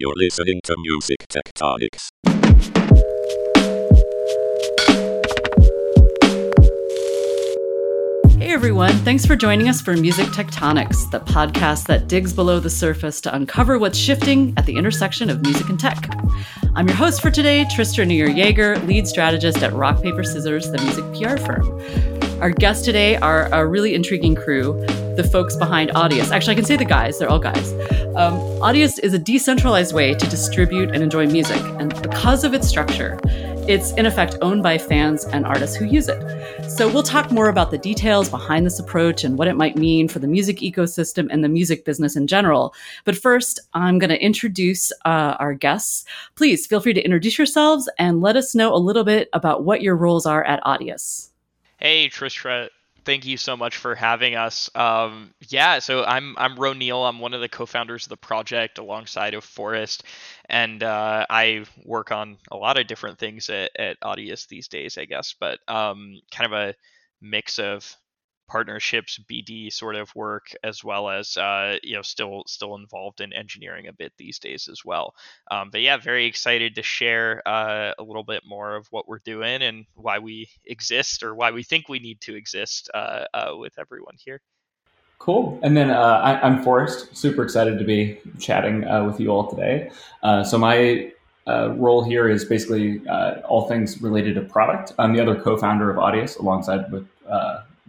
You're 0.00 0.14
listening 0.14 0.60
to 0.62 0.76
Music 0.78 1.26
Tectonics. 1.28 2.10
Hey 8.38 8.52
everyone, 8.52 8.92
thanks 8.98 9.26
for 9.26 9.34
joining 9.34 9.68
us 9.68 9.80
for 9.80 9.96
Music 9.96 10.26
Tectonics, 10.26 11.10
the 11.10 11.18
podcast 11.18 11.88
that 11.88 12.06
digs 12.06 12.32
below 12.32 12.60
the 12.60 12.70
surface 12.70 13.20
to 13.22 13.34
uncover 13.34 13.76
what's 13.76 13.98
shifting 13.98 14.54
at 14.56 14.66
the 14.66 14.76
intersection 14.76 15.30
of 15.30 15.42
music 15.42 15.68
and 15.68 15.80
tech. 15.80 16.08
I'm 16.76 16.86
your 16.86 16.96
host 16.96 17.20
for 17.20 17.32
today, 17.32 17.64
Tristra 17.64 18.06
Newyear 18.06 18.32
Yeager, 18.32 18.80
lead 18.86 19.08
strategist 19.08 19.64
at 19.64 19.72
Rock 19.72 20.00
Paper 20.00 20.22
Scissors, 20.22 20.70
the 20.70 20.78
music 20.78 21.04
PR 21.12 21.38
firm. 21.44 22.40
Our 22.40 22.50
guests 22.50 22.84
today 22.84 23.16
are 23.16 23.46
a 23.52 23.66
really 23.66 23.96
intriguing 23.96 24.36
crew, 24.36 24.80
the 25.18 25.24
folks 25.24 25.56
behind 25.56 25.90
Audius. 25.90 26.30
Actually, 26.30 26.52
I 26.52 26.54
can 26.54 26.64
say 26.64 26.76
the 26.76 26.84
guys, 26.84 27.18
they're 27.18 27.28
all 27.28 27.40
guys. 27.40 27.72
Um, 28.14 28.38
Audius 28.62 29.00
is 29.00 29.14
a 29.14 29.18
decentralized 29.18 29.92
way 29.92 30.14
to 30.14 30.26
distribute 30.28 30.92
and 30.94 31.02
enjoy 31.02 31.26
music, 31.26 31.60
and 31.80 31.90
because 32.02 32.44
of 32.44 32.54
its 32.54 32.68
structure, 32.68 33.18
it's 33.66 33.90
in 33.94 34.06
effect 34.06 34.36
owned 34.42 34.62
by 34.62 34.78
fans 34.78 35.24
and 35.24 35.44
artists 35.44 35.74
who 35.74 35.86
use 35.86 36.08
it. 36.08 36.70
So 36.70 36.88
we'll 36.88 37.02
talk 37.02 37.32
more 37.32 37.48
about 37.48 37.72
the 37.72 37.78
details 37.78 38.28
behind 38.28 38.64
this 38.64 38.78
approach 38.78 39.24
and 39.24 39.36
what 39.36 39.48
it 39.48 39.56
might 39.56 39.76
mean 39.76 40.06
for 40.06 40.20
the 40.20 40.28
music 40.28 40.58
ecosystem 40.58 41.26
and 41.32 41.42
the 41.42 41.48
music 41.48 41.84
business 41.84 42.14
in 42.14 42.28
general. 42.28 42.72
But 43.04 43.18
first, 43.18 43.58
I'm 43.74 43.98
going 43.98 44.10
to 44.10 44.24
introduce 44.24 44.92
uh, 45.04 45.34
our 45.40 45.52
guests. 45.52 46.04
Please 46.36 46.64
feel 46.64 46.80
free 46.80 46.94
to 46.94 47.02
introduce 47.02 47.36
yourselves 47.36 47.90
and 47.98 48.20
let 48.20 48.36
us 48.36 48.54
know 48.54 48.72
a 48.72 48.78
little 48.78 49.04
bit 49.04 49.28
about 49.32 49.64
what 49.64 49.82
your 49.82 49.96
roles 49.96 50.26
are 50.26 50.44
at 50.44 50.62
Audius. 50.62 51.30
Hey, 51.78 52.08
Tristra 52.08 52.68
thank 53.08 53.24
you 53.24 53.38
so 53.38 53.56
much 53.56 53.78
for 53.78 53.94
having 53.94 54.34
us. 54.34 54.68
Um, 54.74 55.32
yeah, 55.48 55.78
so 55.78 56.04
I'm 56.04 56.34
I'm 56.36 56.56
Roneil. 56.56 57.08
I'm 57.08 57.20
one 57.20 57.32
of 57.32 57.40
the 57.40 57.48
co-founders 57.48 58.04
of 58.04 58.10
the 58.10 58.18
project 58.18 58.76
alongside 58.76 59.32
of 59.32 59.44
Forrest, 59.44 60.04
and 60.44 60.82
uh, 60.82 61.24
I 61.30 61.64
work 61.86 62.12
on 62.12 62.36
a 62.50 62.56
lot 62.58 62.78
of 62.78 62.86
different 62.86 63.18
things 63.18 63.48
at, 63.48 63.70
at 63.78 63.98
Audius 64.00 64.46
these 64.46 64.68
days, 64.68 64.98
I 64.98 65.06
guess. 65.06 65.34
But 65.40 65.58
um, 65.68 66.20
kind 66.30 66.52
of 66.52 66.58
a 66.58 66.74
mix 67.22 67.58
of 67.58 67.96
partnerships 68.48 69.20
BD 69.30 69.72
sort 69.72 69.94
of 69.94 70.14
work 70.16 70.50
as 70.64 70.82
well 70.82 71.08
as 71.08 71.36
uh, 71.36 71.76
you 71.82 71.94
know 71.94 72.02
still 72.02 72.42
still 72.46 72.74
involved 72.74 73.20
in 73.20 73.32
engineering 73.32 73.86
a 73.86 73.92
bit 73.92 74.12
these 74.16 74.38
days 74.38 74.68
as 74.70 74.84
well. 74.84 75.14
Um, 75.50 75.68
but 75.70 75.82
yeah, 75.82 75.98
very 75.98 76.26
excited 76.26 76.74
to 76.74 76.82
share 76.82 77.46
uh, 77.46 77.92
a 77.98 78.02
little 78.02 78.24
bit 78.24 78.42
more 78.46 78.74
of 78.74 78.86
what 78.90 79.06
we're 79.06 79.20
doing 79.24 79.62
and 79.62 79.84
why 79.94 80.18
we 80.18 80.48
exist 80.64 81.22
or 81.22 81.34
why 81.34 81.50
we 81.50 81.62
think 81.62 81.88
we 81.88 81.98
need 81.98 82.20
to 82.22 82.34
exist 82.34 82.90
uh, 82.94 83.24
uh 83.34 83.52
with 83.56 83.78
everyone 83.78 84.14
here. 84.18 84.40
Cool. 85.18 85.58
And 85.62 85.76
then 85.76 85.90
uh, 85.90 86.20
I, 86.22 86.46
am 86.46 86.62
Forrest. 86.62 87.16
Super 87.16 87.42
excited 87.42 87.78
to 87.78 87.84
be 87.84 88.20
chatting 88.38 88.84
uh, 88.84 89.04
with 89.04 89.20
you 89.20 89.30
all 89.30 89.50
today. 89.50 89.90
so 90.44 90.56
my 90.56 91.12
role 91.46 92.04
here 92.04 92.28
is 92.28 92.44
basically 92.44 93.06
all 93.08 93.68
things 93.68 94.00
related 94.00 94.36
to 94.36 94.42
product. 94.42 94.92
I'm 94.98 95.12
the 95.12 95.20
other 95.20 95.38
co-founder 95.38 95.90
of 95.90 95.96
Audius 95.96 96.38
alongside 96.38 96.90
with 96.92 97.06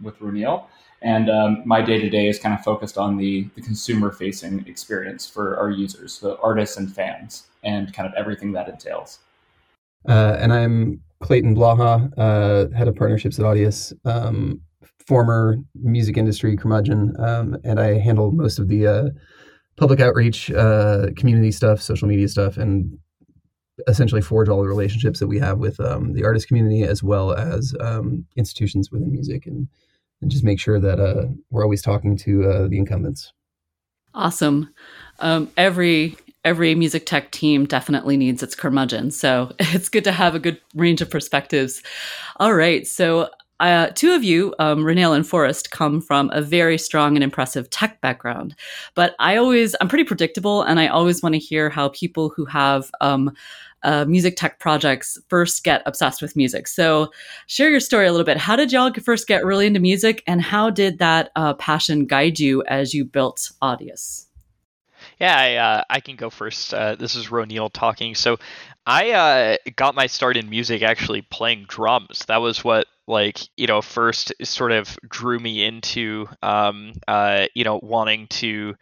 with 0.02 0.18
Roneil. 0.18 0.66
And 1.02 1.30
um, 1.30 1.62
my 1.64 1.80
day 1.80 1.98
to 1.98 2.10
day 2.10 2.28
is 2.28 2.38
kind 2.38 2.54
of 2.54 2.62
focused 2.62 2.98
on 2.98 3.16
the, 3.16 3.48
the 3.54 3.62
consumer 3.62 4.12
facing 4.12 4.66
experience 4.66 5.28
for 5.28 5.56
our 5.56 5.70
users, 5.70 6.18
the 6.18 6.38
artists 6.40 6.76
and 6.76 6.94
fans, 6.94 7.46
and 7.64 7.92
kind 7.94 8.06
of 8.06 8.14
everything 8.16 8.52
that 8.52 8.68
entails. 8.68 9.20
Uh, 10.08 10.36
and 10.38 10.52
I'm 10.52 11.00
Clayton 11.20 11.54
Blaha, 11.54 12.10
uh, 12.18 12.76
head 12.76 12.88
of 12.88 12.96
partnerships 12.96 13.38
at 13.38 13.44
Audius, 13.44 13.92
um, 14.04 14.60
former 15.06 15.56
music 15.74 16.16
industry 16.16 16.56
curmudgeon, 16.56 17.14
um, 17.18 17.56
and 17.64 17.80
I 17.80 17.98
handle 17.98 18.30
most 18.30 18.58
of 18.58 18.68
the 18.68 18.86
uh, 18.86 19.08
public 19.76 20.00
outreach, 20.00 20.50
uh, 20.50 21.06
community 21.16 21.50
stuff, 21.50 21.80
social 21.80 22.08
media 22.08 22.28
stuff, 22.28 22.58
and 22.58 22.98
essentially 23.88 24.20
forge 24.20 24.48
all 24.48 24.62
the 24.62 24.68
relationships 24.68 25.18
that 25.20 25.26
we 25.26 25.38
have 25.38 25.58
with 25.58 25.80
um, 25.80 26.12
the 26.12 26.24
artist 26.24 26.48
community 26.48 26.82
as 26.82 27.02
well 27.02 27.32
as 27.32 27.74
um, 27.80 28.24
institutions 28.36 28.90
within 28.90 29.10
music 29.10 29.46
and 29.46 29.68
and 30.20 30.30
just 30.30 30.44
make 30.44 30.60
sure 30.60 30.78
that 30.78 31.00
uh, 31.00 31.26
we're 31.50 31.62
always 31.62 31.82
talking 31.82 32.16
to 32.18 32.44
uh, 32.44 32.68
the 32.68 32.78
incumbents. 32.78 33.32
Awesome. 34.14 34.72
Um, 35.20 35.50
every 35.56 36.16
every 36.42 36.74
music 36.74 37.04
tech 37.04 37.30
team 37.32 37.66
definitely 37.66 38.16
needs 38.16 38.42
its 38.42 38.54
curmudgeon, 38.54 39.10
so 39.10 39.52
it's 39.58 39.88
good 39.88 40.04
to 40.04 40.12
have 40.12 40.34
a 40.34 40.40
good 40.40 40.60
range 40.74 41.00
of 41.00 41.10
perspectives. 41.10 41.82
All 42.38 42.54
right, 42.54 42.86
so 42.86 43.28
uh, 43.60 43.88
two 43.94 44.12
of 44.14 44.24
you, 44.24 44.54
um, 44.58 44.86
and 44.88 45.26
Forrest, 45.26 45.70
come 45.70 46.00
from 46.00 46.30
a 46.32 46.40
very 46.40 46.78
strong 46.78 47.14
and 47.14 47.22
impressive 47.22 47.68
tech 47.68 48.00
background. 48.00 48.56
But 48.94 49.14
I 49.18 49.36
always, 49.36 49.76
I'm 49.80 49.88
pretty 49.88 50.04
predictable, 50.04 50.62
and 50.62 50.80
I 50.80 50.86
always 50.86 51.22
want 51.22 51.34
to 51.34 51.38
hear 51.38 51.68
how 51.68 51.90
people 51.90 52.30
who 52.34 52.46
have 52.46 52.90
um, 53.02 53.30
uh, 53.82 54.04
music 54.06 54.36
tech 54.36 54.58
projects 54.58 55.18
first 55.28 55.64
get 55.64 55.82
obsessed 55.86 56.22
with 56.22 56.36
music. 56.36 56.66
So, 56.66 57.10
share 57.46 57.70
your 57.70 57.80
story 57.80 58.06
a 58.06 58.12
little 58.12 58.24
bit. 58.24 58.36
How 58.36 58.56
did 58.56 58.72
y'all 58.72 58.92
first 58.92 59.26
get 59.26 59.44
really 59.44 59.66
into 59.66 59.80
music, 59.80 60.22
and 60.26 60.42
how 60.42 60.70
did 60.70 60.98
that 60.98 61.30
uh, 61.36 61.54
passion 61.54 62.06
guide 62.06 62.38
you 62.38 62.62
as 62.64 62.94
you 62.94 63.04
built 63.04 63.50
Audius? 63.62 64.26
Yeah, 65.18 65.36
I, 65.36 65.54
uh, 65.56 65.82
I 65.90 66.00
can 66.00 66.16
go 66.16 66.30
first. 66.30 66.74
Uh, 66.74 66.94
this 66.94 67.14
is 67.14 67.30
Ro 67.30 67.44
talking. 67.68 68.14
So, 68.14 68.38
I 68.86 69.10
uh, 69.10 69.56
got 69.76 69.94
my 69.94 70.06
start 70.06 70.36
in 70.36 70.50
music 70.50 70.82
actually 70.82 71.22
playing 71.22 71.66
drums. 71.68 72.24
That 72.28 72.38
was 72.38 72.64
what 72.64 72.86
like 73.06 73.40
you 73.56 73.66
know 73.66 73.82
first 73.82 74.32
sort 74.42 74.72
of 74.72 74.96
drew 75.08 75.38
me 75.38 75.64
into 75.64 76.26
um, 76.42 76.92
uh, 77.06 77.46
you 77.54 77.64
know 77.64 77.80
wanting 77.82 78.26
to 78.28 78.74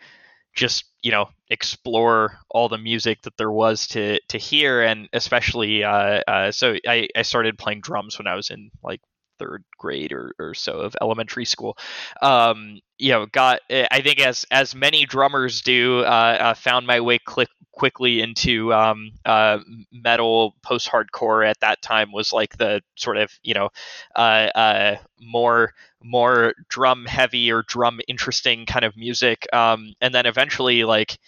just 0.54 0.84
you 1.02 1.10
know 1.10 1.28
explore 1.50 2.38
all 2.50 2.68
the 2.68 2.78
music 2.78 3.22
that 3.22 3.36
there 3.36 3.50
was 3.50 3.86
to 3.88 4.18
to 4.28 4.38
hear. 4.38 4.82
And 4.82 5.08
especially 5.12 5.84
uh, 5.84 6.22
uh, 6.26 6.52
so 6.52 6.76
I, 6.86 7.08
I 7.16 7.22
started 7.22 7.58
playing 7.58 7.80
drums 7.80 8.18
when 8.18 8.26
i 8.26 8.34
was 8.34 8.50
in 8.50 8.70
like 8.82 9.00
third 9.38 9.64
grade 9.78 10.12
or, 10.12 10.34
or 10.38 10.54
so 10.54 10.80
of 10.80 10.96
elementary 11.00 11.44
school. 11.44 11.76
Um, 12.22 12.80
you 13.00 13.12
know 13.12 13.26
got 13.26 13.60
eh, 13.70 13.86
i 13.92 14.00
think 14.00 14.18
as 14.18 14.44
as 14.50 14.74
many 14.74 15.06
drummers 15.06 15.62
do 15.62 16.00
uh, 16.00 16.36
uh 16.40 16.54
found 16.54 16.84
my 16.84 16.98
way 16.98 17.16
click 17.16 17.48
quickly 17.78 18.20
into 18.20 18.74
um, 18.74 19.12
uh, 19.24 19.58
metal 19.92 20.56
post 20.62 20.90
hardcore 20.90 21.48
at 21.48 21.60
that 21.60 21.80
time 21.80 22.10
was 22.12 22.32
like 22.32 22.56
the 22.58 22.82
sort 22.96 23.16
of 23.16 23.30
you 23.42 23.54
know 23.54 23.68
uh, 24.16 24.48
uh, 24.54 24.96
more 25.20 25.72
more 26.02 26.54
drum 26.68 27.06
heavy 27.06 27.50
or 27.50 27.62
drum 27.62 28.00
interesting 28.08 28.66
kind 28.66 28.84
of 28.84 28.96
music. 28.96 29.46
Um, 29.52 29.94
and 30.00 30.12
then 30.12 30.26
eventually 30.26 30.84
like 30.84 31.18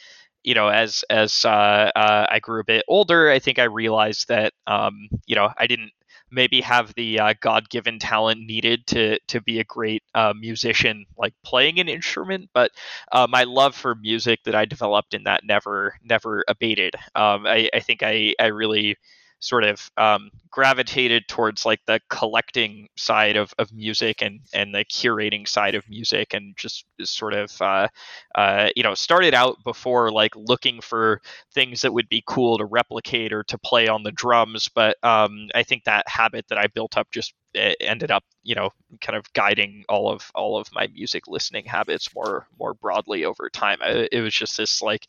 you 0.42 0.54
know 0.54 0.68
as 0.68 1.04
as 1.08 1.44
uh, 1.44 1.90
uh, 1.94 2.26
I 2.28 2.40
grew 2.40 2.60
a 2.60 2.64
bit 2.64 2.84
older 2.88 3.30
I 3.30 3.38
think 3.38 3.58
I 3.58 3.64
realized 3.64 4.28
that 4.28 4.52
um, 4.66 5.08
you 5.26 5.36
know 5.36 5.50
I 5.56 5.66
didn't 5.68 5.92
maybe 6.30 6.60
have 6.60 6.92
the 6.94 7.18
uh, 7.18 7.34
god-given 7.40 7.98
talent 7.98 8.40
needed 8.46 8.86
to 8.86 9.18
to 9.28 9.40
be 9.40 9.60
a 9.60 9.64
great 9.64 10.02
uh, 10.14 10.32
musician 10.38 11.04
like 11.18 11.34
playing 11.44 11.78
an 11.80 11.88
instrument 11.88 12.48
but 12.54 12.70
my 13.28 13.44
love 13.44 13.74
for 13.74 13.94
music 13.94 14.40
that 14.44 14.54
i 14.54 14.64
developed 14.64 15.14
in 15.14 15.24
that 15.24 15.44
never 15.44 15.94
never 16.04 16.44
abated. 16.48 16.94
Um, 17.14 17.46
I, 17.46 17.68
I 17.74 17.80
think 17.80 18.02
i 18.02 18.34
i 18.38 18.46
really 18.46 18.96
sort 19.40 19.64
of 19.64 19.90
um, 19.96 20.30
gravitated 20.50 21.26
towards 21.26 21.64
like 21.64 21.80
the 21.86 21.98
collecting 22.10 22.88
side 22.96 23.36
of, 23.36 23.52
of 23.58 23.72
music 23.72 24.22
and 24.22 24.40
and 24.52 24.74
the 24.74 24.84
curating 24.84 25.48
side 25.48 25.74
of 25.74 25.88
music 25.88 26.34
and 26.34 26.56
just 26.56 26.84
sort 27.02 27.34
of 27.34 27.50
uh, 27.60 27.88
uh, 28.34 28.68
you 28.76 28.82
know 28.82 28.94
started 28.94 29.34
out 29.34 29.56
before 29.64 30.12
like 30.12 30.36
looking 30.36 30.80
for 30.80 31.20
things 31.52 31.80
that 31.80 31.92
would 31.92 32.08
be 32.08 32.22
cool 32.26 32.58
to 32.58 32.64
replicate 32.66 33.32
or 33.32 33.42
to 33.42 33.58
play 33.58 33.88
on 33.88 34.02
the 34.02 34.12
drums 34.12 34.68
but 34.74 35.02
um, 35.02 35.48
I 35.54 35.62
think 35.62 35.84
that 35.84 36.06
habit 36.08 36.46
that 36.48 36.58
I 36.58 36.66
built 36.66 36.96
up 36.96 37.10
just 37.10 37.32
eh, 37.54 37.74
ended 37.80 38.10
up 38.10 38.24
you 38.42 38.54
know 38.54 38.70
kind 39.00 39.16
of 39.16 39.32
guiding 39.32 39.84
all 39.88 40.10
of 40.10 40.30
all 40.34 40.58
of 40.58 40.68
my 40.72 40.86
music 40.88 41.26
listening 41.26 41.64
habits 41.64 42.14
more 42.14 42.46
more 42.58 42.74
broadly 42.74 43.24
over 43.24 43.48
time. 43.48 43.78
I, 43.80 44.08
it 44.12 44.20
was 44.20 44.34
just 44.34 44.56
this 44.56 44.82
like 44.82 45.06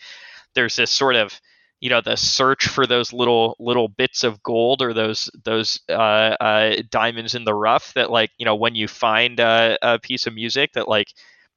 there's 0.54 0.76
this 0.76 0.92
sort 0.92 1.16
of 1.16 1.40
you 1.82 1.90
know 1.90 2.02
the 2.02 2.16
search 2.16 2.68
for 2.68 2.88
those 2.88 3.14
little 3.14 3.56
little 3.60 3.90
bits 3.90 4.24
of 4.24 4.42
gold 4.44 4.82
or 4.82 4.94
those 4.94 5.30
those 5.44 5.80
uh, 5.90 5.94
uh, 6.40 6.78
diamonds 6.92 7.36
in 7.36 7.44
the 7.46 7.54
rough 7.56 7.94
that 7.96 8.12
like 8.12 8.32
you 8.38 8.46
know 8.46 8.56
when 8.56 8.76
you 8.76 8.88
find 8.88 9.40
a, 9.42 9.78
a 9.82 10.00
piece 10.00 10.28
of 10.28 10.34
music 10.36 10.74
that 10.74 10.88
like 10.88 11.10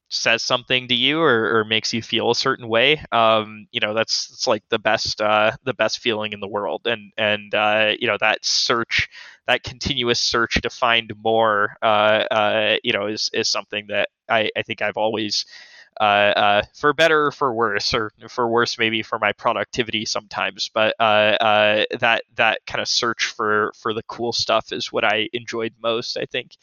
says 0.08 0.43
something 0.43 0.87
to 0.87 0.94
you 0.94 1.20
or, 1.20 1.58
or 1.58 1.64
makes 1.64 1.93
you 1.93 2.00
feel 2.02 2.31
a 2.31 2.34
certain 2.34 2.69
way 2.69 3.02
um, 3.10 3.66
you 3.72 3.81
know 3.81 3.94
that's 3.94 4.31
it's 4.32 4.46
like 4.46 4.62
the 4.69 4.78
best 4.78 5.20
uh, 5.20 5.50
the 5.64 5.75
best 5.75 5.98
feeling 5.98 6.32
in 6.32 6.40
the 6.40 6.48
world. 6.48 6.82
And 6.87 7.12
and 7.16 7.54
uh, 7.54 7.94
you 7.98 8.06
know 8.06 8.16
that 8.20 8.44
search 8.44 9.08
that 9.46 9.62
continuous 9.62 10.20
search 10.20 10.60
to 10.62 10.70
find 10.70 11.12
more 11.22 11.76
uh, 11.82 12.25
uh 12.31 12.76
you 12.84 12.93
know 12.93 13.06
is 13.06 13.31
is 13.32 13.48
something 13.48 13.87
that 13.88 14.08
I, 14.28 14.50
I 14.56 14.62
think 14.62 14.82
I've 14.82 14.96
always 14.96 15.44
uh, 16.00 16.05
uh, 16.05 16.62
for 16.75 16.93
better 16.93 17.26
or 17.26 17.32
for 17.32 17.52
worse, 17.52 17.94
or 17.94 18.11
for 18.29 18.49
worse 18.49 18.79
maybe 18.79 19.02
for 19.02 19.19
my 19.19 19.32
productivity 19.32 20.05
sometimes. 20.05 20.70
But 20.73 20.94
uh, 21.00 21.85
that 21.99 22.23
that 22.37 22.61
kind 22.67 22.81
of 22.81 22.88
search 22.88 23.26
for 23.26 23.73
for 23.81 23.93
the 23.93 24.02
cool 24.05 24.32
stuff 24.32 24.73
is 24.73 24.93
what 24.93 25.05
I 25.05 25.29
enjoyed 25.32 25.75
most. 25.82 26.17
I 26.17 26.26
think. 26.26 26.56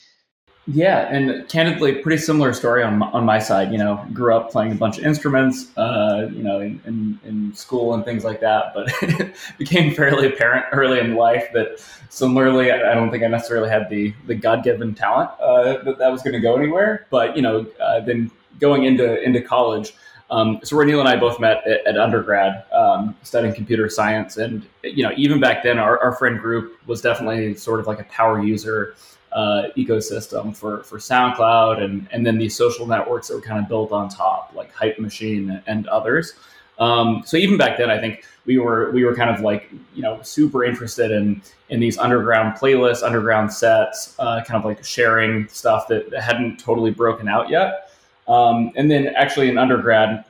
Yeah, 0.67 1.07
and 1.11 1.49
candidly, 1.49 1.95
pretty 1.95 2.21
similar 2.21 2.53
story 2.53 2.83
on 2.83 2.99
my, 2.99 3.07
on 3.07 3.25
my 3.25 3.39
side. 3.39 3.71
You 3.71 3.79
know, 3.79 4.05
grew 4.13 4.35
up 4.35 4.51
playing 4.51 4.73
a 4.73 4.75
bunch 4.75 4.99
of 4.99 5.03
instruments, 5.03 5.75
uh, 5.75 6.29
you 6.31 6.43
know, 6.43 6.59
in, 6.59 6.79
in, 6.85 7.19
in, 7.25 7.53
school 7.55 7.95
and 7.95 8.05
things 8.05 8.23
like 8.23 8.41
that. 8.41 8.73
But 8.75 8.93
it 9.01 9.35
became 9.57 9.93
fairly 9.95 10.27
apparent 10.27 10.65
early 10.71 10.99
in 10.99 11.15
life 11.15 11.47
that 11.53 11.83
similarly, 12.09 12.71
I, 12.71 12.93
don't 12.93 13.09
think 13.09 13.23
I 13.23 13.27
necessarily 13.27 13.69
had 13.69 13.89
the 13.89 14.13
the 14.27 14.35
God 14.35 14.63
given 14.63 14.93
talent 14.93 15.31
uh, 15.39 15.81
that 15.83 15.97
that 15.97 16.11
was 16.11 16.21
going 16.21 16.33
to 16.33 16.39
go 16.39 16.55
anywhere. 16.55 17.07
But 17.09 17.35
you 17.35 17.41
know, 17.41 17.65
uh, 17.81 18.01
then 18.01 18.29
going 18.61 18.85
into 18.85 19.21
into 19.21 19.41
college. 19.41 19.93
Um, 20.29 20.61
so 20.63 20.77
Roneil 20.77 21.01
and 21.01 21.09
I 21.09 21.17
both 21.17 21.41
met 21.41 21.67
at, 21.67 21.85
at 21.85 21.97
undergrad, 21.97 22.63
um, 22.71 23.17
studying 23.21 23.53
computer 23.53 23.89
science, 23.89 24.37
and 24.37 24.65
you 24.81 25.03
know, 25.03 25.11
even 25.17 25.41
back 25.41 25.61
then, 25.61 25.77
our, 25.77 25.99
our 25.99 26.15
friend 26.15 26.39
group 26.39 26.77
was 26.87 27.01
definitely 27.01 27.53
sort 27.55 27.81
of 27.81 27.87
like 27.87 27.99
a 27.99 28.05
power 28.05 28.41
user 28.41 28.95
uh, 29.33 29.63
ecosystem 29.75 30.55
for 30.55 30.83
for 30.83 30.97
SoundCloud 30.97 31.81
and 31.81 32.07
and 32.11 32.25
then 32.25 32.37
these 32.37 32.55
social 32.55 32.87
networks 32.87 33.27
that 33.27 33.35
were 33.35 33.41
kind 33.41 33.59
of 33.61 33.67
built 33.67 33.91
on 33.91 34.07
top, 34.07 34.53
like 34.55 34.73
Hype 34.73 34.99
Machine 34.99 35.61
and 35.67 35.87
others. 35.87 36.33
Um, 36.79 37.21
so 37.25 37.37
even 37.37 37.57
back 37.57 37.77
then, 37.77 37.91
I 37.91 37.99
think 37.99 38.25
we 38.45 38.57
were 38.57 38.91
we 38.91 39.03
were 39.03 39.15
kind 39.15 39.29
of 39.29 39.41
like 39.41 39.69
you 39.93 40.01
know 40.01 40.21
super 40.23 40.63
interested 40.63 41.11
in 41.11 41.41
in 41.69 41.79
these 41.79 41.97
underground 41.97 42.57
playlists, 42.57 43.03
underground 43.03 43.53
sets, 43.53 44.15
uh, 44.19 44.43
kind 44.43 44.57
of 44.57 44.65
like 44.65 44.83
sharing 44.83 45.47
stuff 45.47 45.87
that, 45.87 46.11
hadn't 46.13 46.57
totally 46.57 46.91
broken 46.91 47.27
out 47.27 47.49
yet. 47.49 47.90
Um, 48.31 48.71
and 48.75 48.89
then 48.89 49.07
actually 49.07 49.49
in 49.49 49.57
undergrad, 49.57 50.23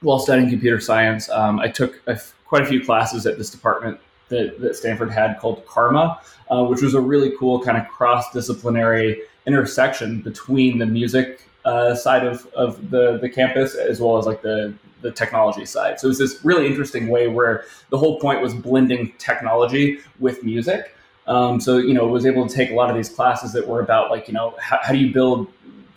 while 0.00 0.18
studying 0.18 0.50
computer 0.50 0.80
science, 0.80 1.28
um, 1.30 1.60
I 1.60 1.68
took 1.68 2.02
quite 2.44 2.62
a 2.62 2.66
few 2.66 2.84
classes 2.84 3.24
at 3.24 3.38
this 3.38 3.50
department 3.50 4.00
that, 4.28 4.60
that 4.60 4.74
Stanford 4.74 5.10
had 5.12 5.38
called 5.38 5.64
CCRMA, 5.66 6.18
uh, 6.50 6.64
which 6.64 6.82
was 6.82 6.94
a 6.94 7.00
really 7.00 7.32
cool 7.38 7.62
kind 7.62 7.78
of 7.78 7.86
cross 7.88 8.32
disciplinary 8.32 9.22
intersection 9.46 10.20
between 10.22 10.78
the 10.78 10.86
music 10.86 11.48
uh, 11.64 11.94
side 11.94 12.26
of, 12.26 12.46
of 12.54 12.90
the, 12.90 13.18
the 13.18 13.28
campus 13.28 13.76
as 13.76 14.00
well 14.00 14.18
as 14.18 14.26
like 14.26 14.42
the, 14.42 14.74
the 15.02 15.12
technology 15.12 15.64
side. 15.64 16.00
So 16.00 16.06
it 16.06 16.08
was 16.08 16.18
this 16.18 16.44
really 16.44 16.66
interesting 16.66 17.08
way 17.08 17.28
where 17.28 17.64
the 17.90 17.98
whole 17.98 18.18
point 18.18 18.40
was 18.40 18.54
blending 18.54 19.12
technology 19.18 19.98
with 20.18 20.42
music. 20.42 20.96
Um, 21.28 21.60
so, 21.60 21.78
you 21.78 21.94
know, 21.94 22.06
was 22.06 22.26
able 22.26 22.48
to 22.48 22.54
take 22.54 22.70
a 22.70 22.74
lot 22.74 22.90
of 22.90 22.96
these 22.96 23.08
classes 23.08 23.52
that 23.52 23.66
were 23.66 23.80
about 23.80 24.10
like, 24.10 24.28
you 24.28 24.34
know, 24.34 24.54
how, 24.60 24.78
how 24.82 24.92
do 24.92 24.98
you 24.98 25.12
build 25.12 25.48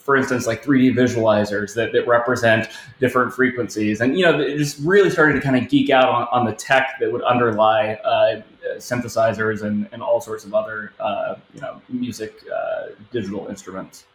for 0.09 0.15
instance, 0.15 0.47
like 0.47 0.63
3D 0.63 0.95
visualizers 0.95 1.75
that, 1.75 1.91
that 1.93 2.07
represent 2.07 2.67
different 2.99 3.31
frequencies. 3.31 4.01
And, 4.01 4.17
you 4.17 4.25
know, 4.25 4.39
it 4.39 4.57
just 4.57 4.79
really 4.79 5.11
started 5.11 5.33
to 5.33 5.39
kind 5.39 5.55
of 5.55 5.69
geek 5.69 5.91
out 5.91 6.09
on, 6.09 6.27
on 6.31 6.47
the 6.47 6.51
tech 6.51 6.95
that 6.99 7.11
would 7.11 7.21
underlie 7.21 7.93
uh, 8.03 8.41
synthesizers 8.77 9.61
and, 9.61 9.87
and 9.91 10.01
all 10.01 10.19
sorts 10.19 10.45
of 10.45 10.55
other, 10.55 10.93
uh, 10.99 11.35
you 11.53 11.61
know, 11.61 11.79
music 11.89 12.41
uh, 12.51 12.87
digital 13.11 13.45
instruments. 13.49 14.05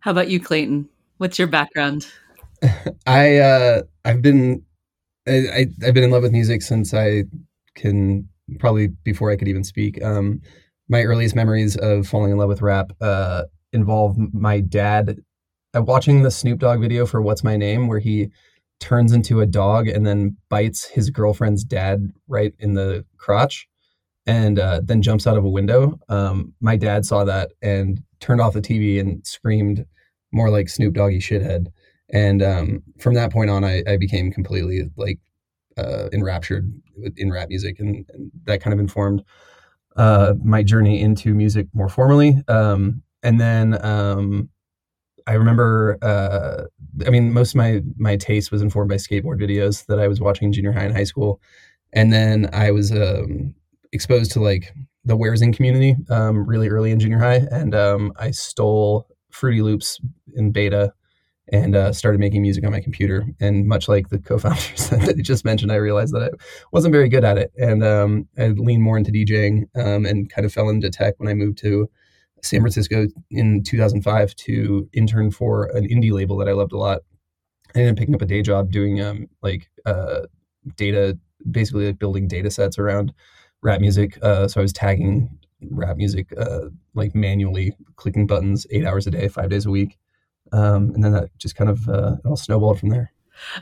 How 0.00 0.10
about 0.10 0.30
you, 0.30 0.40
Clayton? 0.40 0.88
What's 1.18 1.38
your 1.38 1.46
background? 1.46 2.08
I, 3.06 3.36
uh, 3.36 3.82
I've 4.04 4.20
been, 4.20 4.64
I, 5.28 5.68
I've 5.86 5.94
been 5.94 6.02
in 6.02 6.10
love 6.10 6.24
with 6.24 6.32
music 6.32 6.60
since 6.60 6.92
I 6.92 7.22
can 7.76 8.28
probably 8.58 8.88
before 8.88 9.30
I 9.30 9.36
could 9.36 9.46
even 9.46 9.62
speak. 9.62 10.02
Um, 10.02 10.40
my 10.88 11.04
earliest 11.04 11.36
memories 11.36 11.76
of 11.76 12.08
falling 12.08 12.32
in 12.32 12.36
love 12.36 12.48
with 12.48 12.62
rap 12.62 12.90
uh, 13.00 13.44
involve 13.74 14.16
my 14.32 14.60
dad 14.60 15.18
uh, 15.76 15.82
watching 15.82 16.22
the 16.22 16.30
Snoop 16.30 16.60
Dogg 16.60 16.80
video 16.80 17.04
for 17.04 17.20
What's 17.20 17.44
My 17.44 17.56
Name, 17.56 17.88
where 17.88 17.98
he 17.98 18.30
turns 18.80 19.12
into 19.12 19.40
a 19.40 19.46
dog 19.46 19.88
and 19.88 20.06
then 20.06 20.36
bites 20.48 20.84
his 20.84 21.10
girlfriend's 21.10 21.64
dad 21.64 22.12
right 22.28 22.54
in 22.58 22.74
the 22.74 23.04
crotch 23.18 23.68
and 24.26 24.58
uh, 24.58 24.80
then 24.82 25.02
jumps 25.02 25.26
out 25.26 25.36
of 25.36 25.44
a 25.44 25.48
window. 25.48 25.98
Um, 26.08 26.54
my 26.60 26.76
dad 26.76 27.04
saw 27.04 27.24
that 27.24 27.52
and 27.62 28.02
turned 28.20 28.40
off 28.40 28.54
the 28.54 28.62
TV 28.62 28.98
and 28.98 29.26
screamed 29.26 29.84
more 30.32 30.50
like 30.50 30.68
Snoop 30.68 30.94
Doggy 30.94 31.18
shithead. 31.18 31.66
And 32.10 32.42
um, 32.42 32.82
from 32.98 33.14
that 33.14 33.32
point 33.32 33.50
on, 33.50 33.64
I, 33.64 33.82
I 33.86 33.96
became 33.96 34.32
completely 34.32 34.82
like 34.96 35.18
uh, 35.76 36.08
enraptured 36.12 36.70
in 37.16 37.32
rap 37.32 37.48
music, 37.48 37.80
and, 37.80 38.04
and 38.12 38.30
that 38.44 38.60
kind 38.60 38.72
of 38.72 38.80
informed 38.80 39.24
uh, 39.96 40.34
my 40.42 40.62
journey 40.62 41.00
into 41.00 41.34
music 41.34 41.66
more 41.72 41.88
formally. 41.88 42.42
Um, 42.48 43.02
and 43.24 43.40
then 43.40 43.84
um, 43.84 44.48
I 45.26 45.32
remember, 45.32 45.98
uh, 46.02 46.64
I 47.06 47.10
mean, 47.10 47.32
most 47.32 47.52
of 47.52 47.56
my 47.56 47.82
my 47.96 48.16
taste 48.16 48.52
was 48.52 48.62
informed 48.62 48.90
by 48.90 48.96
skateboard 48.96 49.40
videos 49.40 49.86
that 49.86 49.98
I 49.98 50.06
was 50.06 50.20
watching 50.20 50.46
in 50.46 50.52
junior 50.52 50.72
high 50.72 50.84
and 50.84 50.94
high 50.94 51.04
school, 51.04 51.40
and 51.92 52.12
then 52.12 52.50
I 52.52 52.70
was 52.70 52.92
um, 52.92 53.54
exposed 53.92 54.30
to 54.32 54.40
like 54.40 54.72
the 55.04 55.16
Warezik 55.16 55.56
community 55.56 55.96
um, 56.10 56.46
really 56.46 56.68
early 56.68 56.90
in 56.90 57.00
junior 57.00 57.18
high, 57.18 57.46
and 57.50 57.74
um, 57.74 58.12
I 58.18 58.30
stole 58.30 59.08
Fruity 59.30 59.62
Loops 59.62 59.98
in 60.34 60.52
beta 60.52 60.92
and 61.52 61.76
uh, 61.76 61.92
started 61.92 62.20
making 62.20 62.42
music 62.42 62.64
on 62.64 62.72
my 62.72 62.80
computer. 62.80 63.26
And 63.38 63.66
much 63.66 63.86
like 63.86 64.08
the 64.08 64.18
co-founders 64.18 64.88
that 64.90 65.20
just 65.22 65.44
mentioned, 65.44 65.72
I 65.72 65.76
realized 65.76 66.14
that 66.14 66.22
I 66.22 66.30
wasn't 66.72 66.92
very 66.92 67.08
good 67.08 67.24
at 67.24 67.38
it, 67.38 67.50
and 67.56 67.82
um, 67.82 68.28
I 68.38 68.48
leaned 68.48 68.82
more 68.82 68.98
into 68.98 69.10
DJing 69.10 69.64
um, 69.74 70.04
and 70.04 70.30
kind 70.30 70.44
of 70.44 70.52
fell 70.52 70.68
into 70.68 70.90
tech 70.90 71.14
when 71.16 71.28
I 71.28 71.34
moved 71.34 71.58
to 71.58 71.88
San 72.44 72.60
Francisco 72.60 73.06
in 73.30 73.62
2005 73.62 74.34
to 74.36 74.88
intern 74.92 75.30
for 75.30 75.64
an 75.76 75.88
indie 75.88 76.12
label 76.12 76.36
that 76.38 76.48
I 76.48 76.52
loved 76.52 76.72
a 76.72 76.78
lot. 76.78 77.00
I 77.74 77.80
ended 77.80 77.94
up 77.94 77.98
picking 77.98 78.14
up 78.14 78.22
a 78.22 78.26
day 78.26 78.42
job 78.42 78.70
doing 78.70 79.00
um, 79.00 79.28
like 79.42 79.70
uh, 79.86 80.22
data, 80.76 81.18
basically 81.50 81.86
like 81.86 81.98
building 81.98 82.28
data 82.28 82.50
sets 82.50 82.78
around 82.78 83.12
rap 83.62 83.80
music. 83.80 84.18
Uh, 84.22 84.46
so 84.46 84.60
I 84.60 84.62
was 84.62 84.72
tagging 84.72 85.38
rap 85.70 85.96
music 85.96 86.32
uh, 86.38 86.66
like 86.94 87.14
manually, 87.14 87.74
clicking 87.96 88.26
buttons 88.26 88.66
eight 88.70 88.84
hours 88.84 89.06
a 89.06 89.10
day, 89.10 89.28
five 89.28 89.50
days 89.50 89.66
a 89.66 89.70
week. 89.70 89.98
Um, 90.52 90.90
and 90.94 91.02
then 91.02 91.12
that 91.12 91.36
just 91.38 91.56
kind 91.56 91.70
of 91.70 91.88
uh, 91.88 92.16
all 92.24 92.36
snowballed 92.36 92.78
from 92.78 92.90
there. 92.90 93.13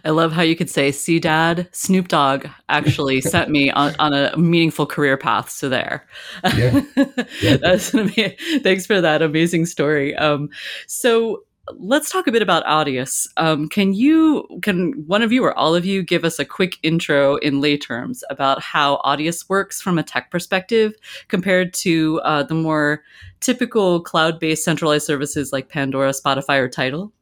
I 0.04 0.10
love 0.10 0.32
how 0.32 0.42
you 0.42 0.56
could 0.56 0.70
say, 0.70 0.92
see, 0.92 1.19
dad, 1.19 1.69
Snoop 1.72 2.08
Dogg 2.08 2.46
actually 2.69 3.20
sent 3.32 3.50
me 3.50 3.70
on, 3.70 3.94
on, 3.98 4.12
a 4.12 4.36
meaningful 4.36 4.86
career 4.86 5.16
path. 5.16 5.50
So 5.50 5.69
there. 5.69 6.06
Yeah. 6.44 6.82
yeah. 7.40 7.56
That's 7.56 7.90
thanks 7.90 8.86
for 8.86 9.00
that 9.00 9.22
amazing 9.22 9.66
story. 9.66 10.14
Um, 10.16 10.50
so 10.86 11.44
let's 11.78 12.10
talk 12.10 12.26
a 12.26 12.32
bit 12.32 12.42
about 12.42 12.64
Audius. 12.64 13.26
Um, 13.36 13.69
can 13.69 13.94
you, 13.94 14.46
can 14.62 14.92
one 15.06 15.22
of 15.22 15.32
you 15.32 15.44
or 15.44 15.56
all 15.56 15.74
of 15.74 15.84
you 15.84 16.02
give 16.02 16.24
us 16.24 16.38
a 16.38 16.44
quick 16.44 16.78
intro 16.82 17.36
in 17.36 17.60
lay 17.60 17.76
terms 17.76 18.24
about 18.30 18.60
how 18.60 19.00
Audius 19.04 19.48
works 19.48 19.80
from 19.80 19.98
a 19.98 20.02
tech 20.02 20.30
perspective 20.30 20.94
compared 21.28 21.72
to 21.74 22.20
uh, 22.24 22.42
the 22.42 22.54
more 22.54 23.02
typical 23.40 24.00
cloud 24.00 24.40
based 24.40 24.64
centralized 24.64 25.06
services 25.06 25.52
like 25.52 25.69
Pandora, 25.69 26.10
Spotify, 26.10 26.58
or 26.58 26.69
Tidal? 26.69 27.12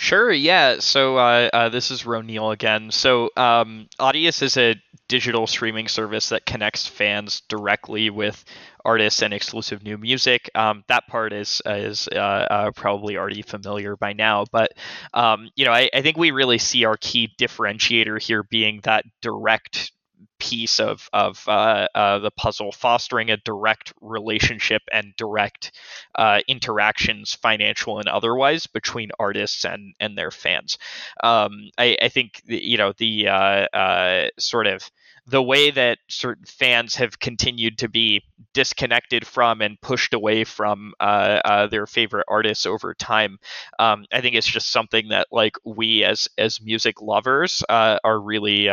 Sure, 0.00 0.30
yeah. 0.30 0.76
So 0.78 1.16
uh, 1.16 1.50
uh, 1.52 1.68
this 1.70 1.90
is 1.90 2.04
Roneil 2.04 2.52
again. 2.52 2.92
So 2.92 3.30
um, 3.36 3.88
Audius 3.98 4.42
is 4.42 4.56
a 4.56 4.76
digital 5.08 5.46
streaming 5.48 5.88
service 5.88 6.28
that 6.28 6.46
connects 6.46 6.86
fans 6.86 7.40
directly 7.48 8.08
with 8.08 8.44
artists 8.84 9.22
and 9.22 9.34
exclusive 9.34 9.82
new 9.82 9.98
music. 9.98 10.50
Um, 10.54 10.84
that 10.86 11.08
part 11.08 11.32
is 11.32 11.60
is 11.66 12.06
uh, 12.12 12.16
uh, 12.16 12.70
probably 12.76 13.16
already 13.16 13.42
familiar 13.42 13.96
by 13.96 14.12
now, 14.12 14.44
but 14.52 14.72
um, 15.14 15.50
you 15.56 15.64
know 15.64 15.72
I, 15.72 15.90
I 15.92 16.00
think 16.02 16.16
we 16.16 16.30
really 16.30 16.58
see 16.58 16.84
our 16.84 16.96
key 16.96 17.32
differentiator 17.36 18.22
here 18.22 18.44
being 18.44 18.80
that 18.84 19.04
direct 19.20 19.90
piece 20.38 20.80
of 20.80 21.08
of 21.12 21.42
uh, 21.48 21.86
uh, 21.94 22.18
the 22.18 22.30
puzzle, 22.30 22.72
fostering 22.72 23.30
a 23.30 23.36
direct 23.38 23.92
relationship 24.00 24.82
and 24.92 25.14
direct 25.16 25.72
uh, 26.14 26.40
interactions, 26.48 27.34
financial 27.34 27.98
and 27.98 28.08
otherwise, 28.08 28.66
between 28.66 29.10
artists 29.18 29.64
and 29.64 29.94
and 30.00 30.16
their 30.16 30.30
fans. 30.30 30.78
Um, 31.22 31.70
I, 31.78 31.96
I, 32.00 32.08
think 32.08 32.42
you 32.46 32.76
know 32.76 32.92
the 32.96 33.28
uh, 33.28 33.66
uh, 33.76 34.28
sort 34.38 34.66
of 34.66 34.90
the 35.26 35.42
way 35.42 35.70
that 35.70 35.98
certain 36.08 36.46
fans 36.46 36.94
have 36.94 37.18
continued 37.18 37.76
to 37.78 37.88
be 37.88 38.24
disconnected 38.54 39.26
from 39.26 39.60
and 39.60 39.78
pushed 39.82 40.14
away 40.14 40.42
from 40.42 40.94
uh, 41.00 41.40
uh, 41.44 41.66
their 41.66 41.86
favorite 41.86 42.24
artists 42.28 42.64
over 42.64 42.94
time, 42.94 43.38
um, 43.78 44.06
I 44.10 44.22
think 44.22 44.36
it's 44.36 44.46
just 44.46 44.72
something 44.72 45.08
that 45.08 45.26
like 45.30 45.56
we 45.64 46.02
as 46.04 46.28
as 46.38 46.62
music 46.62 47.02
lovers 47.02 47.62
uh, 47.68 47.98
are 48.02 48.18
really 48.18 48.66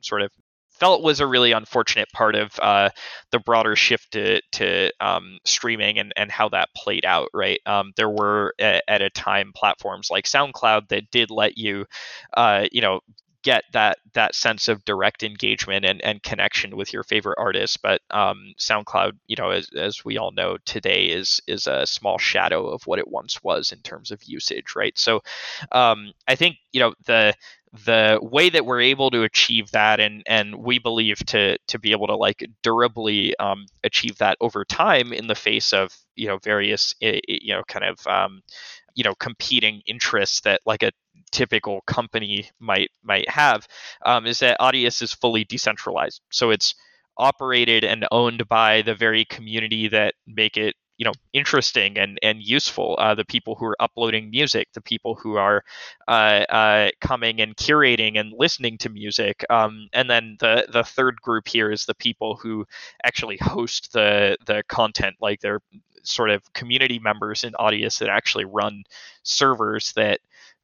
sort 0.00 0.22
of 0.22 0.30
felt 0.80 1.02
was 1.02 1.20
a 1.20 1.26
really 1.26 1.52
unfortunate 1.52 2.10
part 2.12 2.34
of 2.34 2.58
uh, 2.60 2.88
the 3.30 3.38
broader 3.38 3.76
shift 3.76 4.12
to, 4.12 4.40
to 4.52 4.90
um, 5.00 5.38
streaming 5.44 5.98
and, 5.98 6.12
and 6.16 6.30
how 6.30 6.48
that 6.48 6.70
played 6.74 7.04
out, 7.04 7.28
right? 7.34 7.60
Um, 7.66 7.92
there 7.96 8.08
were 8.08 8.54
at, 8.58 8.82
at, 8.88 9.02
a 9.02 9.10
time 9.10 9.52
platforms 9.54 10.08
like 10.10 10.24
SoundCloud 10.24 10.88
that 10.88 11.10
did 11.10 11.30
let 11.30 11.58
you, 11.58 11.86
uh, 12.36 12.66
you 12.72 12.80
know, 12.80 13.00
get 13.42 13.64
that 13.72 13.98
that 14.12 14.34
sense 14.34 14.68
of 14.68 14.84
direct 14.84 15.22
engagement 15.22 15.84
and, 15.84 16.02
and 16.02 16.22
connection 16.22 16.76
with 16.76 16.92
your 16.92 17.02
favorite 17.02 17.38
artists. 17.38 17.76
But 17.76 18.00
um, 18.10 18.54
SoundCloud, 18.58 19.12
you 19.26 19.36
know, 19.36 19.50
as, 19.50 19.68
as 19.76 20.04
we 20.04 20.18
all 20.18 20.32
know 20.32 20.58
today, 20.64 21.06
is 21.06 21.40
is 21.46 21.66
a 21.66 21.86
small 21.86 22.18
shadow 22.18 22.66
of 22.68 22.86
what 22.86 22.98
it 22.98 23.08
once 23.08 23.42
was 23.42 23.72
in 23.72 23.80
terms 23.80 24.10
of 24.10 24.22
usage, 24.24 24.74
right? 24.76 24.96
So 24.98 25.22
um, 25.72 26.12
I 26.28 26.34
think 26.34 26.56
you 26.72 26.80
know 26.80 26.94
the 27.06 27.34
the 27.72 28.18
way 28.20 28.50
that 28.50 28.66
we're 28.66 28.80
able 28.80 29.10
to 29.10 29.22
achieve 29.22 29.70
that 29.70 30.00
and 30.00 30.22
and 30.26 30.56
we 30.56 30.78
believe 30.78 31.18
to 31.26 31.56
to 31.68 31.78
be 31.78 31.92
able 31.92 32.08
to 32.08 32.16
like 32.16 32.44
durably 32.62 33.36
um, 33.38 33.66
achieve 33.84 34.18
that 34.18 34.36
over 34.40 34.64
time 34.64 35.12
in 35.12 35.28
the 35.28 35.36
face 35.36 35.72
of 35.72 35.96
you 36.16 36.26
know 36.26 36.38
various 36.38 36.94
you 37.00 37.54
know 37.54 37.62
kind 37.68 37.84
of 37.84 38.04
um, 38.08 38.42
you 38.94 39.04
know 39.04 39.14
competing 39.14 39.82
interests 39.86 40.40
that 40.40 40.60
like 40.66 40.82
a 40.82 40.90
typical 41.30 41.80
company 41.82 42.48
might 42.58 42.90
might 43.02 43.28
have 43.28 43.68
um, 44.04 44.26
is 44.26 44.40
that 44.40 44.58
Audius 44.60 45.00
is 45.02 45.12
fully 45.12 45.44
decentralized. 45.44 46.20
So 46.30 46.50
it's 46.50 46.74
operated 47.16 47.84
and 47.84 48.06
owned 48.10 48.48
by 48.48 48.82
the 48.82 48.94
very 48.94 49.24
community 49.24 49.88
that 49.88 50.14
make 50.26 50.56
it 50.56 50.74
you 51.00 51.04
know 51.06 51.14
interesting 51.32 51.96
and 51.98 52.18
and 52.22 52.42
useful. 52.42 52.94
Uh, 52.98 53.14
the 53.14 53.24
people 53.24 53.54
who 53.54 53.64
are 53.64 53.76
uploading 53.80 54.30
music 54.30 54.68
the 54.74 54.82
people 54.82 55.14
who 55.14 55.36
are 55.36 55.64
uh, 56.08 56.44
uh, 56.50 56.90
coming 57.00 57.40
and 57.40 57.56
curating 57.56 58.20
and 58.20 58.34
listening 58.36 58.76
to 58.78 58.90
music 58.90 59.44
um, 59.48 59.88
and 59.94 60.10
then 60.10 60.36
the 60.40 60.66
the 60.70 60.84
third 60.84 61.16
group 61.22 61.48
here 61.48 61.72
is 61.72 61.86
the 61.86 61.94
people 61.94 62.36
who 62.36 62.66
actually 63.02 63.38
host 63.40 63.94
the 63.94 64.36
the 64.44 64.62
content 64.68 65.16
like 65.22 65.40
they're 65.40 65.62
sort 66.02 66.30
of 66.30 66.52
community 66.52 66.98
members 66.98 67.44
in 67.44 67.52
Audius 67.54 67.98
that 68.00 68.10
actually 68.10 68.44
run 68.44 68.84
servers 69.22 69.92
that 69.96 70.20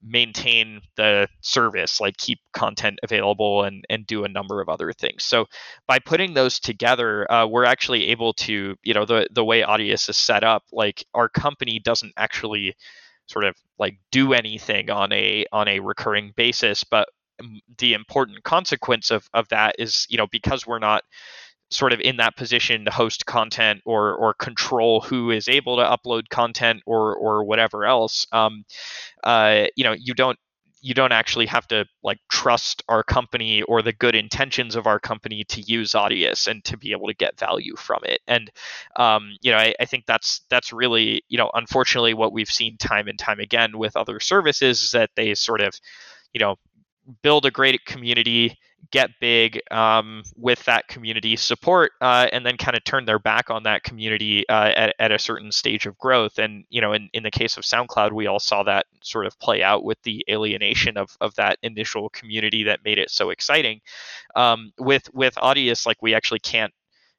maintain 0.07 0.81
the 0.97 1.29
service, 1.41 2.01
like 2.01 2.17
keep 2.17 2.39
content 2.53 2.99
available 3.03 3.65
and, 3.65 3.85
and 3.91 4.07
do 4.07 4.25
a 4.25 4.29
number 4.29 4.61
of 4.61 4.69
other 4.69 4.93
things. 4.93 5.25
So 5.25 5.47
by 5.87 5.99
putting 5.99 6.35
those 6.35 6.61
together, 6.61 7.31
uh, 7.31 7.47
we're 7.47 7.65
actually 7.65 8.09
able 8.11 8.33
to, 8.35 8.77
you 8.83 8.95
know, 8.95 9.05
the, 9.05 9.27
the 9.33 9.45
way 9.45 9.63
Audius 9.63 10.09
is 10.09 10.17
set 10.17 10.45
up, 10.45 10.63
like 10.73 11.05
our 11.13 11.29
company 11.29 11.81
doesn't 11.81 12.13
actually 12.17 12.77
sort 13.27 13.45
of 13.45 13.57
like 13.79 13.99
do 14.13 14.33
anything 14.33 14.91
on 14.91 15.13
a 15.13 15.45
on 15.53 15.67
a 15.67 15.81
recurring 15.81 16.33
basis, 16.37 16.85
but 16.85 17.09
the 17.79 17.95
important 17.95 18.43
consequence 18.45 19.11
of, 19.11 19.29
of 19.35 19.49
that 19.49 19.77
is, 19.79 20.07
you 20.09 20.17
know, 20.17 20.27
because 20.27 20.67
we're 20.67 20.79
not 20.79 21.03
sort 21.71 21.93
of 21.93 22.01
in 22.01 22.19
that 22.19 22.37
position 22.37 22.85
to 22.85 22.91
host 22.91 23.27
content 23.27 23.81
or 23.85 24.15
or 24.15 24.35
control 24.35 25.01
who 25.01 25.31
is 25.31 25.49
able 25.49 25.77
to 25.77 25.83
upload 25.83 26.29
content 26.29 26.81
or 26.87 27.15
or 27.17 27.45
whatever 27.45 27.85
else 27.85 28.27
um, 28.33 28.65
uh, 29.25 29.65
you 29.77 29.85
know 29.85 29.93
you 29.99 30.15
don't 30.15 30.39
you 30.87 30.95
don't 30.95 31.11
actually 31.11 31.47
have 31.47 31.67
to 31.67 31.85
like 32.05 32.19
trust 32.31 32.83
our 32.89 33.03
company 33.03 33.63
or 33.63 33.83
the 33.83 33.93
good 33.93 34.15
intentions 34.15 34.77
of 34.77 34.87
our 34.87 35.01
company 35.01 35.43
to 35.43 35.61
use 35.63 35.93
Audius 35.95 36.47
and 36.47 36.63
to 36.65 36.77
be 36.77 36.93
able 36.93 37.09
to 37.09 37.15
get 37.15 37.37
value 37.39 37.75
from 37.77 38.03
it. 38.05 38.21
And 38.29 38.51
um, 38.95 39.33
you 39.41 39.51
know, 39.51 39.59
I, 39.59 39.75
I, 39.81 39.85
think 39.85 40.07
that's 40.07 40.43
that's 40.49 40.73
really 40.73 41.25
you 41.29 41.39
know, 41.39 41.51
unfortunately, 41.55 42.15
what 42.15 42.33
we've 42.33 42.49
seen 42.49 42.77
time 42.77 43.09
and 43.09 43.19
time 43.19 43.41
again 43.41 43.79
with 43.79 43.97
other 43.97 44.21
services 44.21 44.83
is 44.83 44.91
that 44.93 45.11
they 45.17 45.35
sort 45.35 45.61
of 45.61 45.75
you 46.33 46.39
know 46.39 46.55
build 47.23 47.47
a 47.47 47.51
great 47.51 47.85
community 47.85 48.57
get 48.91 49.11
big 49.21 49.61
um, 49.71 50.23
with 50.37 50.65
that 50.65 50.89
community 50.89 51.37
support 51.37 51.93
uh, 52.01 52.27
and 52.33 52.45
then 52.45 52.57
kind 52.57 52.77
of 52.77 52.85
turn 52.85 53.05
their 53.05 53.19
back 53.19 53.51
on 53.51 53.63
that 53.65 53.83
community 53.83 54.49
uh, 54.49 54.73
at, 54.75 54.95
at 54.99 55.13
a 55.13 55.19
certain 55.19 55.53
stage 55.53 55.87
of 55.87 55.97
growth. 55.99 56.39
And 56.39 56.65
you 56.69 56.81
know 56.81 56.93
in, 56.93 57.09
in 57.13 57.23
the 57.23 57.31
case 57.31 57.57
of 57.57 57.65
soundcloud 57.65 58.13
we 58.13 58.27
all 58.27 58.41
saw 58.41 58.63
that 58.65 58.87
sort 59.03 59.27
of 59.27 59.39
play 59.39 59.63
out 59.63 59.85
with 59.85 60.01
the 60.03 60.25
alienation 60.29 60.97
of, 60.97 61.17
of 61.21 61.35
that 61.37 61.59
initial 61.63 62.09
community 62.11 62.65
that 62.65 62.85
made 62.85 62.99
it 62.99 63.11
so 63.11 63.31
exciting. 63.31 63.81
Um, 64.35 64.73
with 64.79 65.09
with 65.15 65.35
audius 65.37 65.87
like 65.87 66.03
we 66.03 66.15
actually 66.15 66.41
can't 66.41 66.73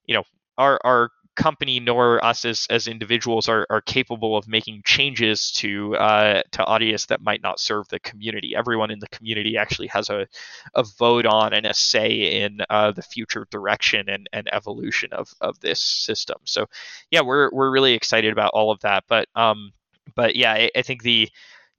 you 0.05 0.15
know 0.15 0.23
our 0.57 0.79
our 0.83 1.11
company 1.37 1.79
nor 1.79 2.23
us 2.25 2.43
as, 2.43 2.67
as 2.69 2.87
individuals 2.87 3.47
are, 3.47 3.65
are 3.69 3.79
capable 3.79 4.35
of 4.35 4.47
making 4.47 4.81
changes 4.83 5.51
to 5.51 5.95
uh, 5.95 6.41
to 6.51 6.63
Audius 6.63 7.07
that 7.07 7.21
might 7.21 7.41
not 7.41 7.59
serve 7.59 7.87
the 7.87 7.99
community. 7.99 8.55
Everyone 8.55 8.91
in 8.91 8.99
the 8.99 9.07
community 9.09 9.55
actually 9.55 9.87
has 9.87 10.09
a, 10.09 10.27
a 10.73 10.83
vote 10.83 11.25
on 11.25 11.53
and 11.53 11.65
a 11.65 11.73
say 11.73 12.41
in 12.41 12.59
uh, 12.69 12.91
the 12.91 13.03
future 13.03 13.47
direction 13.51 14.09
and, 14.09 14.27
and 14.33 14.49
evolution 14.51 15.13
of, 15.13 15.33
of 15.39 15.59
this 15.61 15.79
system. 15.79 16.37
So 16.43 16.65
yeah, 17.11 17.21
we're 17.21 17.49
we're 17.53 17.71
really 17.71 17.93
excited 17.93 18.33
about 18.33 18.51
all 18.53 18.71
of 18.71 18.81
that. 18.81 19.05
But 19.07 19.27
um, 19.35 19.71
but 20.15 20.35
yeah, 20.35 20.53
I, 20.53 20.69
I 20.75 20.81
think 20.81 21.03
the 21.03 21.29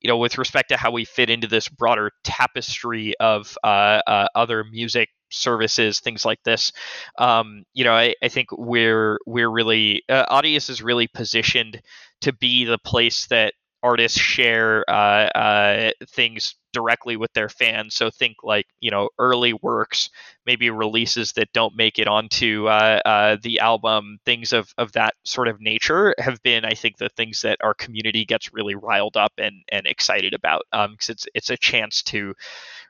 you 0.00 0.08
know, 0.08 0.16
with 0.16 0.38
respect 0.38 0.68
to 0.70 0.76
how 0.76 0.90
we 0.90 1.04
fit 1.04 1.30
into 1.30 1.46
this 1.46 1.68
broader 1.68 2.10
tapestry 2.24 3.14
of 3.18 3.56
uh, 3.64 4.00
uh, 4.06 4.28
other 4.34 4.64
music 4.64 5.08
services, 5.30 6.00
things 6.00 6.24
like 6.24 6.42
this. 6.44 6.72
Um, 7.18 7.64
you 7.74 7.84
know, 7.84 7.92
I, 7.92 8.14
I, 8.22 8.28
think 8.28 8.48
we're 8.52 9.18
we're 9.26 9.50
really 9.50 10.02
uh, 10.08 10.26
Audius 10.26 10.70
is 10.70 10.82
really 10.82 11.06
positioned 11.06 11.80
to 12.22 12.32
be 12.32 12.64
the 12.64 12.78
place 12.78 13.26
that 13.28 13.54
artists 13.82 14.18
share 14.18 14.84
uh, 14.88 15.28
uh, 15.34 15.90
things 16.10 16.54
directly 16.72 17.16
with 17.16 17.32
their 17.32 17.48
fans. 17.48 17.94
So 17.94 18.10
think 18.10 18.36
like 18.42 18.66
you 18.80 18.90
know 18.90 19.08
early 19.18 19.52
works, 19.52 20.10
maybe 20.46 20.70
releases 20.70 21.32
that 21.32 21.52
don't 21.52 21.76
make 21.76 21.98
it 21.98 22.08
onto 22.08 22.66
uh, 22.68 23.00
uh, 23.04 23.36
the 23.42 23.60
album, 23.60 24.18
things 24.24 24.52
of 24.52 24.72
of 24.78 24.92
that 24.92 25.14
sort 25.24 25.48
of 25.48 25.60
nature 25.60 26.14
have 26.18 26.42
been, 26.42 26.64
I 26.64 26.74
think, 26.74 26.98
the 26.98 27.08
things 27.10 27.42
that 27.42 27.58
our 27.62 27.74
community 27.74 28.24
gets 28.24 28.52
really 28.52 28.74
riled 28.74 29.16
up 29.16 29.32
and 29.38 29.62
and 29.70 29.86
excited 29.86 30.34
about 30.34 30.62
because 30.72 31.08
um, 31.08 31.12
it's 31.12 31.26
it's 31.34 31.50
a 31.50 31.56
chance 31.56 32.02
to 32.04 32.34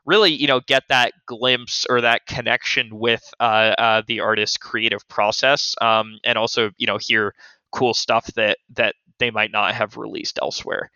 really 0.07 0.33
you 0.33 0.47
know 0.47 0.61
get 0.67 0.85
that 0.89 1.13
glimpse 1.27 1.87
or 1.89 2.01
that 2.01 2.27
connection 2.27 2.99
with 2.99 3.23
uh, 3.41 3.75
uh, 3.79 4.03
the 4.07 4.21
artist's 4.21 4.57
creative 4.57 5.07
process 5.09 5.75
um, 5.81 6.19
and 6.25 6.39
also 6.39 6.71
you 6.79 6.87
know 6.87 6.99
hear 6.99 7.35
cool 7.73 7.93
stuff 7.95 8.27
that 8.35 8.59
that 8.75 8.95
they 9.19 9.31
might 9.31 9.53
not 9.53 9.75
have 9.75 9.97
released 9.97 10.39
elsewhere. 10.41 10.91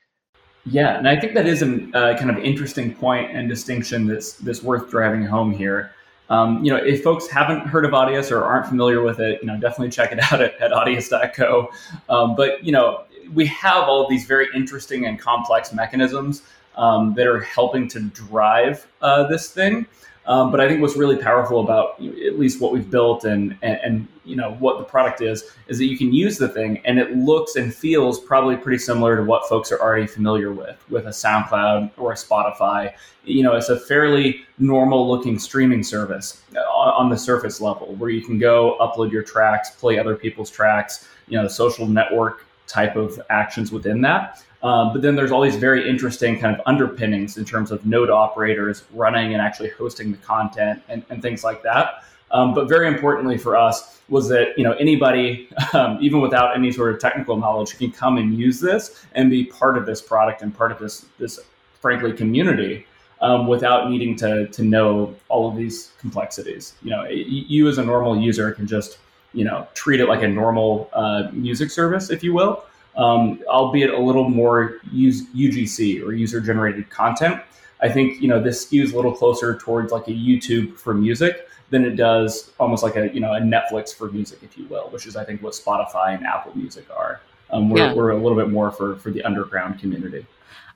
Yeah 0.64 0.96
and 0.96 1.08
i 1.08 1.18
think 1.18 1.34
that 1.34 1.48
is 1.48 1.60
a 1.60 1.88
uh, 1.92 2.16
kind 2.16 2.30
of 2.30 2.38
interesting 2.38 2.94
point 2.94 3.32
and 3.36 3.48
distinction 3.48 4.06
that's 4.06 4.34
that's 4.34 4.62
worth 4.62 4.90
driving 4.90 5.24
home 5.24 5.52
here. 5.52 5.92
Um, 6.30 6.64
you 6.64 6.72
know 6.72 6.78
if 6.78 7.02
folks 7.02 7.28
haven't 7.28 7.66
heard 7.66 7.84
of 7.84 7.90
audius 7.90 8.30
or 8.30 8.44
aren't 8.44 8.66
familiar 8.66 9.02
with 9.02 9.18
it 9.18 9.40
you 9.42 9.48
know 9.48 9.58
definitely 9.58 9.90
check 9.90 10.12
it 10.12 10.20
out 10.32 10.40
at, 10.40 10.54
at 10.60 10.70
audius.co 10.70 11.68
um, 12.08 12.36
but 12.36 12.64
you 12.64 12.70
know 12.70 13.04
we 13.34 13.46
have 13.46 13.88
all 13.88 14.08
these 14.08 14.24
very 14.26 14.48
interesting 14.54 15.06
and 15.06 15.18
complex 15.18 15.72
mechanisms 15.72 16.42
um, 16.76 17.14
that 17.14 17.26
are 17.26 17.40
helping 17.40 17.88
to 17.88 18.00
drive 18.00 18.86
uh, 19.00 19.24
this 19.24 19.50
thing. 19.50 19.86
Um, 20.26 20.52
but 20.52 20.60
I 20.60 20.68
think 20.68 20.80
what's 20.80 20.96
really 20.96 21.16
powerful 21.16 21.60
about 21.60 22.00
at 22.00 22.38
least 22.38 22.60
what 22.60 22.72
we've 22.72 22.88
built 22.88 23.24
and, 23.24 23.56
and, 23.62 23.78
and 23.82 24.08
you 24.24 24.36
know 24.36 24.52
what 24.60 24.78
the 24.78 24.84
product 24.84 25.20
is 25.20 25.42
is 25.66 25.78
that 25.78 25.86
you 25.86 25.98
can 25.98 26.12
use 26.12 26.38
the 26.38 26.48
thing 26.48 26.80
and 26.84 27.00
it 27.00 27.16
looks 27.16 27.56
and 27.56 27.74
feels 27.74 28.20
probably 28.20 28.56
pretty 28.56 28.78
similar 28.78 29.16
to 29.16 29.24
what 29.24 29.48
folks 29.48 29.72
are 29.72 29.80
already 29.80 30.06
familiar 30.06 30.52
with 30.52 30.76
with 30.88 31.06
a 31.06 31.10
SoundCloud 31.10 31.90
or 31.96 32.12
a 32.12 32.14
Spotify. 32.14 32.92
You 33.24 33.42
know, 33.42 33.56
it's 33.56 33.68
a 33.68 33.78
fairly 33.78 34.42
normal 34.58 35.08
looking 35.08 35.40
streaming 35.40 35.82
service 35.82 36.42
uh, 36.54 36.60
on 36.60 37.10
the 37.10 37.16
surface 37.16 37.60
level 37.60 37.94
where 37.96 38.10
you 38.10 38.22
can 38.22 38.38
go 38.38 38.76
upload 38.80 39.10
your 39.10 39.24
tracks, 39.24 39.70
play 39.70 39.98
other 39.98 40.14
people's 40.14 40.50
tracks. 40.50 41.08
You 41.26 41.40
know, 41.40 41.48
social 41.48 41.86
network 41.86 42.46
type 42.66 42.96
of 42.96 43.20
actions 43.30 43.72
within 43.72 44.00
that. 44.02 44.42
Um, 44.62 44.92
but 44.92 45.02
then 45.02 45.16
there's 45.16 45.32
all 45.32 45.42
these 45.42 45.56
very 45.56 45.88
interesting 45.88 46.38
kind 46.38 46.54
of 46.54 46.62
underpinnings 46.66 47.36
in 47.36 47.44
terms 47.44 47.70
of 47.72 47.84
node 47.84 48.10
operators 48.10 48.84
running 48.92 49.32
and 49.32 49.42
actually 49.42 49.70
hosting 49.70 50.12
the 50.12 50.18
content 50.18 50.82
and, 50.88 51.04
and 51.10 51.20
things 51.20 51.42
like 51.42 51.62
that. 51.64 52.04
Um, 52.30 52.54
but 52.54 52.68
very 52.68 52.86
importantly 52.86 53.36
for 53.36 53.56
us 53.56 54.00
was 54.08 54.28
that 54.28 54.56
you 54.56 54.64
know 54.64 54.72
anybody, 54.74 55.48
um, 55.74 55.98
even 56.00 56.20
without 56.20 56.56
any 56.56 56.72
sort 56.72 56.94
of 56.94 57.00
technical 57.00 57.36
knowledge, 57.36 57.76
can 57.76 57.90
come 57.90 58.18
and 58.18 58.38
use 58.38 58.60
this 58.60 59.04
and 59.14 59.30
be 59.30 59.44
part 59.44 59.76
of 59.76 59.84
this 59.84 60.00
product 60.00 60.42
and 60.42 60.56
part 60.56 60.72
of 60.72 60.78
this 60.78 61.06
this 61.18 61.40
frankly 61.80 62.12
community 62.12 62.86
um, 63.20 63.46
without 63.46 63.90
needing 63.90 64.16
to 64.16 64.46
to 64.48 64.62
know 64.62 65.14
all 65.28 65.48
of 65.48 65.56
these 65.56 65.92
complexities. 65.98 66.74
You 66.82 66.90
know, 66.90 67.04
you 67.04 67.68
as 67.68 67.78
a 67.78 67.84
normal 67.84 68.18
user 68.18 68.50
can 68.52 68.66
just 68.66 68.98
you 69.34 69.44
know 69.44 69.66
treat 69.74 70.00
it 70.00 70.08
like 70.08 70.22
a 70.22 70.28
normal 70.28 70.88
uh, 70.94 71.28
music 71.32 71.70
service, 71.70 72.08
if 72.10 72.22
you 72.22 72.32
will 72.32 72.64
um, 72.96 73.40
albeit 73.48 73.90
a 73.90 73.98
little 73.98 74.28
more 74.28 74.78
use 74.90 75.26
UGC 75.34 76.04
or 76.04 76.12
user 76.12 76.40
generated 76.40 76.90
content. 76.90 77.40
I 77.80 77.88
think 77.88 78.20
you 78.20 78.28
know 78.28 78.40
this 78.40 78.64
skews 78.64 78.92
a 78.92 78.96
little 78.96 79.12
closer 79.12 79.56
towards 79.56 79.92
like 79.92 80.08
a 80.08 80.12
YouTube 80.12 80.78
for 80.78 80.94
music 80.94 81.48
than 81.70 81.84
it 81.84 81.96
does 81.96 82.52
almost 82.60 82.82
like 82.82 82.96
a 82.96 83.12
you 83.12 83.20
know 83.20 83.34
a 83.34 83.40
Netflix 83.40 83.94
for 83.94 84.10
music, 84.10 84.38
if 84.42 84.56
you 84.56 84.66
will, 84.66 84.88
which 84.90 85.06
is 85.06 85.16
I 85.16 85.24
think 85.24 85.42
what 85.42 85.54
Spotify 85.54 86.14
and 86.16 86.24
Apple 86.26 86.56
Music 86.56 86.86
are. 86.96 87.20
Um, 87.50 87.68
we're, 87.68 87.78
yeah. 87.78 87.92
we're 87.92 88.10
a 88.10 88.16
little 88.16 88.36
bit 88.36 88.50
more 88.50 88.70
for 88.70 88.96
for 88.96 89.10
the 89.10 89.22
underground 89.24 89.80
community. 89.80 90.26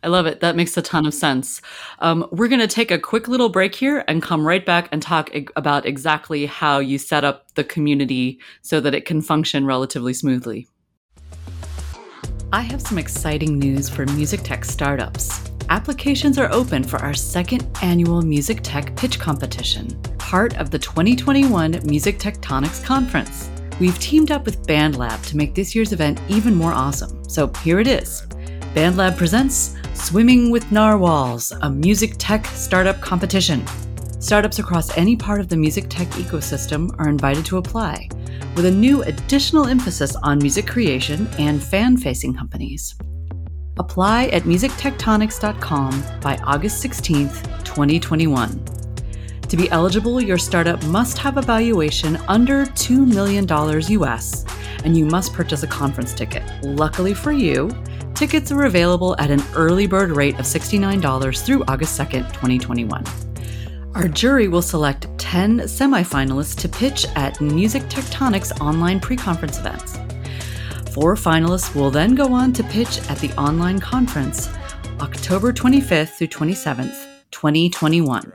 I 0.02 0.08
love 0.08 0.26
it. 0.26 0.40
That 0.40 0.56
makes 0.56 0.76
a 0.76 0.82
ton 0.82 1.06
of 1.06 1.14
sense. 1.14 1.62
Um, 2.00 2.28
we're 2.30 2.48
going 2.48 2.60
to 2.60 2.66
take 2.66 2.90
a 2.90 2.98
quick 2.98 3.28
little 3.28 3.48
break 3.48 3.74
here 3.74 4.04
and 4.06 4.22
come 4.22 4.46
right 4.46 4.64
back 4.64 4.88
and 4.92 5.00
talk 5.00 5.30
about 5.56 5.86
exactly 5.86 6.46
how 6.46 6.78
you 6.78 6.98
set 6.98 7.24
up 7.24 7.52
the 7.54 7.64
community 7.64 8.38
so 8.62 8.78
that 8.80 8.94
it 8.94 9.04
can 9.06 9.22
function 9.22 9.64
relatively 9.64 10.12
smoothly. 10.12 10.68
I 12.56 12.62
have 12.62 12.80
some 12.80 12.96
exciting 12.96 13.58
news 13.58 13.90
for 13.90 14.06
music 14.06 14.40
tech 14.42 14.64
startups. 14.64 15.42
Applications 15.68 16.38
are 16.38 16.50
open 16.50 16.82
for 16.82 16.96
our 17.00 17.12
second 17.12 17.68
annual 17.82 18.22
Music 18.22 18.60
Tech 18.62 18.96
Pitch 18.96 19.20
Competition, 19.20 19.88
part 20.16 20.56
of 20.56 20.70
the 20.70 20.78
2021 20.78 21.82
Music 21.84 22.18
Tectonics 22.18 22.82
Conference. 22.82 23.50
We've 23.78 23.98
teamed 23.98 24.30
up 24.30 24.46
with 24.46 24.66
BandLab 24.66 25.22
to 25.26 25.36
make 25.36 25.54
this 25.54 25.74
year's 25.74 25.92
event 25.92 26.18
even 26.30 26.54
more 26.54 26.72
awesome. 26.72 27.22
So 27.28 27.48
here 27.62 27.78
it 27.78 27.86
is. 27.86 28.22
BandLab 28.74 29.18
presents 29.18 29.74
Swimming 29.92 30.50
with 30.50 30.64
Narwhals, 30.72 31.52
a 31.60 31.68
music 31.68 32.14
tech 32.16 32.46
startup 32.46 33.02
competition. 33.02 33.66
Startups 34.26 34.58
across 34.58 34.98
any 34.98 35.14
part 35.14 35.38
of 35.38 35.48
the 35.48 35.56
music 35.56 35.84
tech 35.88 36.08
ecosystem 36.08 36.92
are 36.98 37.08
invited 37.08 37.44
to 37.44 37.58
apply, 37.58 38.08
with 38.56 38.66
a 38.66 38.70
new 38.72 39.04
additional 39.04 39.68
emphasis 39.68 40.16
on 40.16 40.38
music 40.38 40.66
creation 40.66 41.28
and 41.38 41.62
fan 41.62 41.96
facing 41.96 42.34
companies. 42.34 42.96
Apply 43.78 44.24
at 44.32 44.42
musictectonics.com 44.42 46.20
by 46.20 46.36
August 46.38 46.84
16th, 46.84 47.40
2021. 47.62 48.64
To 49.42 49.56
be 49.56 49.70
eligible, 49.70 50.20
your 50.20 50.38
startup 50.38 50.84
must 50.86 51.18
have 51.18 51.36
a 51.36 51.42
valuation 51.42 52.16
under 52.26 52.66
$2 52.66 53.06
million 53.06 53.46
US, 54.02 54.44
and 54.82 54.98
you 54.98 55.06
must 55.06 55.34
purchase 55.34 55.62
a 55.62 55.68
conference 55.68 56.12
ticket. 56.12 56.42
Luckily 56.64 57.14
for 57.14 57.30
you, 57.30 57.70
tickets 58.16 58.50
are 58.50 58.64
available 58.64 59.14
at 59.20 59.30
an 59.30 59.44
early 59.54 59.86
bird 59.86 60.10
rate 60.10 60.34
of 60.40 60.46
$69 60.46 61.46
through 61.46 61.62
August 61.68 61.96
2nd, 61.96 62.26
2021. 62.32 63.04
Our 63.96 64.08
jury 64.08 64.46
will 64.46 64.60
select 64.60 65.06
10 65.16 65.60
semifinalists 65.60 66.54
to 66.60 66.68
pitch 66.68 67.06
at 67.16 67.40
Music 67.40 67.82
Tectonics 67.84 68.60
online 68.60 69.00
pre 69.00 69.16
conference 69.16 69.58
events. 69.58 69.96
Four 70.92 71.14
finalists 71.14 71.74
will 71.74 71.90
then 71.90 72.14
go 72.14 72.30
on 72.30 72.52
to 72.52 72.64
pitch 72.64 72.98
at 73.08 73.16
the 73.20 73.32
online 73.40 73.78
conference 73.78 74.50
October 75.00 75.50
25th 75.50 76.10
through 76.10 76.26
27th, 76.26 77.06
2021. 77.30 78.30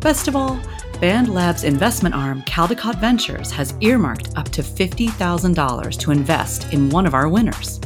Best 0.00 0.28
of 0.28 0.36
all, 0.36 0.60
BandLab's 1.00 1.64
investment 1.64 2.14
arm, 2.14 2.42
Caldecott 2.42 3.00
Ventures, 3.00 3.50
has 3.50 3.72
earmarked 3.80 4.36
up 4.36 4.50
to 4.50 4.60
$50,000 4.60 5.98
to 5.98 6.10
invest 6.10 6.74
in 6.74 6.90
one 6.90 7.06
of 7.06 7.14
our 7.14 7.30
winners. 7.30 7.80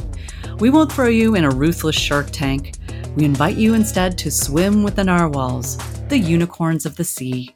We 0.59 0.69
won't 0.69 0.91
throw 0.91 1.07
you 1.07 1.35
in 1.35 1.45
a 1.45 1.49
ruthless 1.49 1.95
shark 1.95 2.27
tank. 2.31 2.73
We 3.15 3.23
invite 3.23 3.55
you 3.55 3.73
instead 3.73 4.17
to 4.17 4.29
swim 4.29 4.83
with 4.83 4.97
the 4.97 5.05
narwhals, 5.05 5.77
the 6.11 6.19
unicorns 6.19 6.85
of 6.85 6.97
the 6.97 7.05
sea. 7.05 7.55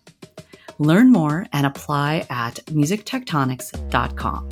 Learn 0.80 1.12
more 1.12 1.46
and 1.52 1.66
apply 1.66 2.26
at 2.30 2.56
musictectonics.com. 2.68 4.50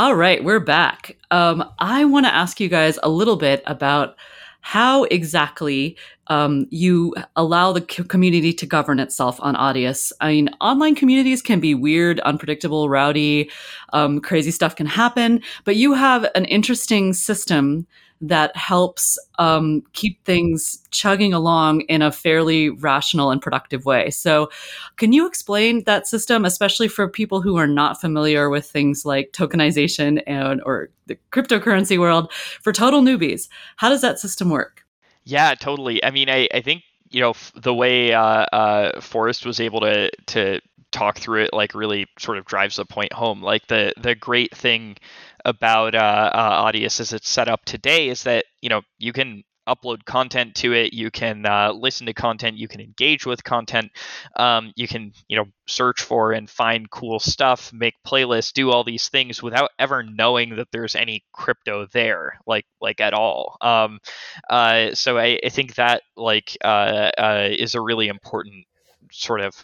All 0.00 0.16
right, 0.16 0.42
we're 0.42 0.58
back. 0.58 1.16
Um, 1.30 1.64
I 1.78 2.04
want 2.06 2.26
to 2.26 2.34
ask 2.34 2.58
you 2.58 2.68
guys 2.68 2.98
a 3.04 3.08
little 3.08 3.36
bit 3.36 3.62
about 3.66 4.16
how 4.62 5.04
exactly 5.04 5.96
um, 6.26 6.66
you 6.70 7.14
allow 7.36 7.70
the 7.72 7.82
community 7.82 8.52
to 8.54 8.66
govern 8.66 8.98
itself 8.98 9.38
on 9.40 9.54
Audius. 9.54 10.10
I 10.20 10.32
mean, 10.32 10.50
online 10.60 10.96
communities 10.96 11.40
can 11.40 11.60
be 11.60 11.72
weird, 11.72 12.18
unpredictable, 12.20 12.88
rowdy, 12.88 13.48
um, 13.92 14.20
crazy 14.20 14.50
stuff 14.50 14.74
can 14.74 14.86
happen, 14.86 15.40
but 15.62 15.76
you 15.76 15.94
have 15.94 16.28
an 16.34 16.46
interesting 16.46 17.12
system 17.12 17.86
that 18.20 18.56
helps 18.56 19.18
um, 19.38 19.82
keep 19.92 20.22
things 20.24 20.82
chugging 20.90 21.32
along 21.32 21.82
in 21.82 22.02
a 22.02 22.10
fairly 22.10 22.70
rational 22.70 23.30
and 23.30 23.40
productive 23.40 23.84
way. 23.84 24.10
So, 24.10 24.50
can 24.96 25.12
you 25.12 25.26
explain 25.26 25.84
that 25.84 26.06
system, 26.06 26.44
especially 26.44 26.88
for 26.88 27.08
people 27.08 27.40
who 27.40 27.56
are 27.56 27.66
not 27.66 28.00
familiar 28.00 28.50
with 28.50 28.66
things 28.66 29.04
like 29.04 29.32
tokenization 29.32 30.22
and 30.26 30.60
or 30.66 30.90
the 31.06 31.18
cryptocurrency 31.32 31.98
world? 31.98 32.32
For 32.32 32.72
total 32.72 33.02
newbies, 33.02 33.48
how 33.76 33.88
does 33.88 34.00
that 34.02 34.18
system 34.18 34.50
work? 34.50 34.84
Yeah, 35.24 35.54
totally. 35.54 36.02
I 36.02 36.10
mean, 36.10 36.28
I, 36.28 36.48
I 36.52 36.60
think 36.60 36.82
you 37.10 37.20
know 37.20 37.30
f- 37.30 37.52
the 37.54 37.74
way 37.74 38.12
uh, 38.12 38.46
uh, 38.52 39.00
Forrest 39.00 39.46
was 39.46 39.60
able 39.60 39.80
to 39.80 40.10
to 40.26 40.60
talk 40.90 41.18
through 41.18 41.42
it 41.42 41.52
like 41.52 41.74
really 41.74 42.06
sort 42.18 42.38
of 42.38 42.44
drives 42.46 42.76
the 42.76 42.84
point 42.84 43.12
home. 43.12 43.42
Like 43.42 43.66
the 43.66 43.92
the 44.00 44.14
great 44.14 44.56
thing 44.56 44.96
about 45.48 45.94
uh, 45.94 46.30
uh, 46.34 46.70
Audius 46.70 47.00
as 47.00 47.12
it's 47.12 47.28
set 47.28 47.48
up 47.48 47.64
today 47.64 48.08
is 48.08 48.24
that 48.24 48.44
you 48.60 48.68
know 48.68 48.82
you 48.98 49.12
can 49.12 49.44
upload 49.68 50.04
content 50.04 50.54
to 50.56 50.72
it. 50.72 50.92
You 50.92 51.10
can 51.10 51.46
uh, 51.46 51.72
listen 51.72 52.06
to 52.06 52.14
content. 52.14 52.56
You 52.56 52.66
can 52.66 52.80
engage 52.80 53.26
with 53.26 53.44
content. 53.44 53.92
Um, 54.36 54.72
you 54.76 54.88
can, 54.88 55.12
you 55.28 55.36
know, 55.36 55.44
search 55.66 56.02
for 56.02 56.32
and 56.32 56.48
find 56.48 56.90
cool 56.90 57.20
stuff, 57.20 57.70
make 57.72 57.94
playlists, 58.06 58.52
do 58.52 58.70
all 58.70 58.82
these 58.82 59.08
things 59.08 59.42
without 59.42 59.70
ever 59.78 60.02
knowing 60.02 60.56
that 60.56 60.68
there's 60.72 60.96
any 60.96 61.22
crypto 61.32 61.86
there, 61.92 62.38
like 62.46 62.64
like 62.80 63.00
at 63.00 63.14
all. 63.14 63.56
Um, 63.60 64.00
uh, 64.48 64.94
so 64.94 65.18
I, 65.18 65.38
I, 65.44 65.50
think 65.50 65.74
that 65.74 66.02
like 66.16 66.56
uh, 66.64 67.10
uh 67.18 67.48
is 67.50 67.74
a 67.74 67.80
really 67.80 68.08
important 68.08 68.64
sort 69.12 69.40
of 69.40 69.54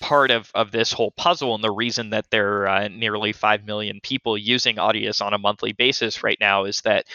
part 0.00 0.30
of, 0.30 0.50
of 0.54 0.70
this 0.70 0.92
whole 0.92 1.10
puzzle 1.12 1.54
and 1.54 1.64
the 1.64 1.70
reason 1.70 2.10
that 2.10 2.30
there 2.30 2.62
are 2.62 2.68
uh, 2.68 2.88
nearly 2.88 3.32
5 3.32 3.64
million 3.64 4.00
people 4.02 4.36
using 4.36 4.76
audius 4.76 5.20
on 5.24 5.32
a 5.34 5.38
monthly 5.38 5.72
basis 5.72 6.22
right 6.22 6.38
now 6.40 6.64
is 6.64 6.80
that 6.82 7.06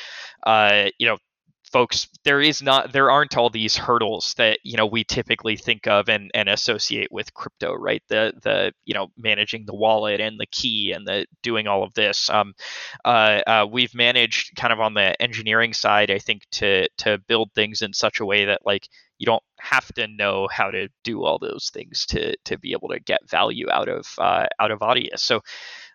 uh, 0.45 0.89
you 0.97 1.07
know 1.07 1.17
folks 1.71 2.07
there 2.23 2.41
is 2.41 2.61
not 2.61 2.91
there 2.91 3.09
aren't 3.09 3.37
all 3.37 3.49
these 3.49 3.77
hurdles 3.77 4.33
that 4.37 4.59
you 4.63 4.77
know 4.77 4.85
we 4.85 5.03
typically 5.03 5.55
think 5.55 5.87
of 5.87 6.09
and, 6.09 6.29
and 6.33 6.49
associate 6.49 7.11
with 7.11 7.33
crypto 7.33 7.73
right 7.73 8.03
the 8.09 8.33
the 8.43 8.73
you 8.85 8.93
know 8.93 9.07
managing 9.17 9.65
the 9.65 9.75
wallet 9.75 10.19
and 10.19 10.39
the 10.39 10.45
key 10.47 10.91
and 10.91 11.07
the 11.07 11.25
doing 11.41 11.67
all 11.67 11.83
of 11.83 11.93
this 11.93 12.29
um, 12.29 12.53
uh, 13.05 13.41
uh, 13.47 13.67
we've 13.69 13.95
managed 13.95 14.55
kind 14.55 14.73
of 14.73 14.79
on 14.79 14.93
the 14.93 15.19
engineering 15.21 15.73
side 15.73 16.11
i 16.11 16.19
think 16.19 16.43
to 16.51 16.87
to 16.97 17.17
build 17.27 17.49
things 17.53 17.81
in 17.81 17.93
such 17.93 18.19
a 18.19 18.25
way 18.25 18.45
that 18.45 18.61
like 18.65 18.87
you 19.17 19.25
don't 19.25 19.43
have 19.59 19.87
to 19.93 20.07
know 20.07 20.47
how 20.51 20.71
to 20.71 20.89
do 21.03 21.23
all 21.23 21.37
those 21.37 21.69
things 21.71 22.07
to 22.07 22.35
to 22.43 22.57
be 22.57 22.71
able 22.71 22.89
to 22.89 22.99
get 22.99 23.29
value 23.29 23.69
out 23.69 23.87
of 23.87 24.07
uh, 24.17 24.47
out 24.59 24.71
of 24.71 24.79
Audius. 24.79 25.19
So 25.19 25.41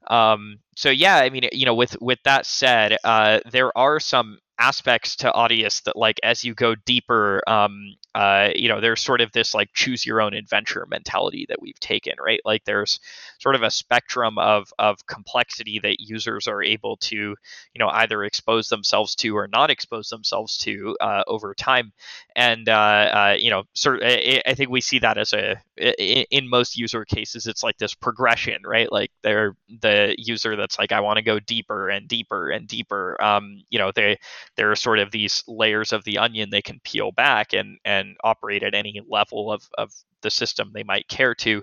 um, 0.07 0.59
so 0.77 0.91
yeah, 0.91 1.17
I 1.17 1.31
mean, 1.31 1.49
you 1.53 1.67
know, 1.67 1.75
with 1.75 2.01
with 2.01 2.21
that 2.25 2.47
said, 2.47 2.97
uh, 3.03 3.41
there 3.51 3.77
are 3.77 3.99
some 3.99 4.39
aspects 4.59 5.17
to 5.17 5.31
Audius 5.33 5.83
that 5.85 5.97
like 5.97 6.19
as 6.23 6.45
you 6.45 6.55
go 6.55 6.75
deeper 6.75 7.43
um 7.47 7.97
uh 8.17 8.51
you 8.55 8.69
know 8.69 8.81
there's 8.81 9.03
sort 9.03 9.21
of 9.21 9.31
this 9.33 9.55
like 9.55 9.69
choose 9.75 10.07
your 10.07 10.21
own 10.21 10.35
adventure 10.35 10.87
mentality 10.91 11.47
that 11.49 11.61
we've 11.61 11.79
taken 11.81 12.15
right? 12.25 12.41
Like 12.45 12.65
there's 12.65 12.99
sort 13.39 13.55
of 13.55 13.63
a 13.63 13.71
spectrum 13.71 14.39
of 14.39 14.73
of 14.79 15.07
complexity 15.07 15.79
that 15.83 16.01
users 16.01 16.49
are 16.49 16.63
able 16.63 16.97
to 16.99 17.17
you 17.17 17.79
know 17.79 17.89
either 17.89 18.25
expose 18.25 18.69
themselves 18.69 19.15
to 19.17 19.37
or 19.37 19.49
not 19.49 19.71
expose 19.71 20.09
themselves 20.09 20.57
to 20.59 20.97
uh, 21.01 21.23
over 21.27 21.55
time. 21.55 21.93
And 22.35 22.69
uh, 22.69 22.73
uh 22.73 23.37
you 23.39 23.51
know 23.51 23.65
sort 23.75 24.01
I, 24.03 24.43
I 24.47 24.55
think 24.55 24.71
we 24.71 24.81
see 24.81 24.99
that 25.01 25.19
as 25.19 25.33
a 25.33 25.57
in 25.77 26.49
most 26.49 26.77
user 26.79 27.05
cases 27.05 27.47
it's 27.47 27.63
like 27.63 27.77
this 27.79 27.95
progression 27.95 28.63
right? 28.65 28.91
Like 28.91 29.11
they're 29.23 29.57
the 29.81 30.15
user 30.19 30.57
that's 30.57 30.79
like 30.79 30.93
i 30.93 31.01
want 31.01 31.17
to 31.17 31.23
go 31.23 31.39
deeper 31.41 31.89
and 31.89 32.09
deeper 32.09 32.51
and 32.51 32.67
deeper 32.69 33.21
um 33.23 33.63
you 33.71 33.79
know 33.79 33.91
they 33.95 34.17
there 34.57 34.71
are 34.71 34.77
sort 34.77 34.99
of 34.99 35.11
these 35.11 35.43
layers 35.47 35.93
of 35.93 36.05
the 36.05 36.19
onion 36.19 36.51
they 36.51 36.63
can 36.63 36.81
peel 36.85 37.13
back 37.13 37.53
and 37.53 37.79
and 37.85 38.06
operate 38.23 38.63
at 38.63 38.75
any 38.75 39.01
level 39.09 39.51
of, 39.51 39.69
of 39.79 39.93
the 40.23 40.31
system 40.31 40.71
they 40.75 40.83
might 40.83 41.09
care 41.09 41.35
to. 41.35 41.63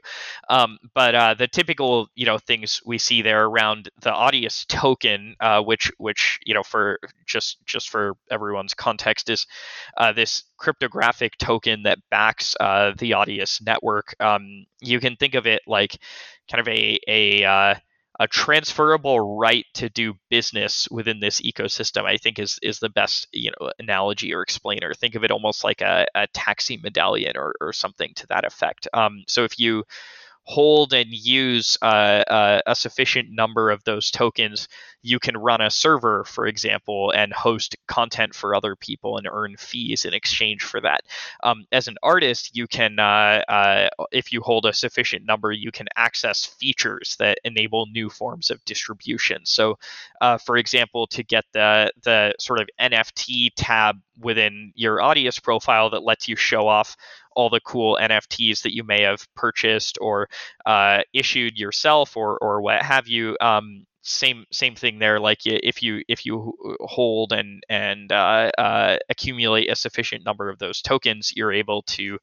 Um, 0.50 0.78
but 0.94 1.16
uh, 1.16 1.34
the 1.34 1.48
typical 1.48 2.08
you 2.16 2.26
know 2.26 2.38
things 2.38 2.82
we 2.86 2.98
see 2.98 3.22
there 3.22 3.46
around 3.46 3.90
the 4.02 4.12
Audius 4.12 4.66
token, 4.68 5.36
uh, 5.40 5.62
which 5.62 5.92
which 5.98 6.40
you 6.46 6.54
know 6.54 6.64
for 6.64 7.00
just 7.26 7.58
just 7.66 7.90
for 7.90 8.14
everyone's 8.32 8.74
context 8.74 9.30
is 9.30 9.46
uh, 9.98 10.14
this 10.14 10.44
cryptographic 10.58 11.38
token 11.38 11.84
that 11.84 12.00
backs 12.10 12.56
uh, 12.60 12.94
the 12.98 13.12
Audius 13.12 13.62
network. 13.66 14.16
Um, 14.20 14.66
you 14.82 15.00
can 15.00 15.16
think 15.16 15.36
of 15.36 15.46
it 15.46 15.62
like 15.68 15.98
kind 16.50 16.62
of 16.62 16.68
a 16.68 17.00
a 17.08 17.44
uh, 17.44 17.76
a 18.24 18.28
transferable 18.28 19.38
right 19.38 19.66
to 19.74 19.90
do 19.90 20.14
business 20.30 20.88
within 20.90 21.20
this 21.20 21.42
ecosystem 21.42 22.06
i 22.06 22.18
think 22.18 22.40
is 22.40 22.58
is 22.62 22.80
the 22.80 22.90
best 22.90 23.28
you 23.34 23.52
know 23.52 23.72
analogy 23.80 24.34
or 24.34 24.42
explainer. 24.42 24.94
Think 24.94 25.16
of 25.16 25.24
it 25.24 25.32
almost 25.32 25.64
like 25.64 25.82
a, 25.82 26.06
a 26.16 26.28
taxi 26.28 26.78
medallion 26.78 27.34
or, 27.38 27.54
or 27.62 27.74
something 27.74 28.14
to 28.16 28.28
that 28.28 28.46
effect. 28.46 28.88
Um, 28.94 29.24
so 29.28 29.44
if 29.44 29.60
you 29.60 29.84
hold 30.46 30.94
and 30.94 31.10
use 31.10 31.78
uh, 31.82 31.86
uh, 32.28 32.62
a 32.66 32.76
sufficient 32.76 33.30
number 33.32 33.72
of 33.72 33.84
those 33.86 34.12
tokens, 34.12 34.68
you 35.04 35.20
can 35.20 35.38
run 35.38 35.62
a 35.62 35.70
server, 35.70 36.24
for 36.24 36.48
example, 36.48 37.12
and 37.12 37.34
host 37.34 37.76
content 37.88 38.34
for 38.34 38.56
other 38.56 38.76
people 38.76 39.18
and 39.18 39.28
earn 39.30 39.56
fees 39.58 40.06
in 40.06 40.14
exchange 40.14 40.64
for 40.64 40.80
that. 40.82 41.02
Um, 41.44 41.66
as 41.72 41.88
an 41.88 41.98
artist, 42.02 42.56
you 42.56 42.68
can, 42.68 42.98
uh, 43.00 43.44
uh 43.48 43.90
if 44.12 44.32
you 44.32 44.42
hold 44.42 44.66
a 44.66 44.74
sufficient 44.74 45.26
number, 45.26 45.52
you 45.52 45.72
can 45.72 45.88
access 45.98 46.46
features 46.46 47.18
that 47.20 47.38
enable 47.44 47.86
new 47.88 48.10
forms 48.10 48.50
of 48.50 48.64
distribution. 48.66 49.42
So, 49.46 49.78
uh, 50.22 50.38
for 50.38 50.58
example, 50.58 51.06
to 51.08 51.24
get 51.24 51.46
the 51.52 51.92
the 52.04 52.34
sort 52.40 52.62
of 52.62 52.70
NFT 52.80 53.52
tab 53.56 54.00
within 54.20 54.72
your 54.76 54.98
Audius 54.98 55.42
profile 55.42 55.90
that 55.90 56.04
lets 56.04 56.28
you 56.28 56.36
show 56.36 56.68
off 56.68 56.96
all 57.36 57.50
the 57.50 57.60
cool 57.60 57.98
NFTs 58.00 58.62
that 58.62 58.76
you 58.76 58.84
may 58.84 59.02
have 59.02 59.28
purchased 59.36 59.98
or 60.00 60.30
uh, 60.66 61.02
issued 61.14 61.58
yourself 61.58 62.16
or 62.16 62.38
or 62.38 62.62
what 62.62 62.82
have 62.82 63.08
you. 63.08 63.38
Um, 63.42 63.86
same 64.04 64.46
same 64.52 64.76
thing 64.76 65.00
there. 65.00 65.20
Like 65.20 65.40
if 65.46 65.82
you 65.82 66.04
if 66.08 66.26
you 66.26 66.54
hold 66.82 67.32
and 67.32 67.64
and 67.70 68.12
uh, 68.12 68.52
uh, 68.58 68.98
accumulate 69.10 69.72
a 69.72 69.76
sufficient 69.76 70.26
number 70.26 70.50
of 70.50 70.60
those 70.60 70.82
tokens, 70.82 71.34
you're 71.36 71.54
able 71.54 71.84
to 71.84 72.20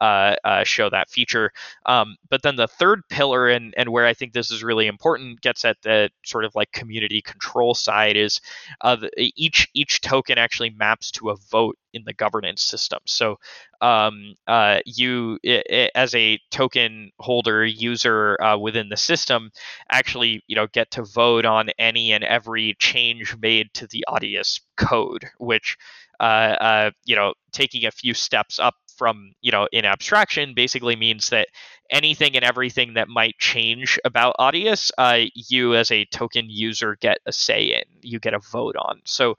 uh, 0.00 0.36
uh, 0.44 0.64
show 0.64 0.88
that 0.90 1.10
feature. 1.10 1.52
Um, 1.86 2.16
but 2.30 2.42
then 2.42 2.56
the 2.56 2.68
third 2.68 3.02
pillar, 3.08 3.48
and 3.48 3.74
and 3.76 3.88
where 3.90 4.06
I 4.06 4.14
think 4.14 4.32
this 4.32 4.50
is 4.50 4.62
really 4.62 4.86
important, 4.86 5.40
gets 5.40 5.64
at 5.64 5.82
the 5.82 6.10
sort 6.24 6.44
of 6.44 6.54
like 6.54 6.70
community 6.72 7.20
control 7.20 7.74
side 7.74 8.16
is 8.16 8.40
uh, 8.80 8.96
each 9.16 9.68
each 9.74 10.00
token 10.00 10.38
actually 10.38 10.70
maps 10.70 11.10
to 11.12 11.30
a 11.30 11.36
vote 11.50 11.76
in 11.94 12.02
the 12.04 12.12
governance 12.12 12.62
system. 12.62 13.00
So 13.06 13.38
um, 13.80 14.34
uh, 14.46 14.80
you, 14.86 15.38
it, 15.42 15.66
it, 15.68 15.90
as 15.94 16.14
a 16.14 16.38
token 16.50 17.10
holder 17.18 17.64
user 17.64 18.40
uh, 18.42 18.58
within 18.58 18.88
the 18.88 18.96
system, 18.96 19.50
actually 19.90 20.42
you 20.46 20.56
know 20.56 20.66
get 20.66 20.90
to 20.92 21.04
vote 21.04 21.44
on 21.44 21.70
any 21.78 22.12
and 22.12 22.24
every 22.24 22.74
change 22.78 23.36
made 23.38 23.72
to 23.74 23.86
the 23.86 24.04
Audius 24.08 24.60
code, 24.76 25.24
which 25.38 25.76
uh, 26.20 26.22
uh, 26.22 26.90
you 27.04 27.16
know 27.16 27.34
taking 27.52 27.84
a 27.84 27.90
few 27.90 28.14
steps 28.14 28.58
up 28.58 28.74
from 28.96 29.32
you 29.40 29.52
know 29.52 29.68
in 29.72 29.84
abstraction 29.84 30.54
basically 30.54 30.96
means 30.96 31.28
that 31.28 31.48
anything 31.90 32.34
and 32.36 32.44
everything 32.44 32.94
that 32.94 33.08
might 33.08 33.38
change 33.38 33.98
about 34.04 34.34
Audius, 34.40 34.90
uh, 34.98 35.20
you 35.34 35.74
as 35.74 35.90
a 35.90 36.04
token 36.06 36.46
user 36.48 36.96
get 37.00 37.18
a 37.26 37.32
say 37.32 37.64
in, 37.64 37.84
you 38.00 38.18
get 38.18 38.34
a 38.34 38.40
vote 38.40 38.76
on. 38.76 39.00
So 39.04 39.36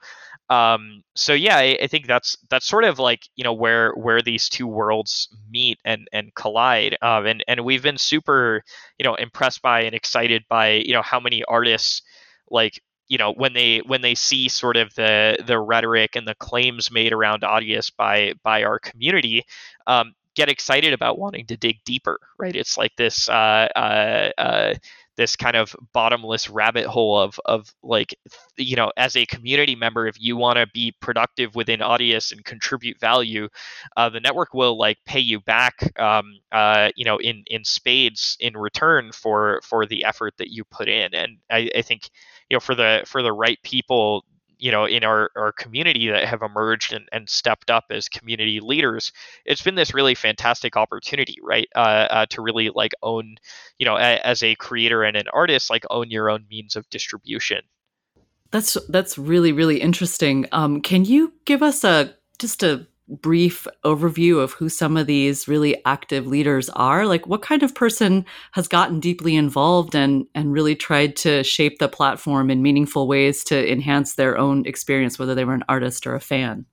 um, 0.48 1.02
so 1.14 1.32
yeah, 1.32 1.56
I, 1.56 1.78
I, 1.82 1.86
think 1.88 2.06
that's 2.06 2.36
that's 2.50 2.66
sort 2.66 2.84
of 2.84 3.00
like 3.00 3.28
you 3.34 3.42
know 3.42 3.52
where 3.52 3.92
where 3.94 4.22
these 4.22 4.48
two 4.48 4.68
worlds 4.68 5.28
meet 5.50 5.80
and 5.84 6.06
and 6.12 6.32
collide. 6.36 6.96
Um, 7.02 7.26
and 7.26 7.44
and 7.48 7.64
we've 7.64 7.82
been 7.82 7.98
super 7.98 8.62
you 8.96 9.04
know 9.04 9.16
impressed 9.16 9.60
by 9.60 9.82
and 9.82 9.94
excited 9.94 10.44
by 10.48 10.74
you 10.74 10.92
know 10.92 11.02
how 11.02 11.18
many 11.18 11.42
artists 11.44 12.02
like 12.48 12.80
you 13.08 13.18
know 13.18 13.32
when 13.32 13.52
they 13.52 13.78
when 13.78 14.02
they 14.02 14.14
see 14.14 14.48
sort 14.48 14.76
of 14.76 14.94
the 14.94 15.36
the 15.46 15.58
rhetoric 15.58 16.16
and 16.16 16.26
the 16.26 16.34
claims 16.34 16.90
made 16.90 17.12
around 17.12 17.42
Audius 17.42 17.90
by 17.94 18.34
by 18.42 18.64
our 18.64 18.78
community 18.78 19.44
um, 19.86 20.14
get 20.34 20.48
excited 20.48 20.92
about 20.92 21.18
wanting 21.18 21.46
to 21.46 21.56
dig 21.56 21.78
deeper 21.84 22.18
right? 22.38 22.54
It's 22.56 22.76
like 22.76 22.94
this 22.96 23.28
uh, 23.28 23.68
uh, 23.76 24.30
uh, 24.38 24.74
this 25.16 25.36
kind 25.36 25.56
of 25.56 25.74
bottomless 25.92 26.48
rabbit 26.50 26.86
hole 26.86 27.18
of 27.18 27.40
of 27.44 27.74
like 27.82 28.14
you 28.56 28.76
know 28.76 28.92
as 28.96 29.16
a 29.16 29.26
community 29.26 29.74
member 29.74 30.06
if 30.06 30.16
you 30.20 30.36
want 30.36 30.58
to 30.58 30.66
be 30.72 30.94
productive 31.00 31.54
within 31.54 31.80
Audius 31.80 32.32
and 32.32 32.44
contribute 32.44 32.98
value 33.00 33.48
uh, 33.96 34.08
the 34.08 34.20
network 34.20 34.54
will 34.54 34.78
like 34.78 34.98
pay 35.04 35.20
you 35.20 35.40
back 35.40 35.98
um, 36.00 36.38
uh, 36.52 36.90
you 36.96 37.04
know 37.04 37.18
in 37.18 37.42
in 37.46 37.64
spades 37.64 38.36
in 38.40 38.56
return 38.56 39.12
for 39.12 39.60
for 39.62 39.86
the 39.86 40.04
effort 40.04 40.34
that 40.38 40.50
you 40.50 40.64
put 40.64 40.88
in. 40.88 41.14
And 41.14 41.38
I, 41.50 41.70
I 41.76 41.82
think 41.82 42.10
you 42.48 42.56
know 42.56 42.60
for 42.60 42.74
the 42.74 43.02
for 43.06 43.22
the 43.22 43.32
right 43.32 43.58
people 43.62 44.24
you 44.58 44.70
know 44.70 44.84
in 44.84 45.04
our, 45.04 45.30
our 45.36 45.52
community 45.52 46.08
that 46.08 46.24
have 46.24 46.42
emerged 46.42 46.92
and, 46.92 47.08
and 47.12 47.28
stepped 47.28 47.70
up 47.70 47.84
as 47.90 48.08
community 48.08 48.60
leaders 48.60 49.12
it's 49.44 49.62
been 49.62 49.74
this 49.74 49.94
really 49.94 50.14
fantastic 50.14 50.76
opportunity 50.76 51.36
right? 51.42 51.68
Uh, 51.74 52.06
uh, 52.10 52.26
to 52.26 52.42
really 52.42 52.70
like 52.70 52.92
own 53.02 53.36
you 53.78 53.86
know 53.86 53.96
a, 53.96 54.20
as 54.24 54.42
a 54.42 54.54
creator 54.56 55.02
and 55.02 55.16
an 55.16 55.26
artist 55.32 55.70
like 55.70 55.84
own 55.90 56.10
your 56.10 56.28
own 56.28 56.44
means 56.50 56.76
of 56.76 56.88
distribution. 56.90 57.60
That's 58.50 58.76
that's 58.88 59.16
really 59.16 59.52
really 59.52 59.80
interesting. 59.80 60.46
Um, 60.52 60.80
can 60.80 61.04
you 61.04 61.32
give 61.44 61.62
us 61.62 61.84
a 61.84 62.14
just 62.38 62.62
a 62.62 62.86
brief 63.08 63.66
overview 63.84 64.42
of 64.42 64.52
who 64.52 64.68
some 64.68 64.96
of 64.96 65.06
these 65.06 65.48
really 65.48 65.80
active 65.84 66.26
leaders 66.26 66.68
are? 66.70 67.06
Like 67.06 67.26
what 67.26 67.42
kind 67.42 67.62
of 67.62 67.74
person 67.74 68.24
has 68.52 68.68
gotten 68.68 69.00
deeply 69.00 69.36
involved 69.36 69.94
and 69.94 70.26
and 70.34 70.52
really 70.52 70.74
tried 70.74 71.16
to 71.16 71.42
shape 71.44 71.78
the 71.78 71.88
platform 71.88 72.50
in 72.50 72.62
meaningful 72.62 73.06
ways 73.06 73.44
to 73.44 73.72
enhance 73.72 74.14
their 74.14 74.36
own 74.38 74.66
experience 74.66 75.18
whether 75.18 75.34
they 75.34 75.44
were 75.44 75.54
an 75.54 75.64
artist 75.68 76.06
or 76.06 76.14
a 76.14 76.20
fan? 76.20 76.66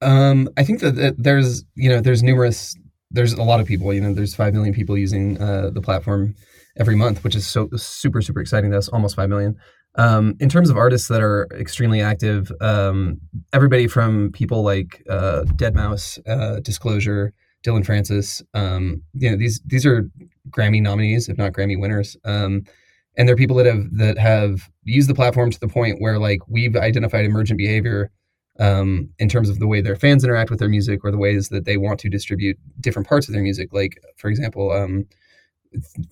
Um, 0.00 0.48
i 0.56 0.64
think 0.64 0.80
that, 0.80 1.14
there's 1.16 1.64
you 1.76 1.88
know 1.88 2.00
there's 2.00 2.24
numerous 2.24 2.76
there's 3.12 3.34
a 3.34 3.42
lot 3.44 3.60
of 3.60 3.68
people 3.68 3.94
you 3.94 4.00
know 4.00 4.12
there's 4.12 4.34
5 4.34 4.52
million 4.52 4.74
people 4.74 4.98
using 4.98 5.40
uh, 5.40 5.70
the 5.70 5.80
platform 5.80 6.34
every 6.76 6.96
month 6.96 7.22
which 7.22 7.36
is 7.36 7.46
so 7.46 7.68
super 7.76 8.22
super 8.22 8.40
exciting. 8.40 8.74
Us 8.74 8.88
almost 8.88 9.16
5 9.16 9.28
million 9.28 9.56
um, 9.96 10.34
in 10.40 10.48
terms 10.48 10.70
of 10.70 10.76
artists 10.76 11.08
that 11.08 11.22
are 11.22 11.46
extremely 11.52 12.00
active, 12.00 12.50
um, 12.60 13.20
everybody 13.52 13.86
from 13.86 14.32
people 14.32 14.62
like 14.62 15.02
uh, 15.08 15.44
Deadmau5, 15.56 16.20
uh, 16.26 16.60
Disclosure, 16.60 17.32
Dillon 17.62 17.84
Francis, 17.84 18.42
um, 18.54 19.02
you 19.14 19.30
know 19.30 19.36
these 19.36 19.60
these 19.66 19.86
are 19.86 20.08
Grammy 20.50 20.82
nominees, 20.82 21.28
if 21.28 21.38
not 21.38 21.52
Grammy 21.52 21.80
winners, 21.80 22.16
um, 22.24 22.64
and 23.16 23.28
they're 23.28 23.36
people 23.36 23.56
that 23.56 23.66
have 23.66 23.84
that 23.98 24.18
have 24.18 24.68
used 24.84 25.08
the 25.08 25.14
platform 25.14 25.50
to 25.50 25.60
the 25.60 25.68
point 25.68 26.00
where 26.00 26.18
like 26.18 26.40
we've 26.48 26.74
identified 26.74 27.24
emergent 27.24 27.58
behavior 27.58 28.10
um, 28.58 29.10
in 29.18 29.28
terms 29.28 29.48
of 29.48 29.58
the 29.58 29.66
way 29.66 29.80
their 29.80 29.96
fans 29.96 30.24
interact 30.24 30.50
with 30.50 30.58
their 30.58 30.68
music 30.68 31.04
or 31.04 31.10
the 31.10 31.18
ways 31.18 31.48
that 31.50 31.64
they 31.64 31.76
want 31.76 32.00
to 32.00 32.08
distribute 32.08 32.58
different 32.80 33.08
parts 33.08 33.28
of 33.28 33.34
their 33.34 33.42
music. 33.42 33.72
Like 33.72 33.98
for 34.16 34.28
example 34.28 34.72
um, 34.72 35.06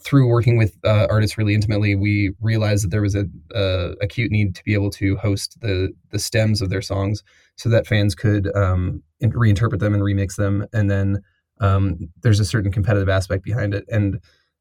through 0.03 0.27
working 0.27 0.57
with 0.57 0.77
uh, 0.85 1.07
artists 1.11 1.37
really 1.37 1.55
intimately, 1.55 1.95
we 1.95 2.33
realized 2.41 2.85
that 2.85 2.91
there 2.91 3.03
was 3.03 3.15
a, 3.15 3.27
a, 3.55 3.95
acute 4.01 4.31
need 4.31 4.55
to 4.55 4.65
be 4.65 4.75
able 4.75 4.91
to 4.91 5.17
host 5.17 5.61
the 5.61 5.93
the 6.11 6.19
stems 6.19 6.63
of 6.63 6.71
their 6.71 6.83
songs 6.83 7.23
so 7.57 7.69
that 7.69 7.87
fans 7.87 8.15
could 8.15 8.55
um, 8.57 9.03
reinterpret 9.23 9.81
them 9.81 9.95
and 9.95 10.03
remix 10.03 10.37
them. 10.37 10.67
And 10.73 10.91
then 10.91 11.23
um, 11.61 11.99
there's 12.23 12.41
a 12.41 12.45
certain 12.45 12.73
competitive 12.73 13.09
aspect 13.09 13.45
behind 13.45 13.75
it. 13.75 13.85
And 13.89 14.21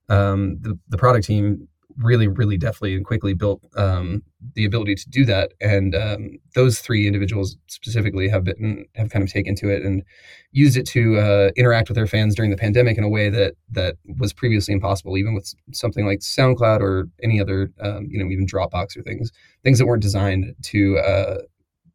um, 0.10 0.58
the 0.62 0.78
the 0.90 0.98
product 0.98 1.26
team 1.26 1.68
really, 1.98 2.28
really 2.28 2.58
deftly 2.58 2.96
and 2.96 3.06
quickly 3.06 3.34
built 3.34 3.62
um, 3.76 4.22
the 4.54 4.66
ability 4.66 4.96
to 4.96 5.10
do 5.10 5.26
that. 5.26 5.54
And 5.60 5.96
um, 5.96 6.38
those 6.56 6.80
three 6.80 7.08
individuals 7.08 7.58
specifically 7.68 8.30
have 8.30 8.44
been 8.44 8.86
have 8.96 9.10
kind 9.10 9.24
of 9.24 9.32
taken 9.32 9.56
to 9.56 9.70
it 9.70 9.84
and 9.84 10.04
used 10.52 10.78
it 10.78 10.86
to 10.88 11.18
uh, 11.18 11.50
interact 11.56 11.90
with 11.90 11.96
their 11.96 12.08
fans 12.08 12.36
during 12.36 12.52
the 12.52 12.58
pandemic 12.58 12.98
in 12.98 13.04
a 13.04 13.10
way 13.10 13.30
that 13.30 13.56
that 13.72 13.98
was 14.18 14.34
previously 14.34 14.74
impossible, 14.74 15.18
even 15.18 15.34
with 15.34 15.54
something 15.74 16.06
like 16.06 16.20
SoundCloud 16.20 16.80
or 16.80 17.08
any 17.22 17.42
other, 17.42 17.72
um, 17.82 18.08
you 18.10 18.24
know, 18.24 18.30
even 18.30 18.46
Dropbox 18.46 18.98
or 18.98 19.04
things, 19.04 19.32
things 19.64 19.80
that 19.80 19.86
weren't 19.86 20.02
designed 20.02 20.56
to 20.64 20.98
uh, 21.00 21.38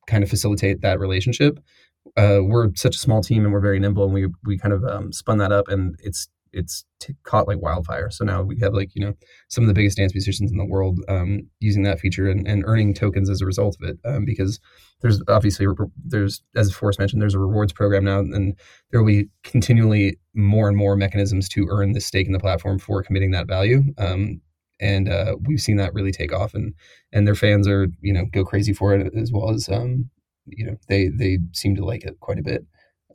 kind 0.07 0.23
of 0.23 0.31
facilitate 0.31 0.81
that 0.83 0.99
relationship. 0.99 1.59
Uh, 2.17 2.41
we're 2.43 2.69
such 2.75 2.97
a 2.97 2.99
small 2.99 3.23
team 3.23 3.45
and 3.45 3.53
we're 3.53 3.61
very 3.61 3.81
nimble, 3.81 4.05
and 4.05 4.13
we 4.13 4.27
we 4.45 4.59
kind 4.59 4.75
of 4.75 4.85
um, 4.85 5.13
spun 5.13 5.39
that 5.39 5.53
up, 5.53 5.69
and 5.69 5.97
it's 6.01 6.29
it's 6.55 6.85
t- 7.01 7.15
caught 7.25 7.49
like 7.49 7.61
wildfire. 7.61 8.11
So 8.11 8.25
now 8.25 8.43
we 8.43 8.59
have 8.61 8.75
like 8.75 8.91
you 8.95 9.05
know 9.05 9.15
some 9.49 9.65
of 9.65 9.69
the 9.69 9.75
biggest 9.75 9.97
dance 9.97 10.15
musicians 10.15 10.51
in 10.51 10.59
the 10.59 10.65
world 10.65 11.01
um, 11.09 11.49
using 11.61 11.83
that 11.83 12.01
feature 12.01 12.29
and, 12.29 12.47
and 12.47 12.65
earning 12.67 12.95
tokens 12.95 13.29
as 13.29 13.41
a 13.41 13.47
result 13.47 13.77
of 13.81 13.89
it. 13.89 13.99
Um, 14.05 14.25
because 14.25 14.61
there's 15.01 15.21
obviously 15.29 15.67
there's 16.05 16.43
as 16.57 16.73
Forrest 16.73 16.99
mentioned, 16.99 17.21
there's 17.21 17.35
a 17.35 17.39
rewards 17.39 17.73
program 17.73 18.05
now, 18.05 18.21
and 18.21 18.59
there 18.91 19.03
will 19.03 19.09
be 19.09 19.29
continually 19.43 20.19
more 20.35 20.69
and 20.69 20.77
more 20.77 20.97
mechanisms 20.97 21.49
to 21.51 21.67
earn 21.71 21.93
the 21.93 22.01
stake 22.01 22.27
in 22.27 22.33
the 22.33 22.39
platform 22.41 22.79
for 22.79 23.03
committing 23.03 23.33
that 23.33 23.47
value. 23.47 23.83
Um, 23.99 24.41
and 24.81 25.09
uh, 25.09 25.37
we've 25.47 25.61
seen 25.61 25.77
that 25.77 25.95
really 25.95 26.13
take 26.13 26.33
off, 26.33 26.55
and 26.55 26.75
and 27.13 27.27
their 27.27 27.35
fans 27.35 27.69
are 27.69 27.89
you 28.01 28.13
know 28.13 28.27
go 28.33 28.45
crazy 28.45 28.73
for 28.73 28.95
it 28.95 29.13
as 29.15 29.31
well 29.33 29.51
as 29.51 29.69
um, 29.69 30.11
you 30.47 30.65
know 30.65 30.77
they 30.89 31.09
they 31.09 31.39
seem 31.53 31.77
to 31.77 31.85
like 31.85 32.05
it 32.05 32.19
quite 32.21 32.39
a 32.39 32.43
bit. 32.43 32.67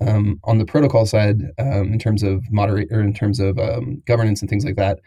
Um, 0.05 0.39
on 0.45 0.59
the 0.59 0.65
protocol 0.65 1.05
side, 1.05 1.41
um, 1.57 1.91
in 1.91 1.99
terms 1.99 2.23
of 2.23 2.41
moderate 2.51 2.87
or 2.89 3.01
in 3.01 3.13
terms 3.13 3.39
of 3.39 3.59
um, 3.59 4.01
governance 4.05 4.39
and 4.39 4.49
things 4.49 4.63
like 4.63 4.77
that, 4.77 4.99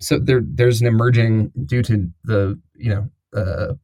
so 0.00 0.18
there 0.18 0.40
there's 0.44 0.80
an 0.80 0.86
emerging 0.86 1.52
due 1.66 1.82
to 1.82 2.08
the 2.24 2.60
you 2.74 2.90
know 2.90 3.08
uh, 3.38 3.74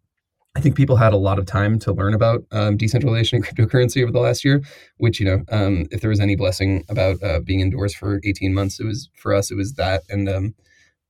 I 0.57 0.61
think 0.61 0.75
people 0.75 0.97
had 0.97 1.13
a 1.13 1.19
lot 1.19 1.39
of 1.39 1.45
time 1.45 1.79
to 1.81 1.93
learn 1.93 2.15
about 2.15 2.45
um, 2.51 2.79
decentralization 2.79 3.37
and 3.37 3.45
cryptocurrency 3.45 4.03
over 4.03 4.11
the 4.11 4.21
last 4.21 4.45
year. 4.45 4.63
Which 4.97 5.21
you 5.21 5.27
know, 5.27 5.45
um, 5.51 5.87
if 5.91 6.01
there 6.01 6.11
was 6.11 6.21
any 6.21 6.35
blessing 6.35 6.85
about 6.89 7.23
uh, 7.23 7.41
being 7.41 7.61
indoors 7.61 7.95
for 7.95 8.21
18 8.25 8.55
months, 8.55 8.81
it 8.81 8.85
was 8.85 9.11
for 9.15 9.35
us. 9.35 9.51
It 9.51 9.57
was 9.57 9.75
that, 9.75 10.03
and 10.09 10.29
um, 10.29 10.55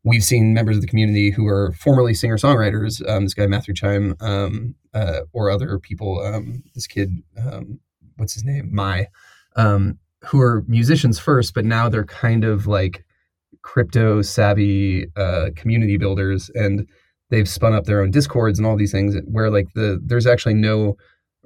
we've 0.03 0.25
seen 0.25 0.53
members 0.53 0.77
of 0.77 0.83
the 0.83 0.89
community 0.89 1.31
who 1.31 1.47
are 1.47 1.73
formerly 1.73 2.13
singer 2.13 2.37
songwriters. 2.37 2.99
this 2.99 3.35
guy 3.35 3.47
Matthew 3.47 3.75
Chime, 3.75 4.17
uh, 4.21 5.21
or 5.33 5.51
other 5.51 5.79
people. 5.79 6.21
this 6.75 6.89
kid, 6.89 7.11
what's 8.17 8.35
his 8.35 8.45
name? 8.45 8.75
My 8.75 9.07
um, 9.57 9.99
who 10.23 10.41
are 10.41 10.65
musicians 10.67 11.19
first, 11.19 11.55
but 11.55 11.65
now 11.65 11.89
they're 11.89 12.05
kind 12.05 12.45
of 12.45 12.67
like 12.67 13.05
crypto 13.63 14.23
savvy 14.23 15.07
uh, 15.17 15.51
community 15.57 15.97
builders, 15.97 16.51
and 16.55 16.87
they've 17.31 17.49
spun 17.49 17.75
up 17.75 17.85
their 17.85 18.01
own 18.01 18.11
discords 18.11 18.59
and 18.59 18.67
all 18.67 18.77
these 18.77 18.93
things 18.93 19.17
where 19.27 19.51
like 19.51 19.67
the 19.75 20.01
there's 20.05 20.27
actually 20.27 20.55
no 20.55 20.97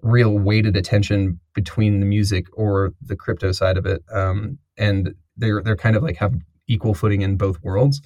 real 0.03 0.39
weighted 0.39 0.77
attention 0.77 1.39
between 1.55 2.01
the 2.01 2.07
music 2.07 2.47
or 2.55 2.93
the 3.03 3.17
crypto 3.17 3.53
side 3.53 3.77
of 3.77 3.87
it, 3.87 4.03
um, 4.13 4.59
and 4.77 5.15
they're 5.37 5.63
they're 5.63 5.77
kind 5.77 5.97
of 5.97 6.03
like 6.03 6.17
have 6.17 6.35
equal 6.69 6.95
footing 6.95 7.23
in 7.23 7.37
both 7.37 7.59
worlds. 7.63 8.01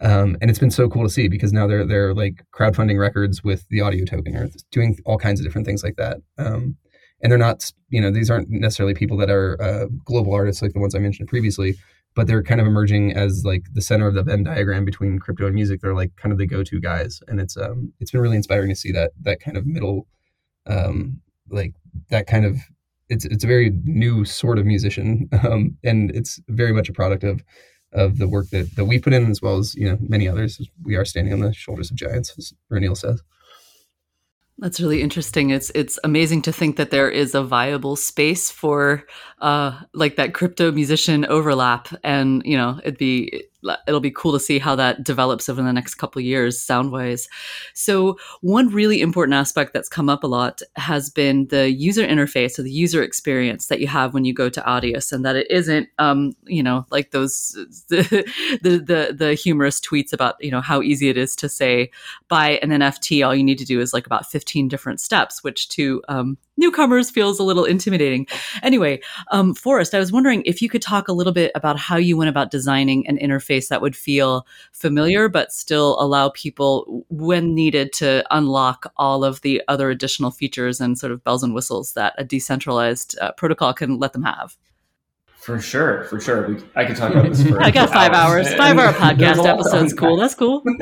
Um, 0.00 0.36
and 0.42 0.50
it's 0.50 0.58
been 0.58 0.70
so 0.70 0.90
cool 0.90 1.04
to 1.04 1.08
see 1.08 1.28
because 1.28 1.52
now 1.52 1.66
they're 1.66 1.86
they're 1.86 2.14
like 2.14 2.44
crowdfunding 2.54 2.98
records 2.98 3.42
with 3.42 3.66
the 3.70 3.80
audio 3.80 4.04
token 4.04 4.36
or 4.36 4.48
doing 4.70 4.98
all 5.06 5.18
kinds 5.18 5.40
of 5.40 5.46
different 5.46 5.66
things 5.66 5.82
like 5.82 5.96
that. 5.96 6.18
Um, 6.38 6.76
and 7.22 7.30
they're 7.30 7.38
not 7.38 7.70
you 7.88 8.00
know 8.00 8.10
these 8.10 8.30
aren't 8.30 8.48
necessarily 8.48 8.94
people 8.94 9.16
that 9.16 9.30
are 9.30 9.60
uh, 9.60 9.86
global 10.04 10.34
artists 10.34 10.62
like 10.62 10.72
the 10.72 10.80
ones 10.80 10.94
i 10.94 10.98
mentioned 10.98 11.28
previously 11.28 11.76
but 12.14 12.26
they're 12.26 12.42
kind 12.42 12.60
of 12.60 12.66
emerging 12.66 13.12
as 13.12 13.44
like 13.44 13.64
the 13.74 13.82
center 13.82 14.06
of 14.06 14.14
the 14.14 14.22
venn 14.22 14.44
diagram 14.44 14.84
between 14.84 15.18
crypto 15.18 15.46
and 15.46 15.54
music 15.54 15.80
they're 15.80 15.94
like 15.94 16.14
kind 16.16 16.32
of 16.32 16.38
the 16.38 16.46
go-to 16.46 16.80
guys 16.80 17.20
and 17.28 17.40
it's 17.40 17.56
um 17.56 17.92
it's 18.00 18.10
been 18.10 18.20
really 18.20 18.36
inspiring 18.36 18.68
to 18.68 18.76
see 18.76 18.92
that 18.92 19.12
that 19.20 19.40
kind 19.40 19.56
of 19.56 19.66
middle 19.66 20.06
um 20.66 21.20
like 21.50 21.72
that 22.10 22.26
kind 22.26 22.44
of 22.44 22.58
it's 23.08 23.24
it's 23.24 23.44
a 23.44 23.46
very 23.46 23.70
new 23.84 24.24
sort 24.24 24.58
of 24.58 24.66
musician, 24.66 25.28
um, 25.44 25.76
and 25.84 26.10
it's 26.12 26.40
very 26.48 26.72
much 26.72 26.88
a 26.88 26.92
product 26.92 27.24
of 27.24 27.42
of 27.92 28.18
the 28.18 28.28
work 28.28 28.50
that, 28.50 28.74
that 28.76 28.84
we 28.84 28.98
put 28.98 29.12
in 29.12 29.30
as 29.30 29.40
well 29.40 29.58
as 29.58 29.74
you 29.74 29.88
know 29.88 29.96
many 30.00 30.28
others. 30.28 30.60
We 30.82 30.96
are 30.96 31.04
standing 31.04 31.32
on 31.32 31.40
the 31.40 31.52
shoulders 31.52 31.90
of 31.90 31.96
giants, 31.96 32.34
as 32.38 32.52
Roneil 32.70 32.96
says. 32.96 33.22
That's 34.58 34.80
really 34.80 35.02
interesting. 35.02 35.50
It's 35.50 35.70
it's 35.74 35.98
amazing 36.02 36.40
to 36.42 36.52
think 36.52 36.76
that 36.76 36.90
there 36.90 37.10
is 37.10 37.34
a 37.34 37.42
viable 37.42 37.94
space 37.94 38.50
for 38.50 39.04
uh, 39.42 39.78
like 39.92 40.16
that 40.16 40.32
crypto 40.32 40.72
musician 40.72 41.26
overlap, 41.26 41.88
and 42.02 42.42
you 42.46 42.56
know 42.56 42.80
it'd 42.82 42.96
be 42.96 43.44
it'll 43.86 44.00
be 44.00 44.10
cool 44.10 44.32
to 44.32 44.40
see 44.40 44.58
how 44.58 44.76
that 44.76 45.04
develops 45.04 45.48
over 45.48 45.62
the 45.62 45.72
next 45.72 45.94
couple 45.96 46.20
years 46.20 46.60
sound 46.60 46.92
wise. 46.92 47.28
So 47.74 48.18
one 48.40 48.68
really 48.68 49.00
important 49.00 49.34
aspect 49.34 49.72
that's 49.72 49.88
come 49.88 50.08
up 50.08 50.24
a 50.24 50.26
lot 50.26 50.62
has 50.76 51.10
been 51.10 51.46
the 51.48 51.70
user 51.70 52.06
interface 52.06 52.58
or 52.58 52.62
the 52.62 52.70
user 52.70 53.02
experience 53.02 53.66
that 53.66 53.80
you 53.80 53.86
have 53.86 54.14
when 54.14 54.24
you 54.24 54.34
go 54.34 54.48
to 54.48 54.60
Audius, 54.62 55.12
and 55.12 55.24
that 55.24 55.36
it 55.36 55.50
isn't 55.50 55.88
um, 55.98 56.34
you 56.46 56.62
know 56.62 56.86
like 56.90 57.10
those 57.10 57.50
the, 57.88 58.24
the 58.62 58.78
the 58.78 59.14
the 59.16 59.34
humorous 59.34 59.80
tweets 59.80 60.12
about 60.12 60.42
you 60.42 60.50
know 60.50 60.60
how 60.60 60.82
easy 60.82 61.08
it 61.08 61.16
is 61.16 61.36
to 61.36 61.48
say 61.48 61.90
buy 62.28 62.58
an 62.62 62.70
NFT. 62.70 63.26
All 63.26 63.34
you 63.34 63.44
need 63.44 63.58
to 63.58 63.64
do 63.64 63.80
is 63.80 63.92
like 63.92 64.06
about 64.06 64.26
15 64.26 64.68
different 64.68 65.00
steps, 65.00 65.42
which 65.42 65.68
to 65.70 66.02
um, 66.08 66.38
newcomers 66.56 67.10
feels 67.10 67.38
a 67.38 67.42
little 67.42 67.64
intimidating. 67.64 68.26
Anyway, 68.62 69.00
um, 69.30 69.54
Forrest, 69.54 69.94
I 69.94 69.98
was 69.98 70.12
wondering 70.12 70.42
if 70.44 70.60
you 70.62 70.68
could 70.68 70.82
talk 70.82 71.08
a 71.08 71.12
little 71.12 71.32
bit 71.32 71.52
about 71.54 71.78
how 71.78 71.96
you 71.96 72.16
went 72.16 72.30
about 72.30 72.50
designing 72.50 73.06
an 73.06 73.18
interface 73.18 73.68
that 73.68 73.82
would 73.82 73.96
feel 73.96 74.46
familiar, 74.72 75.28
but 75.28 75.52
still 75.52 76.00
allow 76.00 76.30
people, 76.30 77.04
when 77.08 77.54
needed, 77.54 77.92
to 77.94 78.24
unlock 78.30 78.92
all 78.96 79.24
of 79.24 79.40
the 79.42 79.62
other 79.68 79.90
additional 79.90 80.30
features 80.30 80.80
and 80.80 80.98
sort 80.98 81.12
of 81.12 81.22
bells 81.24 81.42
and 81.42 81.54
whistles 81.54 81.92
that 81.92 82.14
a 82.18 82.24
decentralized 82.24 83.18
uh, 83.20 83.32
protocol 83.32 83.72
can 83.72 83.98
let 83.98 84.12
them 84.12 84.22
have. 84.22 84.56
For 85.46 85.60
sure, 85.60 86.02
for 86.04 86.20
sure. 86.20 86.48
We, 86.48 86.56
I 86.74 86.84
could 86.84 86.96
talk 86.96 87.12
about 87.12 87.28
this 87.28 87.46
for. 87.46 87.62
I 87.62 87.70
got 87.70 87.90
five 87.90 88.12
hours. 88.12 88.48
hours. 88.48 88.56
Five 88.56 88.78
hour 88.78 88.92
podcast 89.14 89.46
episode's 89.46 89.94
cool. 89.94 90.16
That's 90.16 90.34
cool. 90.34 90.64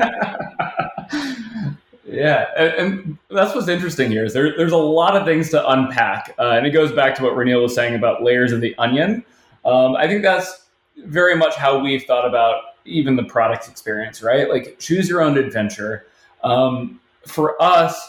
Yeah, 2.05 2.47
and, 2.55 2.73
and, 2.73 3.17
that's 3.31 3.55
what's 3.55 3.67
interesting 3.67 4.11
here 4.11 4.23
is 4.23 4.33
there, 4.33 4.55
there's 4.55 4.71
a 4.71 4.77
lot 4.77 5.17
of 5.17 5.25
things 5.25 5.49
to 5.49 5.69
unpack, 5.71 6.35
uh, 6.37 6.51
and 6.51 6.65
it 6.65 6.69
goes 6.69 6.91
back 6.91 7.15
to 7.15 7.23
what 7.23 7.33
Roneil 7.33 7.63
was 7.63 7.73
saying 7.73 7.95
about 7.95 8.23
layers 8.23 8.51
of 8.51 8.61
the 8.61 8.75
onion. 8.77 9.25
Um, 9.65 9.95
I 9.95 10.07
think 10.07 10.21
that's 10.21 10.67
very 10.97 11.35
much 11.35 11.55
how 11.55 11.79
we've 11.79 12.03
thought 12.03 12.27
about 12.27 12.61
even 12.85 13.15
the 13.15 13.23
product 13.23 13.67
experience, 13.67 14.21
right? 14.21 14.47
Like 14.49 14.77
choose 14.77 15.09
your 15.09 15.21
own 15.21 15.37
adventure. 15.37 16.05
Um, 16.43 16.99
for 17.25 17.61
us, 17.61 18.07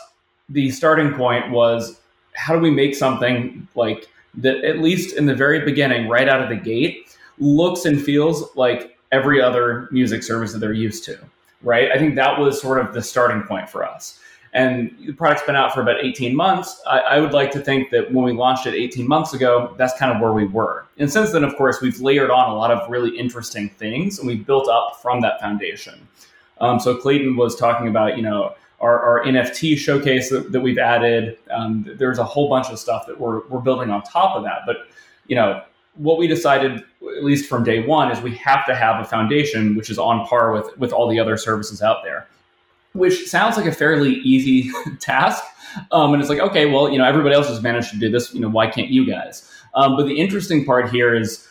the 0.51 0.71
starting 0.71 1.15
point 1.15 1.51
was 1.51 1.99
how 2.35 2.55
do 2.55 2.61
we 2.61 2.71
make 2.71 2.95
something 2.95 3.67
like 3.75 4.07
that 4.35 4.63
at 4.63 4.81
least 4.81 5.17
in 5.17 5.25
the 5.25 5.35
very 5.35 5.65
beginning, 5.65 6.07
right 6.07 6.29
out 6.29 6.43
of 6.43 6.51
the 6.51 6.57
gate, 6.57 7.17
looks 7.39 7.87
and 7.87 8.01
feels 8.03 8.55
like 8.55 8.99
every 9.11 9.41
other 9.41 9.89
music 9.91 10.23
service 10.23 10.53
that 10.53 10.59
they're 10.59 10.75
used 10.75 11.03
to 11.05 11.19
right? 11.63 11.91
I 11.91 11.99
think 11.99 12.15
that 12.17 12.39
was 12.39 12.61
sort 12.61 12.79
of 12.79 12.95
the 12.95 13.03
starting 13.03 13.43
point 13.43 13.69
for 13.69 13.85
us. 13.85 14.21
And 14.53 14.97
the 15.05 15.13
product's 15.13 15.45
been 15.45 15.57
out 15.57 15.75
for 15.75 15.83
about 15.83 16.03
18 16.03 16.35
months. 16.35 16.81
I, 16.87 17.01
I, 17.01 17.21
would 17.21 17.35
like 17.35 17.51
to 17.51 17.61
think 17.61 17.91
that 17.91 18.11
when 18.11 18.25
we 18.25 18.33
launched 18.33 18.67
it 18.67 18.75
18 18.75 19.07
months 19.07 19.35
ago, 19.35 19.75
that's 19.77 19.99
kind 19.99 20.11
of 20.11 20.23
where 20.23 20.33
we 20.33 20.47
were. 20.47 20.87
And 20.97 21.13
since 21.13 21.33
then, 21.33 21.45
of 21.45 21.55
course, 21.57 21.83
we've 21.83 22.01
layered 22.01 22.31
on 22.31 22.49
a 22.49 22.55
lot 22.55 22.71
of 22.71 22.89
really 22.89 23.19
interesting 23.19 23.69
things 23.69 24.19
and 24.19 24.27
we've 24.27 24.47
built 24.47 24.67
up 24.67 25.03
from 25.03 25.21
that 25.21 25.41
foundation. 25.41 26.09
Um, 26.59 26.81
so 26.81 26.97
Clayton 26.97 27.37
was 27.37 27.55
talking 27.55 27.89
about, 27.89 28.17
you 28.17 28.23
know, 28.23 28.55
our, 28.81 28.99
our 28.99 29.25
NFT 29.27 29.77
showcase 29.77 30.31
that, 30.31 30.53
that 30.53 30.61
we've 30.61 30.79
added. 30.79 31.39
Um, 31.51 31.85
there's 31.99 32.19
a 32.19 32.25
whole 32.25 32.49
bunch 32.49 32.69
of 32.69 32.79
stuff 32.79 33.07
that 33.09 33.21
we're, 33.21 33.47
we're 33.49 33.61
building 33.61 33.91
on 33.91 34.03
top 34.05 34.37
of 34.37 34.45
that. 34.45 34.61
But, 34.65 34.89
you 35.27 35.37
know, 35.37 35.63
what 35.97 36.19
we 36.19 36.27
decided, 36.27 36.83
at 37.17 37.25
least 37.25 37.49
from 37.49 37.65
day 37.65 37.85
one, 37.87 38.11
is 38.11 38.21
we 38.21 38.35
have 38.37 38.67
to 38.67 38.75
have 38.75 39.01
a 39.01 39.05
foundation 39.05 39.75
which 39.75 39.91
is 39.91 39.99
on 39.99 40.27
par 40.27 40.53
with 40.53 40.77
with 40.79 40.93
all 40.93 41.09
the 41.09 41.19
other 41.19 41.37
services 41.37 41.83
out 41.83 42.05
there. 42.05 42.27
Which 42.93 43.27
sounds 43.27 43.57
like 43.57 43.67
a 43.67 43.73
fairly 43.73 44.15
easy 44.17 44.71
task, 45.01 45.45
um, 45.91 46.13
and 46.13 46.21
it's 46.21 46.31
like, 46.31 46.41
okay, 46.41 46.67
well, 46.67 46.91
you 46.91 46.99
know, 46.99 47.05
everybody 47.05 47.35
else 47.35 47.49
has 47.49 47.63
managed 47.63 47.91
to 47.91 47.99
do 47.99 48.11
this. 48.11 48.33
You 48.35 48.41
know, 48.41 48.49
why 48.49 48.69
can't 48.69 48.89
you 48.89 49.07
guys? 49.07 49.51
Um, 49.75 49.97
but 49.97 50.07
the 50.07 50.19
interesting 50.19 50.65
part 50.65 50.91
here 50.91 51.15
is, 51.15 51.47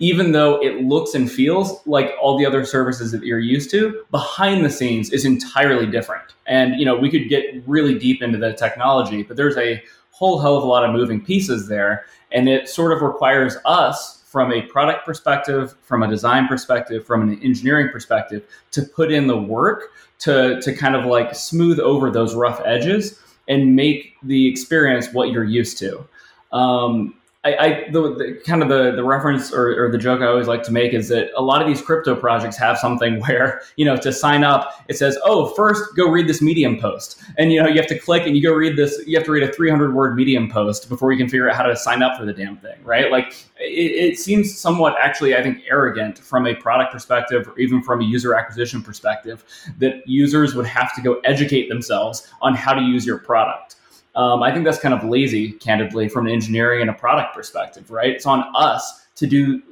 even 0.00 0.32
though 0.32 0.62
it 0.62 0.82
looks 0.82 1.14
and 1.14 1.30
feels 1.30 1.80
like 1.86 2.12
all 2.20 2.38
the 2.38 2.46
other 2.46 2.64
services 2.64 3.12
that 3.12 3.22
you're 3.24 3.38
used 3.38 3.70
to, 3.70 4.04
behind 4.10 4.64
the 4.64 4.70
scenes 4.70 5.10
is 5.10 5.24
entirely 5.24 5.86
different. 5.86 6.34
And 6.46 6.78
you 6.78 6.84
know, 6.84 6.96
we 6.96 7.10
could 7.10 7.28
get 7.28 7.62
really 7.66 7.98
deep 7.98 8.22
into 8.22 8.38
the 8.38 8.52
technology, 8.52 9.22
but 9.22 9.36
there's 9.36 9.56
a 9.56 9.82
whole 10.10 10.40
hell 10.40 10.56
of 10.56 10.64
a 10.64 10.66
lot 10.66 10.84
of 10.84 10.92
moving 10.92 11.24
pieces 11.24 11.68
there. 11.68 12.04
And 12.32 12.48
it 12.48 12.68
sort 12.68 12.92
of 12.92 13.02
requires 13.02 13.56
us, 13.64 14.22
from 14.26 14.52
a 14.52 14.60
product 14.62 15.06
perspective, 15.06 15.74
from 15.82 16.02
a 16.02 16.08
design 16.08 16.48
perspective, 16.48 17.06
from 17.06 17.22
an 17.22 17.40
engineering 17.42 17.88
perspective, 17.90 18.44
to 18.72 18.82
put 18.82 19.10
in 19.10 19.26
the 19.26 19.36
work 19.36 19.92
to, 20.20 20.60
to 20.60 20.74
kind 20.74 20.94
of 20.94 21.06
like 21.06 21.34
smooth 21.34 21.80
over 21.80 22.10
those 22.10 22.34
rough 22.34 22.60
edges 22.66 23.18
and 23.48 23.74
make 23.74 24.16
the 24.22 24.46
experience 24.46 25.12
what 25.12 25.30
you're 25.30 25.44
used 25.44 25.78
to. 25.78 26.06
Um, 26.52 27.14
I, 27.56 27.64
I 27.64 27.90
the, 27.90 28.14
the, 28.14 28.40
kind 28.44 28.62
of 28.62 28.68
the 28.68 28.92
the 28.92 29.04
reference 29.04 29.52
or, 29.52 29.86
or, 29.86 29.90
the 29.90 29.98
joke 29.98 30.20
I 30.20 30.26
always 30.26 30.46
like 30.46 30.62
to 30.64 30.72
make 30.72 30.92
is 30.92 31.08
that 31.08 31.30
a 31.36 31.42
lot 31.42 31.62
of 31.62 31.68
these 31.68 31.80
crypto 31.80 32.14
projects 32.14 32.56
have 32.56 32.78
something 32.78 33.20
where 33.26 33.62
you 33.76 33.84
know 33.84 33.96
to 33.96 34.12
sign 34.12 34.44
up 34.44 34.84
it 34.88 34.96
says 34.96 35.18
oh 35.24 35.48
first 35.54 35.96
go 35.96 36.10
read 36.10 36.28
this 36.28 36.42
Medium 36.42 36.78
post 36.78 37.22
and 37.36 37.52
you 37.52 37.62
know 37.62 37.68
you 37.68 37.76
have 37.76 37.86
to 37.88 37.98
click 37.98 38.26
and 38.26 38.36
you 38.36 38.42
go 38.42 38.52
read 38.52 38.76
this 38.76 39.00
you 39.06 39.16
have 39.16 39.24
to 39.26 39.32
read 39.32 39.42
a 39.42 39.52
300 39.52 39.94
word 39.94 40.14
Medium 40.16 40.50
post 40.50 40.88
before 40.88 41.12
you 41.12 41.18
can 41.18 41.28
figure 41.28 41.48
out 41.48 41.56
how 41.56 41.62
to 41.62 41.76
sign 41.76 42.02
up 42.02 42.18
for 42.18 42.24
the 42.24 42.32
damn 42.32 42.56
thing 42.58 42.76
right 42.84 43.10
like 43.10 43.46
it, 43.60 44.12
it 44.12 44.18
seems 44.18 44.56
somewhat 44.56 44.94
actually 45.00 45.36
I 45.36 45.42
think 45.42 45.62
arrogant 45.68 46.18
from 46.18 46.46
a 46.46 46.54
product 46.54 46.92
perspective 46.92 47.48
or 47.48 47.58
even 47.58 47.82
from 47.82 48.00
a 48.00 48.04
user 48.04 48.34
acquisition 48.34 48.82
perspective 48.82 49.44
that 49.78 50.06
users 50.06 50.54
would 50.54 50.66
have 50.66 50.94
to 50.94 51.02
go 51.02 51.20
educate 51.24 51.68
themselves 51.68 52.28
on 52.40 52.54
how 52.54 52.74
to 52.74 52.82
use 52.82 53.06
your 53.06 53.18
product. 53.18 53.76
Um, 54.18 54.42
I 54.42 54.52
think 54.52 54.64
that's 54.64 54.80
kind 54.80 54.92
of 54.92 55.04
lazy, 55.04 55.52
candidly, 55.52 56.08
from 56.08 56.26
an 56.26 56.32
engineering 56.32 56.80
and 56.80 56.90
a 56.90 56.92
product 56.92 57.36
perspective, 57.36 57.88
right? 57.88 58.10
It's 58.10 58.26
on 58.26 58.44
us 58.52 59.06
to 59.14 59.28
do 59.28 59.62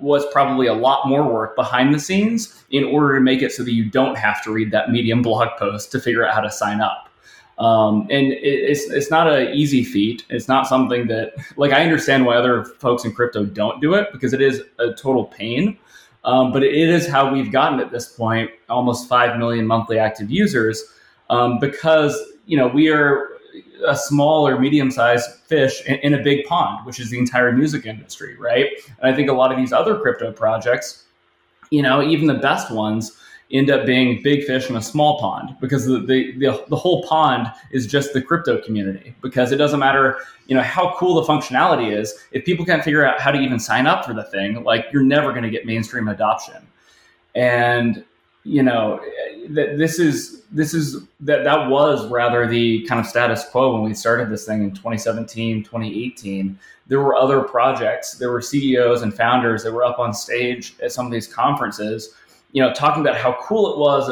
what's 0.00 0.26
probably 0.32 0.66
a 0.66 0.74
lot 0.74 1.06
more 1.06 1.22
work 1.22 1.54
behind 1.54 1.94
the 1.94 2.00
scenes 2.00 2.64
in 2.70 2.82
order 2.82 3.14
to 3.14 3.20
make 3.20 3.40
it 3.40 3.52
so 3.52 3.62
that 3.62 3.72
you 3.72 3.88
don't 3.88 4.16
have 4.16 4.42
to 4.42 4.50
read 4.50 4.72
that 4.72 4.90
Medium 4.90 5.22
blog 5.28 5.48
post 5.58 5.92
to 5.92 6.00
figure 6.00 6.26
out 6.26 6.34
how 6.34 6.40
to 6.40 6.50
sign 6.50 6.80
up. 6.80 7.08
Um, 7.58 8.08
and 8.10 8.32
it, 8.32 8.42
it's 8.42 8.90
it's 8.90 9.12
not 9.12 9.32
an 9.32 9.54
easy 9.54 9.84
feat. 9.84 10.24
It's 10.28 10.48
not 10.48 10.66
something 10.66 11.06
that 11.06 11.34
like 11.56 11.72
I 11.72 11.84
understand 11.84 12.26
why 12.26 12.34
other 12.34 12.64
folks 12.64 13.04
in 13.04 13.12
crypto 13.12 13.44
don't 13.44 13.80
do 13.80 13.94
it 13.94 14.08
because 14.10 14.32
it 14.32 14.40
is 14.42 14.64
a 14.80 14.92
total 14.94 15.26
pain. 15.26 15.78
Um, 16.24 16.52
but 16.52 16.64
it 16.64 16.74
is 16.74 17.06
how 17.06 17.32
we've 17.32 17.52
gotten 17.52 17.78
at 17.78 17.92
this 17.92 18.08
point 18.08 18.50
almost 18.68 19.08
five 19.08 19.38
million 19.38 19.68
monthly 19.68 20.00
active 20.00 20.32
users 20.32 20.82
um, 21.30 21.60
because 21.60 22.18
you 22.46 22.56
know 22.56 22.66
we 22.66 22.88
are 22.88 23.33
a 23.86 23.96
small 23.96 24.46
or 24.46 24.58
medium 24.58 24.90
sized 24.90 25.30
fish 25.46 25.82
in, 25.86 25.96
in, 25.96 26.14
a 26.14 26.22
big 26.22 26.44
pond, 26.46 26.84
which 26.86 27.00
is 27.00 27.10
the 27.10 27.18
entire 27.18 27.52
music 27.52 27.86
industry, 27.86 28.36
right? 28.38 28.68
And 29.00 29.12
I 29.12 29.14
think 29.14 29.28
a 29.28 29.32
lot 29.32 29.52
of 29.52 29.58
these 29.58 29.72
other 29.72 29.98
crypto 29.98 30.32
projects, 30.32 31.04
you 31.70 31.82
know, 31.82 32.02
even 32.02 32.26
the 32.26 32.34
best 32.34 32.70
ones, 32.70 33.18
end 33.52 33.70
up 33.70 33.84
being 33.84 34.22
big 34.22 34.44
fish 34.44 34.70
in 34.70 34.76
a 34.76 34.82
small 34.82 35.18
pond 35.20 35.54
because 35.60 35.84
the, 35.84 36.00
the, 36.00 36.32
the, 36.38 36.64
the, 36.68 36.76
whole 36.76 37.02
pond 37.04 37.46
is 37.72 37.86
just 37.86 38.12
the 38.12 38.22
crypto 38.22 38.60
community 38.60 39.14
because 39.20 39.52
it 39.52 39.56
doesn't 39.56 39.80
matter 39.80 40.18
you 40.46 40.56
know 40.56 40.62
how 40.62 40.94
cool 40.96 41.22
the 41.22 41.30
functionality 41.30 41.94
is 41.94 42.14
if 42.32 42.44
people 42.44 42.64
can't 42.64 42.82
figure 42.82 43.04
out 43.04 43.20
how 43.20 43.30
to 43.30 43.38
even 43.38 43.58
sign 43.58 43.86
up 43.86 44.04
for 44.04 44.14
the 44.14 44.24
thing 44.24 44.64
like 44.64 44.86
you're 44.92 45.02
never 45.02 45.30
going 45.30 45.42
to 45.42 45.50
get 45.50 45.66
mainstream 45.66 46.08
adoption 46.08 46.66
and 47.34 48.04
you 48.44 48.62
know 48.62 49.00
that 49.48 49.78
this 49.78 49.98
is 49.98 50.42
this 50.52 50.74
is 50.74 51.02
that 51.20 51.44
that 51.44 51.68
was 51.68 52.06
rather 52.10 52.46
the 52.46 52.82
kind 52.86 53.00
of 53.00 53.06
status 53.06 53.44
quo 53.50 53.74
when 53.74 53.82
we 53.82 53.94
started 53.94 54.30
this 54.30 54.46
thing 54.46 54.62
in 54.62 54.70
2017 54.70 55.64
2018 55.64 56.58
there 56.86 57.00
were 57.00 57.14
other 57.14 57.40
projects. 57.40 58.12
There 58.12 58.30
were 58.30 58.42
ceos 58.42 59.00
and 59.00 59.14
founders 59.14 59.62
that 59.62 59.72
were 59.72 59.84
up 59.84 59.98
on 59.98 60.12
stage 60.12 60.74
at 60.82 60.92
some 60.92 61.06
of 61.06 61.12
these 61.12 61.26
conferences 61.26 62.14
you 62.52 62.62
know 62.62 62.72
talking 62.72 63.02
about 63.02 63.16
how 63.16 63.36
cool 63.40 63.72
it 63.72 63.78
was 63.78 64.06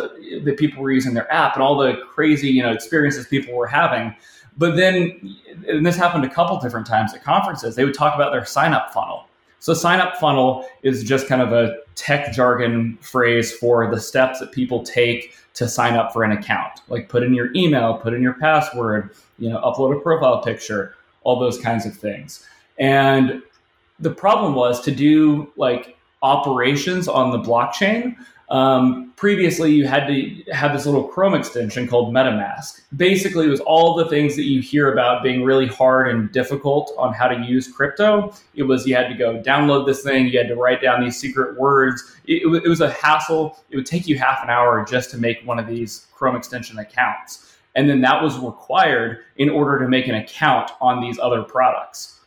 that 0.45 0.57
people 0.59 0.83
were 0.83 0.91
using 0.91 1.15
their 1.15 1.33
app 1.33 1.55
and 1.55 1.63
all 1.63 1.77
the 1.77 1.97
crazy 2.11 2.49
you 2.49 2.63
know 2.63 2.73
experiences 2.73 3.27
people 3.27 3.55
were 3.55 3.67
having. 3.67 4.15
But 4.59 4.77
then 4.77 5.37
and 5.67 5.87
this 5.87 5.97
happened 5.97 6.25
a 6.25 6.29
couple 6.29 6.59
different 6.59 6.87
times 6.87 7.15
at 7.15 7.23
conferences 7.23 7.75
they 7.77 7.85
would 7.85 7.95
talk 7.95 8.15
about 8.15 8.33
their 8.33 8.45
sign 8.45 8.73
up 8.73 8.93
funnel 8.93 9.29
so 9.63 9.75
sign 9.75 10.01
up 10.01 10.17
funnel 10.17 10.67
is 10.83 11.05
just 11.05 11.29
kind 11.29 11.41
of 11.41 11.53
a 11.53 11.77
tech 11.95 12.33
jargon 12.33 12.99
phrase 13.01 13.53
for 13.53 13.89
the 13.89 14.01
steps 14.01 14.41
that 14.41 14.51
people 14.51 14.83
take 14.83 15.37
to 15.55 15.69
sign 15.69 15.95
up 15.95 16.13
for 16.13 16.25
an 16.25 16.33
account. 16.33 16.81
Like 16.89 17.09
put 17.09 17.23
in 17.23 17.33
your 17.33 17.55
email, 17.55 17.95
put 17.95 18.13
in 18.13 18.23
your 18.23 18.33
password, 18.33 19.11
you 19.39 19.49
know, 19.49 19.61
upload 19.61 19.97
a 19.97 20.01
profile 20.01 20.43
picture, 20.43 20.97
all 21.23 21.39
those 21.39 21.61
kinds 21.61 21.87
of 21.87 21.95
things. 21.95 22.45
And 22.81 23.41
the 24.01 24.11
problem 24.11 24.57
was 24.57 24.81
to 24.81 24.91
do 24.91 25.53
like 25.57 25.97
operations 26.25 27.07
on 27.07 27.31
the 27.31 27.39
blockchain. 27.39 28.17
Um, 28.53 29.15
previously 29.17 29.73
you 29.73 29.87
had 29.87 30.07
to 30.07 30.45
have 30.53 30.75
this 30.75 30.85
little 30.85 31.05
Chrome 31.05 31.33
extension 31.33 31.89
called 31.89 32.13
MetaMask. 32.13 32.83
Basically, 32.95 33.47
it 33.47 33.49
was 33.49 33.61
all 33.61 33.97
the 33.97 34.07
things 34.11 34.37
that 34.37 34.43
you 34.43 34.61
hear 34.61 34.93
about 34.93 35.23
being 35.23 35.43
really 35.43 35.67
hard 35.67 36.09
and 36.09 36.31
difficult 36.31 36.93
on 36.99 37.15
how 37.15 37.29
to 37.29 37.43
use 37.47 37.67
crypto. 37.67 38.35
It 38.55 38.65
was 38.65 38.87
you 38.87 38.95
had 38.95 39.09
to 39.09 39.15
go 39.15 39.41
download 39.41 39.87
this 39.87 40.03
thing, 40.03 40.27
you 40.27 40.37
had 40.37 40.49
to 40.49 40.55
write 40.55 40.83
down 40.83 41.03
these 41.03 41.19
secret 41.19 41.59
words. 41.59 42.15
It, 42.27 42.43
it, 42.43 42.69
was 42.69 42.83
a 42.83 42.91
hassle. 42.91 43.59
It 43.71 43.77
would 43.77 43.87
take 43.87 44.07
you 44.07 44.19
half 44.19 44.43
an 44.43 44.51
hour 44.51 44.85
just 44.85 45.11
to 45.13 45.19
make 45.19 45.41
one 45.47 45.59
of 45.59 45.67
these 45.67 46.07
Chrome 46.13 46.37
extension 46.37 46.79
accounts. 46.79 47.57
And 47.75 47.89
then 47.89 48.03
that 48.03 48.23
was 48.23 48.39
required 48.39 49.21
in 49.37 49.49
order 49.49 49.79
to 49.79 49.89
make 49.89 50.09
an 50.09 50.15
account 50.15 50.71
on 50.79 51.01
these 51.01 51.19
other 51.19 51.43
products. 51.43 52.21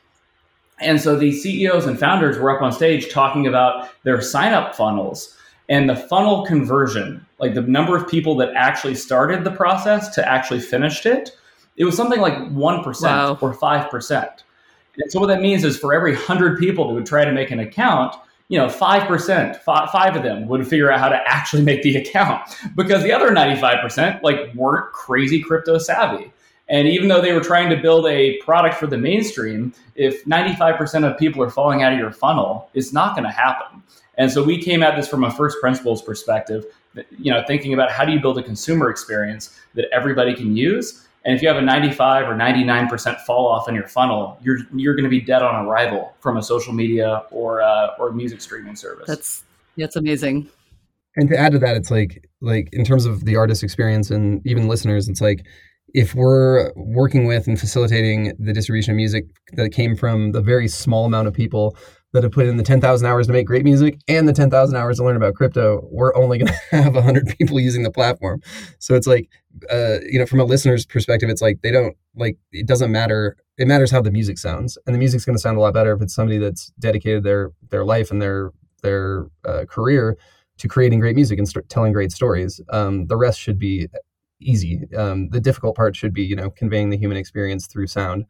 And 0.80 1.00
so 1.00 1.16
the 1.16 1.32
CEOs 1.32 1.86
and 1.86 2.00
founders 2.00 2.40
were 2.40 2.50
up 2.50 2.64
on 2.64 2.72
stage 2.72 3.12
talking 3.12 3.46
about 3.46 3.92
their 4.04 4.22
sign 4.22 4.54
up 4.54 4.76
funnels 4.76 5.35
and 5.70 5.90
the 5.90 5.96
funnel 5.96 6.46
conversion, 6.46 7.26
like 7.40 7.54
the 7.54 7.62
number 7.62 7.96
of 7.96 8.08
people 8.08 8.36
that 8.38 8.54
actually 8.56 8.96
started 8.96 9.44
the 9.44 9.52
process 9.52 10.14
to 10.16 10.28
actually 10.28 10.60
finished 10.60 11.06
it. 11.06 11.32
It 11.78 11.86
was 11.86 11.96
something 11.96 12.22
like 12.22 12.34
1% 12.34 13.02
wow. 13.04 13.38
or 13.42 13.54
5%. 13.54 14.30
And 14.98 15.12
so 15.12 15.20
what 15.20 15.28
that 15.28 15.42
means 15.42 15.64
is 15.64 15.78
for 15.78 15.94
every 15.94 16.14
100 16.14 16.60
people 16.60 16.88
that 16.88 16.94
would 16.94 17.06
try 17.06 17.26
to 17.26 17.32
make 17.32 17.52
an 17.52 17.60
account, 17.60 18.16
you 18.48 18.58
know, 18.58 18.68
5%, 18.68 19.56
five, 19.58 19.90
five 19.90 20.16
of 20.16 20.24
them 20.24 20.48
would 20.48 20.68
figure 20.68 20.92
out 20.92 21.00
how 21.00 21.10
to 21.10 21.20
actually 21.26 21.64
make 21.64 21.82
the 21.82 21.98
account 22.02 22.44
because 22.76 23.04
the 23.04 23.12
other 23.12 23.32
95% 23.32 24.22
like 24.22 24.54
weren't 24.54 24.92
crazy 24.94 25.42
crypto 25.42 25.78
savvy. 25.78 26.32
And 26.68 26.88
even 26.88 27.10
though 27.10 27.22
they 27.22 27.34
were 27.34 27.42
trying 27.42 27.70
to 27.70 27.78
build 27.78 28.08
a 28.08 28.38
product 28.38 28.76
for 28.76 28.88
the 28.88 28.98
mainstream, 28.98 29.74
if 29.96 30.26
95% 30.26 31.10
of 31.10 31.18
people 31.18 31.44
are 31.44 31.50
falling 31.50 31.84
out 31.84 31.94
of 31.94 32.00
your 32.00 32.12
funnel, 32.12 32.70
it's 32.74 32.92
not 32.92 33.16
going 33.16 33.26
to 33.26 33.32
happen. 33.32 33.84
And 34.18 34.32
so 34.32 34.44
we 34.44 34.62
came 34.62 34.84
at 34.84 34.96
this 34.96 35.08
from 35.08 35.24
a 35.24 35.32
first 35.32 35.60
principles 35.60 36.02
perspective, 36.02 36.66
you 37.18 37.32
know, 37.32 37.44
thinking 37.48 37.74
about 37.74 37.92
how 37.92 38.06
do 38.06 38.12
you 38.12 38.20
build 38.20 38.38
a 38.38 38.44
consumer 38.44 38.90
experience 38.90 39.60
that 39.74 39.86
everybody 39.92 40.34
can 40.34 40.56
use. 40.56 41.06
And 41.26 41.36
if 41.36 41.42
you 41.42 41.48
have 41.48 41.58
a 41.58 41.62
95 41.62 42.30
or 42.30 42.36
99% 42.36 43.20
fall 43.22 43.48
off 43.48 43.68
in 43.68 43.76
your 43.76 43.88
funnel, 43.88 44.38
you're 44.44 44.60
you're 44.76 44.94
going 44.94 45.06
to 45.06 45.10
be 45.10 45.22
dead 45.22 45.42
on 45.42 45.66
arrival 45.66 46.14
from 46.20 46.38
a 46.38 46.44
social 46.44 46.72
media 46.72 47.24
or 47.32 47.62
uh, 47.62 47.96
or 48.00 48.12
music 48.12 48.42
streaming 48.42 48.76
service. 48.76 49.08
That's 49.08 49.44
that's 49.76 49.96
amazing. 49.96 50.50
And 51.18 51.30
to 51.30 51.38
add 51.38 51.54
to 51.54 51.60
that, 51.60 51.76
it's 51.76 51.90
like 51.90 52.24
like 52.42 52.70
in 52.74 52.86
terms 52.86 53.06
of 53.06 53.26
the 53.26 53.36
artist 53.36 53.64
experience 53.64 54.12
and 54.12 54.46
even 54.46 54.68
listeners, 54.68 55.10
it's 55.10 55.22
like 55.22 55.46
if 55.96 56.14
we're 56.14 56.72
working 56.76 57.26
with 57.26 57.48
and 57.48 57.60
facilitating 57.60 58.34
the 58.38 58.54
distribution 58.54 58.92
of 58.92 58.98
music 58.98 59.26
that 59.54 59.72
came 59.72 59.96
from 59.96 60.34
the 60.34 60.42
very 60.42 60.68
small 60.68 61.06
amount 61.06 61.28
of 61.28 61.34
people 61.34 61.76
that 62.16 62.24
have 62.24 62.32
put 62.32 62.48
in 62.48 62.58
the 62.58 62.64
10,000 62.64 63.06
hours 63.08 63.28
to 63.28 63.34
make 63.34 63.46
great 63.46 63.64
music 63.64 64.00
and 64.08 64.28
the 64.28 64.34
10,000 64.34 64.76
hours 64.76 64.98
to 64.98 65.04
learn 65.04 65.16
about 65.16 65.36
crypto, 65.36 65.88
we're 65.92 66.16
only 66.16 66.38
going 66.40 66.48
to 66.72 66.76
have 66.76 66.96
100 66.96 67.36
people 67.38 67.60
using 67.60 67.84
the 67.84 67.92
platform. 67.92 68.42
So 68.80 68.96
it's 68.96 69.06
like, 69.06 69.30
uh, 69.70 69.98
you 70.10 70.18
know, 70.18 70.26
from 70.26 70.40
a 70.40 70.46
listener's 70.46 70.86
perspective, 70.86 71.30
it's 71.30 71.42
like 71.42 71.62
they 71.62 71.72
don't, 71.72 71.96
like, 72.16 72.38
it 72.52 72.68
doesn't 72.68 72.92
matter. 72.92 73.38
It 73.58 73.68
matters 73.68 73.92
how 73.92 74.02
the 74.02 74.12
music 74.12 74.38
sounds. 74.38 74.78
And 74.86 74.96
the 74.96 75.00
music's 75.00 75.26
going 75.26 75.36
to 75.36 75.42
sound 75.42 75.58
a 75.58 75.62
lot 75.62 75.74
better 75.74 75.94
if 75.94 76.02
it's 76.02 76.16
somebody 76.16 76.40
that's 76.40 76.72
dedicated 76.80 77.24
their, 77.24 77.52
their 77.70 77.86
life 77.86 78.12
and 78.12 78.22
their, 78.22 78.52
their 78.82 79.28
uh, 79.46 79.66
career 79.70 80.18
to 80.58 80.68
creating 80.68 81.02
great 81.02 81.16
music 81.16 81.38
and 81.38 81.48
st- 81.48 81.68
telling 81.70 81.94
great 81.94 82.12
stories. 82.12 82.62
Um, 82.70 83.08
the 83.08 83.18
rest 83.18 83.40
should 83.40 83.60
be 83.60 83.88
easy. 84.40 84.88
Um, 84.98 85.30
the 85.30 85.42
difficult 85.42 85.76
part 85.76 85.96
should 85.96 86.14
be, 86.14 86.24
you 86.24 86.36
know, 86.36 86.50
conveying 86.50 86.90
the 86.90 86.98
human 86.98 87.18
experience 87.18 87.68
through 87.68 87.88
sound. 87.88 88.26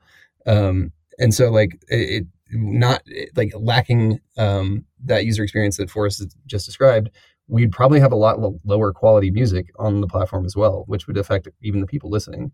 Um, 0.48 0.92
and 1.20 1.34
so 1.34 1.50
like 1.50 1.80
it, 1.88 2.26
not 2.56 3.04
like 3.36 3.54
lacking 3.56 4.20
um, 4.38 4.86
that 5.04 5.26
user 5.26 5.44
experience 5.44 5.78
that 5.78 5.90
Forrest 5.90 6.36
just 6.46 6.66
described, 6.66 7.10
we'd 7.48 7.72
probably 7.72 8.00
have 8.00 8.12
a 8.12 8.16
lot 8.16 8.40
lower 8.64 8.92
quality 8.92 9.32
music 9.32 9.72
on 9.78 10.02
the 10.02 10.08
platform 10.08 10.46
as 10.46 10.56
well, 10.56 10.84
which 10.88 11.08
would 11.08 11.18
affect 11.18 11.48
even 11.62 11.80
the 11.80 11.88
people 11.88 12.10
listening. 12.10 12.52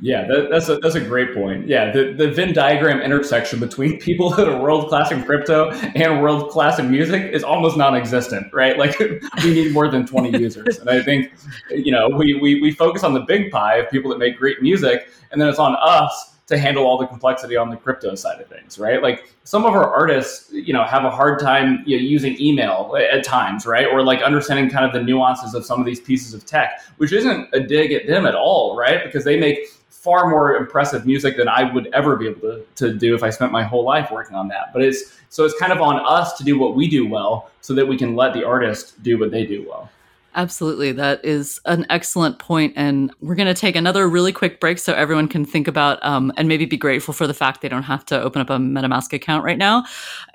Yeah, 0.00 0.26
that, 0.28 0.48
that's 0.50 0.68
a 0.68 0.76
that's 0.78 0.94
a 0.94 1.00
great 1.00 1.34
point. 1.34 1.66
Yeah, 1.66 1.90
the, 1.90 2.12
the 2.12 2.30
Venn 2.30 2.52
diagram 2.52 3.00
intersection 3.00 3.58
between 3.58 3.98
people 4.00 4.30
that 4.30 4.48
are 4.48 4.60
world 4.60 4.88
class 4.88 5.10
in 5.10 5.24
crypto 5.24 5.70
and 5.70 6.22
world 6.22 6.50
class 6.50 6.78
in 6.78 6.90
music 6.90 7.32
is 7.32 7.42
almost 7.42 7.76
non-existent, 7.76 8.52
right? 8.52 8.78
Like 8.78 8.98
we 9.44 9.54
need 9.54 9.72
more 9.72 9.88
than 9.88 10.06
twenty 10.06 10.38
users, 10.38 10.78
and 10.78 10.88
I 10.88 11.02
think 11.02 11.32
you 11.70 11.90
know 11.90 12.08
we, 12.08 12.34
we 12.34 12.60
we 12.60 12.70
focus 12.70 13.02
on 13.02 13.12
the 13.12 13.20
big 13.20 13.50
pie 13.50 13.76
of 13.76 13.90
people 13.90 14.10
that 14.10 14.18
make 14.18 14.38
great 14.38 14.62
music, 14.62 15.08
and 15.32 15.40
then 15.40 15.48
it's 15.48 15.58
on 15.58 15.76
us 15.80 16.36
to 16.48 16.58
handle 16.58 16.86
all 16.86 16.98
the 16.98 17.06
complexity 17.06 17.56
on 17.56 17.68
the 17.68 17.76
crypto 17.76 18.14
side 18.14 18.40
of 18.40 18.48
things, 18.48 18.78
right? 18.78 19.02
Like 19.02 19.30
some 19.44 19.66
of 19.66 19.74
our 19.74 19.94
artists, 19.94 20.50
you 20.50 20.72
know, 20.72 20.82
have 20.82 21.04
a 21.04 21.10
hard 21.10 21.38
time 21.38 21.82
you 21.86 21.96
know, 21.96 22.02
using 22.02 22.40
email 22.40 22.96
at 22.98 23.22
times, 23.22 23.66
right? 23.66 23.86
Or 23.86 24.02
like 24.02 24.22
understanding 24.22 24.70
kind 24.70 24.84
of 24.84 24.92
the 24.92 25.02
nuances 25.02 25.54
of 25.54 25.64
some 25.66 25.78
of 25.78 25.84
these 25.84 26.00
pieces 26.00 26.32
of 26.32 26.46
tech, 26.46 26.80
which 26.96 27.12
isn't 27.12 27.48
a 27.52 27.60
dig 27.60 27.92
at 27.92 28.06
them 28.06 28.24
at 28.24 28.34
all, 28.34 28.76
right? 28.76 29.04
Because 29.04 29.24
they 29.24 29.38
make 29.38 29.58
far 29.90 30.30
more 30.30 30.56
impressive 30.56 31.04
music 31.04 31.36
than 31.36 31.48
I 31.48 31.70
would 31.70 31.88
ever 31.88 32.16
be 32.16 32.28
able 32.28 32.40
to, 32.40 32.64
to 32.76 32.94
do 32.94 33.14
if 33.14 33.22
I 33.22 33.28
spent 33.28 33.52
my 33.52 33.62
whole 33.62 33.84
life 33.84 34.10
working 34.10 34.34
on 34.34 34.48
that. 34.48 34.72
But 34.72 34.82
it's 34.82 35.18
so 35.28 35.44
it's 35.44 35.58
kind 35.58 35.72
of 35.72 35.82
on 35.82 36.00
us 36.06 36.38
to 36.38 36.44
do 36.44 36.58
what 36.58 36.74
we 36.74 36.88
do 36.88 37.06
well 37.06 37.50
so 37.60 37.74
that 37.74 37.86
we 37.86 37.98
can 37.98 38.16
let 38.16 38.32
the 38.32 38.44
artist 38.44 39.02
do 39.02 39.18
what 39.18 39.30
they 39.30 39.44
do 39.44 39.66
well. 39.68 39.90
Absolutely. 40.38 40.92
That 40.92 41.24
is 41.24 41.60
an 41.64 41.84
excellent 41.90 42.38
point. 42.38 42.72
And 42.76 43.12
we're 43.20 43.34
going 43.34 43.52
to 43.52 43.60
take 43.60 43.74
another 43.74 44.08
really 44.08 44.32
quick 44.32 44.60
break 44.60 44.78
so 44.78 44.92
everyone 44.92 45.26
can 45.26 45.44
think 45.44 45.66
about 45.66 45.98
um, 46.04 46.32
and 46.36 46.46
maybe 46.46 46.64
be 46.64 46.76
grateful 46.76 47.12
for 47.12 47.26
the 47.26 47.34
fact 47.34 47.60
they 47.60 47.68
don't 47.68 47.82
have 47.82 48.06
to 48.06 48.22
open 48.22 48.40
up 48.40 48.48
a 48.48 48.56
MetaMask 48.56 49.12
account 49.12 49.42
right 49.42 49.58
now. 49.58 49.84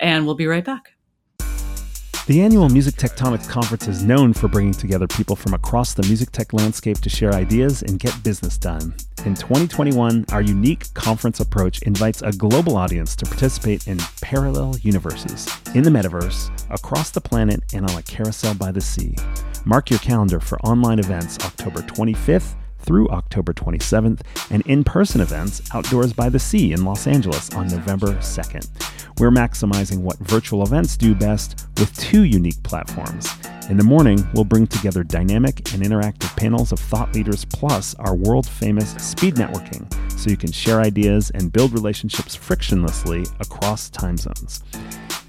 And 0.01 0.25
we'll 0.25 0.35
be 0.35 0.45
right 0.45 0.65
back. 0.65 0.91
The 2.25 2.41
annual 2.41 2.69
Music 2.69 2.95
Tectonics 2.95 3.49
Conference 3.49 3.89
is 3.89 4.01
known 4.01 4.31
for 4.31 4.47
bringing 4.47 4.71
together 4.71 5.07
people 5.07 5.35
from 5.35 5.53
across 5.53 5.93
the 5.93 6.03
music 6.03 6.31
tech 6.31 6.53
landscape 6.53 6.99
to 6.99 7.09
share 7.09 7.33
ideas 7.33 7.81
and 7.81 7.99
get 7.99 8.23
business 8.23 8.57
done. 8.57 8.95
In 9.25 9.35
2021, 9.35 10.27
our 10.31 10.41
unique 10.41 10.93
conference 10.93 11.41
approach 11.41 11.81
invites 11.81 12.21
a 12.21 12.31
global 12.31 12.77
audience 12.77 13.17
to 13.17 13.25
participate 13.25 13.89
in 13.89 13.97
parallel 14.21 14.77
universes, 14.83 15.49
in 15.75 15.83
the 15.83 15.89
metaverse, 15.89 16.49
across 16.69 17.11
the 17.11 17.19
planet, 17.19 17.61
and 17.73 17.89
on 17.89 17.97
a 17.97 18.03
carousel 18.03 18.53
by 18.53 18.71
the 18.71 18.79
sea. 18.79 19.17
Mark 19.65 19.89
your 19.89 19.99
calendar 19.99 20.39
for 20.39 20.57
online 20.61 20.99
events 20.99 21.37
October 21.43 21.81
25th 21.81 22.55
through 22.83 23.09
October 23.09 23.53
27th 23.53 24.21
and 24.49 24.65
in 24.67 24.83
person 24.83 25.21
events 25.21 25.61
outdoors 25.73 26.13
by 26.13 26.29
the 26.29 26.39
sea 26.39 26.73
in 26.73 26.85
Los 26.85 27.07
Angeles 27.07 27.53
on 27.55 27.67
November 27.67 28.13
2nd. 28.15 28.67
We're 29.19 29.31
maximizing 29.31 29.99
what 29.99 30.17
virtual 30.19 30.63
events 30.63 30.97
do 30.97 31.13
best 31.15 31.67
with 31.77 31.95
two 31.97 32.23
unique 32.23 32.61
platforms. 32.63 33.29
In 33.69 33.77
the 33.77 33.83
morning, 33.83 34.27
we'll 34.33 34.43
bring 34.43 34.67
together 34.67 35.03
dynamic 35.03 35.73
and 35.73 35.83
interactive 35.83 36.35
panels 36.35 36.71
of 36.71 36.79
thought 36.79 37.13
leaders 37.13 37.45
plus 37.45 37.95
our 37.95 38.15
world 38.15 38.47
famous 38.47 38.91
speed 38.95 39.35
networking 39.35 39.87
so 40.19 40.29
you 40.29 40.37
can 40.37 40.51
share 40.51 40.81
ideas 40.81 41.31
and 41.31 41.51
build 41.51 41.73
relationships 41.73 42.35
frictionlessly 42.35 43.29
across 43.39 43.89
time 43.89 44.17
zones. 44.17 44.63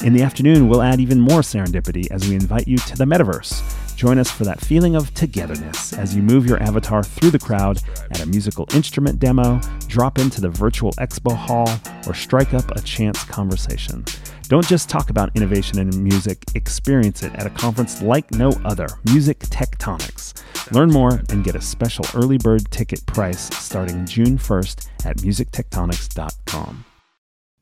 In 0.02 0.12
the 0.12 0.22
afternoon, 0.22 0.68
we'll 0.68 0.83
add 0.83 1.00
even 1.00 1.20
more 1.20 1.40
serendipity 1.40 2.11
as 2.11 2.28
we 2.28 2.35
invite 2.35 2.66
you 2.66 2.78
to 2.78 2.96
the 2.96 3.04
metaverse 3.04 3.62
Join 3.96 4.18
us 4.18 4.30
for 4.30 4.44
that 4.44 4.61
feeling 4.61 4.96
of 4.96 5.12
togetherness 5.14 5.92
as 5.92 6.14
you 6.14 6.22
move 6.22 6.46
your 6.46 6.62
avatar 6.62 7.02
through 7.02 7.30
the 7.30 7.38
crowd 7.38 7.80
at 8.11 8.20
a 8.20 8.26
musical 8.26 8.66
instrument 8.74 9.20
demo, 9.20 9.61
drop 9.87 10.18
into 10.18 10.40
the 10.40 10.48
virtual 10.48 10.92
expo 10.92 11.35
hall, 11.35 11.68
or 12.07 12.14
strike 12.14 12.54
up 12.54 12.70
a 12.72 12.80
chance 12.83 13.22
conversation. 13.24 14.04
Don't 14.48 14.66
just 14.66 14.90
talk 14.90 15.11
about 15.11 15.35
innovation 15.37 15.78
in 15.78 16.02
music, 16.02 16.44
experience 16.54 17.22
it 17.22 17.35
at 17.37 17.46
a 17.46 17.50
conference 17.50 18.02
like 18.02 18.30
no 18.33 18.50
other, 18.64 18.88
Music 19.07 19.38
Tectonics. 19.38 20.35
Learn 20.72 20.90
more 20.90 21.20
and 21.30 21.44
get 21.44 21.54
a 21.54 21.61
special 21.61 22.04
early 22.14 22.37
bird 22.37 22.70
ticket 22.70 23.07
price 23.07 23.54
starting 23.57 24.04
June 24.04 24.37
1st 24.37 25.07
at 25.07 25.16
musictectonics.com. 25.18 26.85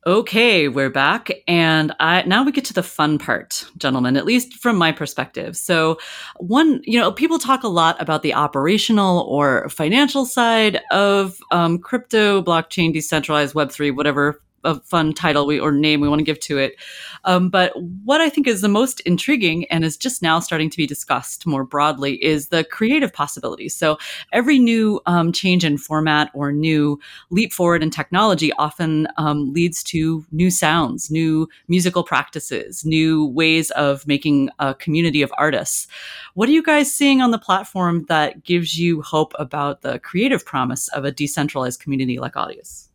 Okay, 0.04 0.66
we're 0.66 0.90
back. 0.90 1.30
And 1.46 1.94
I, 2.00 2.22
now 2.22 2.42
we 2.42 2.50
get 2.50 2.64
to 2.64 2.72
the 2.72 2.82
fun 2.82 3.18
part, 3.18 3.64
gentlemen, 3.78 4.16
at 4.16 4.24
least 4.24 4.54
from 4.54 4.76
my 4.76 4.90
perspective. 4.90 5.56
So, 5.56 5.96
one, 6.38 6.80
you 6.82 6.98
know, 6.98 7.12
people 7.12 7.38
talk 7.38 7.62
a 7.62 7.68
lot 7.68 8.02
about 8.02 8.22
the 8.22 8.34
operational 8.34 9.20
or 9.28 9.68
financial 9.68 10.26
side 10.26 10.80
of 10.90 11.38
um, 11.52 11.78
crypto, 11.78 12.42
blockchain, 12.42 12.92
decentralized 12.92 13.54
Web3, 13.54 13.94
whatever 13.94 14.42
a 14.64 14.80
fun 14.80 15.12
title 15.12 15.46
we, 15.46 15.58
or 15.58 15.72
name 15.72 16.00
we 16.00 16.08
want 16.08 16.20
to 16.20 16.24
give 16.24 16.40
to 16.40 16.58
it. 16.58 16.76
Um, 17.24 17.48
but 17.48 17.72
what 18.04 18.20
I 18.20 18.28
think 18.28 18.46
is 18.46 18.60
the 18.60 18.68
most 18.68 19.00
intriguing 19.00 19.64
and 19.66 19.84
is 19.84 19.96
just 19.96 20.22
now 20.22 20.40
starting 20.40 20.70
to 20.70 20.76
be 20.76 20.86
discussed 20.86 21.46
more 21.46 21.64
broadly 21.64 22.22
is 22.22 22.48
the 22.48 22.64
creative 22.64 23.12
possibilities. 23.12 23.74
So 23.74 23.98
every 24.32 24.58
new 24.58 25.00
um, 25.06 25.32
change 25.32 25.64
in 25.64 25.78
format 25.78 26.30
or 26.34 26.52
new 26.52 27.00
leap 27.30 27.52
forward 27.52 27.82
in 27.82 27.90
technology 27.90 28.52
often 28.54 29.08
um, 29.16 29.52
leads 29.52 29.82
to 29.84 30.24
new 30.32 30.50
sounds, 30.50 31.10
new 31.10 31.48
musical 31.68 32.04
practices, 32.04 32.84
new 32.84 33.26
ways 33.26 33.70
of 33.72 34.06
making 34.06 34.50
a 34.58 34.74
community 34.74 35.22
of 35.22 35.32
artists. 35.38 35.88
What 36.34 36.48
are 36.48 36.52
you 36.52 36.62
guys 36.62 36.92
seeing 36.92 37.20
on 37.20 37.30
the 37.30 37.38
platform 37.38 38.04
that 38.08 38.44
gives 38.44 38.78
you 38.78 39.02
hope 39.02 39.32
about 39.38 39.82
the 39.82 39.98
creative 39.98 40.44
promise 40.44 40.88
of 40.88 41.04
a 41.04 41.12
decentralized 41.12 41.80
community 41.80 42.18
like 42.18 42.34
Audius? 42.34 42.88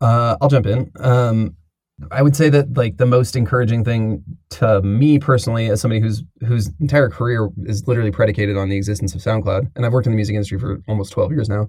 Uh, 0.00 0.36
I'll 0.40 0.48
jump 0.48 0.66
in. 0.66 0.90
Um, 1.00 1.56
I 2.10 2.20
would 2.20 2.36
say 2.36 2.50
that 2.50 2.76
like 2.76 2.98
the 2.98 3.06
most 3.06 3.36
encouraging 3.36 3.82
thing 3.82 4.22
to 4.50 4.82
me 4.82 5.18
personally, 5.18 5.70
as 5.70 5.80
somebody 5.80 6.00
whose 6.00 6.22
whose 6.46 6.70
entire 6.78 7.08
career 7.08 7.48
is 7.64 7.86
literally 7.88 8.10
predicated 8.10 8.56
on 8.56 8.68
the 8.68 8.76
existence 8.76 9.14
of 9.14 9.22
SoundCloud, 9.22 9.70
and 9.74 9.86
I've 9.86 9.92
worked 9.92 10.06
in 10.06 10.12
the 10.12 10.16
music 10.16 10.34
industry 10.34 10.58
for 10.58 10.82
almost 10.88 11.12
twelve 11.12 11.32
years 11.32 11.48
now. 11.48 11.68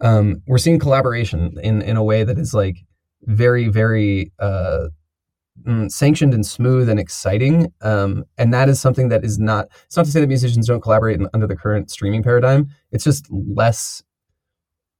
Um, 0.00 0.42
we're 0.46 0.58
seeing 0.58 0.78
collaboration 0.78 1.58
in 1.62 1.82
in 1.82 1.96
a 1.96 2.04
way 2.04 2.24
that 2.24 2.38
is 2.38 2.54
like 2.54 2.78
very 3.24 3.68
very 3.68 4.32
uh, 4.38 4.88
mm, 5.66 5.90
sanctioned 5.90 6.32
and 6.32 6.46
smooth 6.46 6.88
and 6.88 6.98
exciting. 6.98 7.70
Um, 7.82 8.24
and 8.38 8.54
that 8.54 8.70
is 8.70 8.80
something 8.80 9.08
that 9.10 9.24
is 9.24 9.38
not. 9.38 9.68
It's 9.84 9.96
not 9.96 10.06
to 10.06 10.12
say 10.12 10.20
that 10.20 10.26
musicians 10.26 10.66
don't 10.66 10.80
collaborate 10.80 11.20
in, 11.20 11.28
under 11.34 11.46
the 11.46 11.56
current 11.56 11.90
streaming 11.90 12.22
paradigm. 12.22 12.68
It's 12.92 13.04
just 13.04 13.26
less 13.30 14.02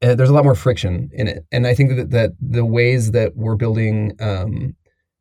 uh, 0.02 0.14
there's 0.14 0.30
a 0.30 0.34
lot 0.34 0.44
more 0.44 0.54
friction 0.54 1.10
in 1.12 1.26
it. 1.26 1.44
And 1.52 1.66
I 1.66 1.74
think 1.74 1.96
that, 1.96 2.10
that 2.10 2.32
the 2.40 2.64
ways 2.64 3.12
that 3.12 3.36
we're 3.36 3.56
building 3.56 4.12
um, 4.20 4.74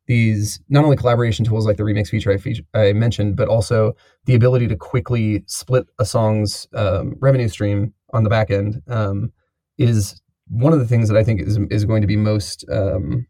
these 0.06 0.60
not 0.68 0.84
only 0.84 0.96
collaboration 0.96 1.44
tools 1.44 1.66
like 1.66 1.76
the 1.76 1.82
remix 1.82 2.08
feature 2.08 2.32
I, 2.32 2.36
feature 2.36 2.62
I, 2.74 2.92
mentioned, 2.92 3.36
but 3.36 3.48
also 3.48 3.96
the 4.26 4.34
ability 4.34 4.68
to 4.68 4.76
quickly 4.76 5.42
split 5.46 5.86
a 5.98 6.04
song's 6.04 6.68
um, 6.74 7.16
revenue 7.20 7.48
stream 7.48 7.92
on 8.12 8.22
the 8.22 8.30
back 8.30 8.50
end 8.50 8.82
um, 8.88 9.32
is 9.78 10.20
one 10.48 10.72
of 10.72 10.78
the 10.78 10.86
things 10.86 11.08
that 11.08 11.16
I 11.16 11.24
think 11.24 11.40
is 11.40 11.58
is 11.70 11.84
going 11.84 12.02
to 12.02 12.06
be 12.06 12.16
most 12.16 12.64
um, 12.70 13.26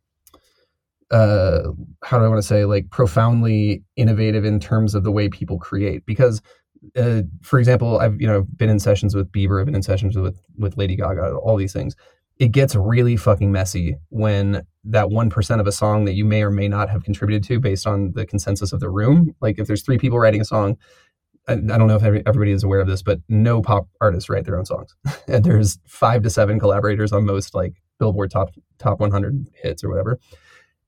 uh, 1.10 1.62
how 2.02 2.18
do 2.18 2.24
I 2.24 2.28
want 2.28 2.42
to 2.42 2.46
say 2.46 2.64
like 2.64 2.90
profoundly 2.90 3.82
innovative 3.96 4.44
in 4.44 4.60
terms 4.60 4.94
of 4.94 5.04
the 5.04 5.12
way 5.12 5.28
people 5.28 5.58
create 5.58 6.04
because 6.04 6.42
uh, 6.96 7.22
for 7.42 7.58
example, 7.58 7.98
I've 7.98 8.20
you 8.20 8.26
know 8.26 8.46
been 8.56 8.68
in 8.68 8.78
sessions 8.78 9.14
with 9.14 9.30
Bieber, 9.32 9.60
I've 9.60 9.66
been 9.66 9.74
in 9.74 9.82
sessions 9.82 10.16
with 10.16 10.40
with 10.56 10.76
Lady 10.76 10.96
Gaga, 10.96 11.34
all 11.36 11.56
these 11.56 11.72
things. 11.72 11.96
It 12.38 12.48
gets 12.48 12.74
really 12.74 13.16
fucking 13.16 13.50
messy 13.50 13.96
when 14.10 14.62
that 14.84 15.10
one 15.10 15.30
percent 15.30 15.60
of 15.60 15.66
a 15.66 15.72
song 15.72 16.04
that 16.04 16.14
you 16.14 16.24
may 16.24 16.42
or 16.42 16.50
may 16.50 16.68
not 16.68 16.90
have 16.90 17.04
contributed 17.04 17.44
to 17.44 17.60
based 17.60 17.86
on 17.86 18.12
the 18.14 18.26
consensus 18.26 18.72
of 18.72 18.80
the 18.80 18.90
room. 18.90 19.34
Like 19.40 19.58
if 19.58 19.66
there's 19.66 19.82
three 19.82 19.98
people 19.98 20.18
writing 20.18 20.40
a 20.40 20.44
song, 20.44 20.76
I, 21.48 21.54
I 21.54 21.56
don't 21.56 21.86
know 21.86 21.96
if 21.96 22.02
everybody 22.02 22.52
is 22.52 22.62
aware 22.62 22.80
of 22.80 22.88
this, 22.88 23.02
but 23.02 23.20
no 23.28 23.62
pop 23.62 23.88
artists 24.00 24.28
write 24.28 24.44
their 24.44 24.58
own 24.58 24.66
songs. 24.66 24.94
and 25.28 25.44
there's 25.44 25.78
five 25.86 26.22
to 26.22 26.30
seven 26.30 26.60
collaborators 26.60 27.12
on 27.12 27.24
most 27.24 27.54
like 27.54 27.74
Billboard 27.98 28.30
top 28.30 28.50
top 28.78 29.00
100 29.00 29.48
hits 29.62 29.82
or 29.82 29.88
whatever 29.88 30.18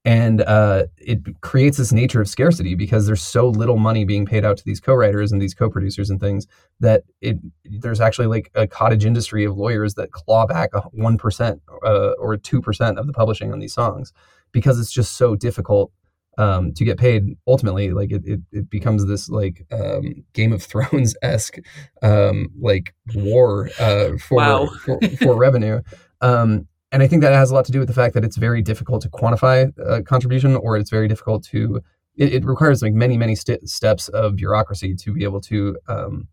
and 0.09 0.41
uh, 0.41 0.87
it 0.97 1.21
creates 1.43 1.77
this 1.77 1.93
nature 1.93 2.23
of 2.23 2.31
scarcity 2.31 2.75
because 2.75 3.07
there's 3.07 3.23
so 3.23 3.51
little 3.51 3.77
money 3.77 4.07
being 4.07 4.25
paid 4.25 4.43
out 4.43 4.57
to 4.57 4.65
these 4.65 4.81
co-writers 4.81 5.33
and 5.33 5.43
these 5.43 5.53
co-producers 5.53 6.09
and 6.09 6.19
things 6.19 6.47
that 6.81 7.03
it 7.21 7.37
there's 7.67 8.01
actually 8.01 8.27
like 8.27 8.51
a 8.55 8.67
cottage 8.67 9.05
industry 9.05 9.45
of 9.45 9.59
lawyers 9.59 9.97
that 9.97 10.11
claw 10.11 10.47
back 10.47 10.71
one 10.93 11.19
percent 11.19 11.61
uh, 11.85 12.13
or 12.13 12.39
two 12.39 12.63
percent 12.63 12.99
of 12.99 13.07
the 13.07 13.13
publishing 13.13 13.53
on 13.53 13.59
these 13.59 13.75
songs 13.75 14.15
because 14.51 14.81
it's 14.81 14.91
just 14.91 15.19
so 15.19 15.37
difficult 15.37 15.93
um, 16.39 16.73
to 16.73 16.87
get 16.87 16.97
paid. 16.97 17.37
Ultimately, 17.47 17.91
like 17.91 18.11
it, 18.11 18.23
it, 18.25 18.41
it 18.51 18.71
becomes 18.71 19.05
this 19.05 19.29
like 19.29 19.67
um, 19.71 20.25
Game 20.33 20.55
of 20.55 20.63
Thrones 20.63 21.17
esque 21.21 21.59
um, 22.01 22.49
like 22.59 22.95
war 23.15 23.69
uh, 23.79 24.17
for, 24.17 24.37
wow. 24.39 24.69
for, 24.87 24.99
for 25.21 25.37
revenue. 25.37 25.83
Um, 26.23 26.67
and 26.91 27.03
I 27.03 27.09
think 27.09 27.23
that 27.23 27.33
has 27.33 27.51
a 27.51 27.55
lot 27.55 27.65
to 27.67 27.73
do 27.73 27.79
with 27.79 27.89
the 27.89 27.95
fact 27.95 28.15
that 28.15 28.25
it's 28.25 28.37
very 28.37 28.63
difficult 28.63 29.03
to 29.03 29.11
quantify 29.11 29.73
a 29.79 30.03
contribution, 30.03 30.57
or 30.57 30.77
it's 30.77 30.91
very 30.91 31.09
difficult 31.09 31.45
to. 31.45 31.83
It, 32.17 32.35
it 32.35 32.45
requires 32.45 32.83
like 32.83 32.93
many 32.93 33.17
many 33.17 33.35
st- 33.35 33.69
steps 33.69 34.09
of 34.09 34.37
bureaucracy 34.37 34.95
to 34.95 35.13
be 35.13 35.25
able 35.25 35.41
to 35.43 35.77
um, 35.89 36.29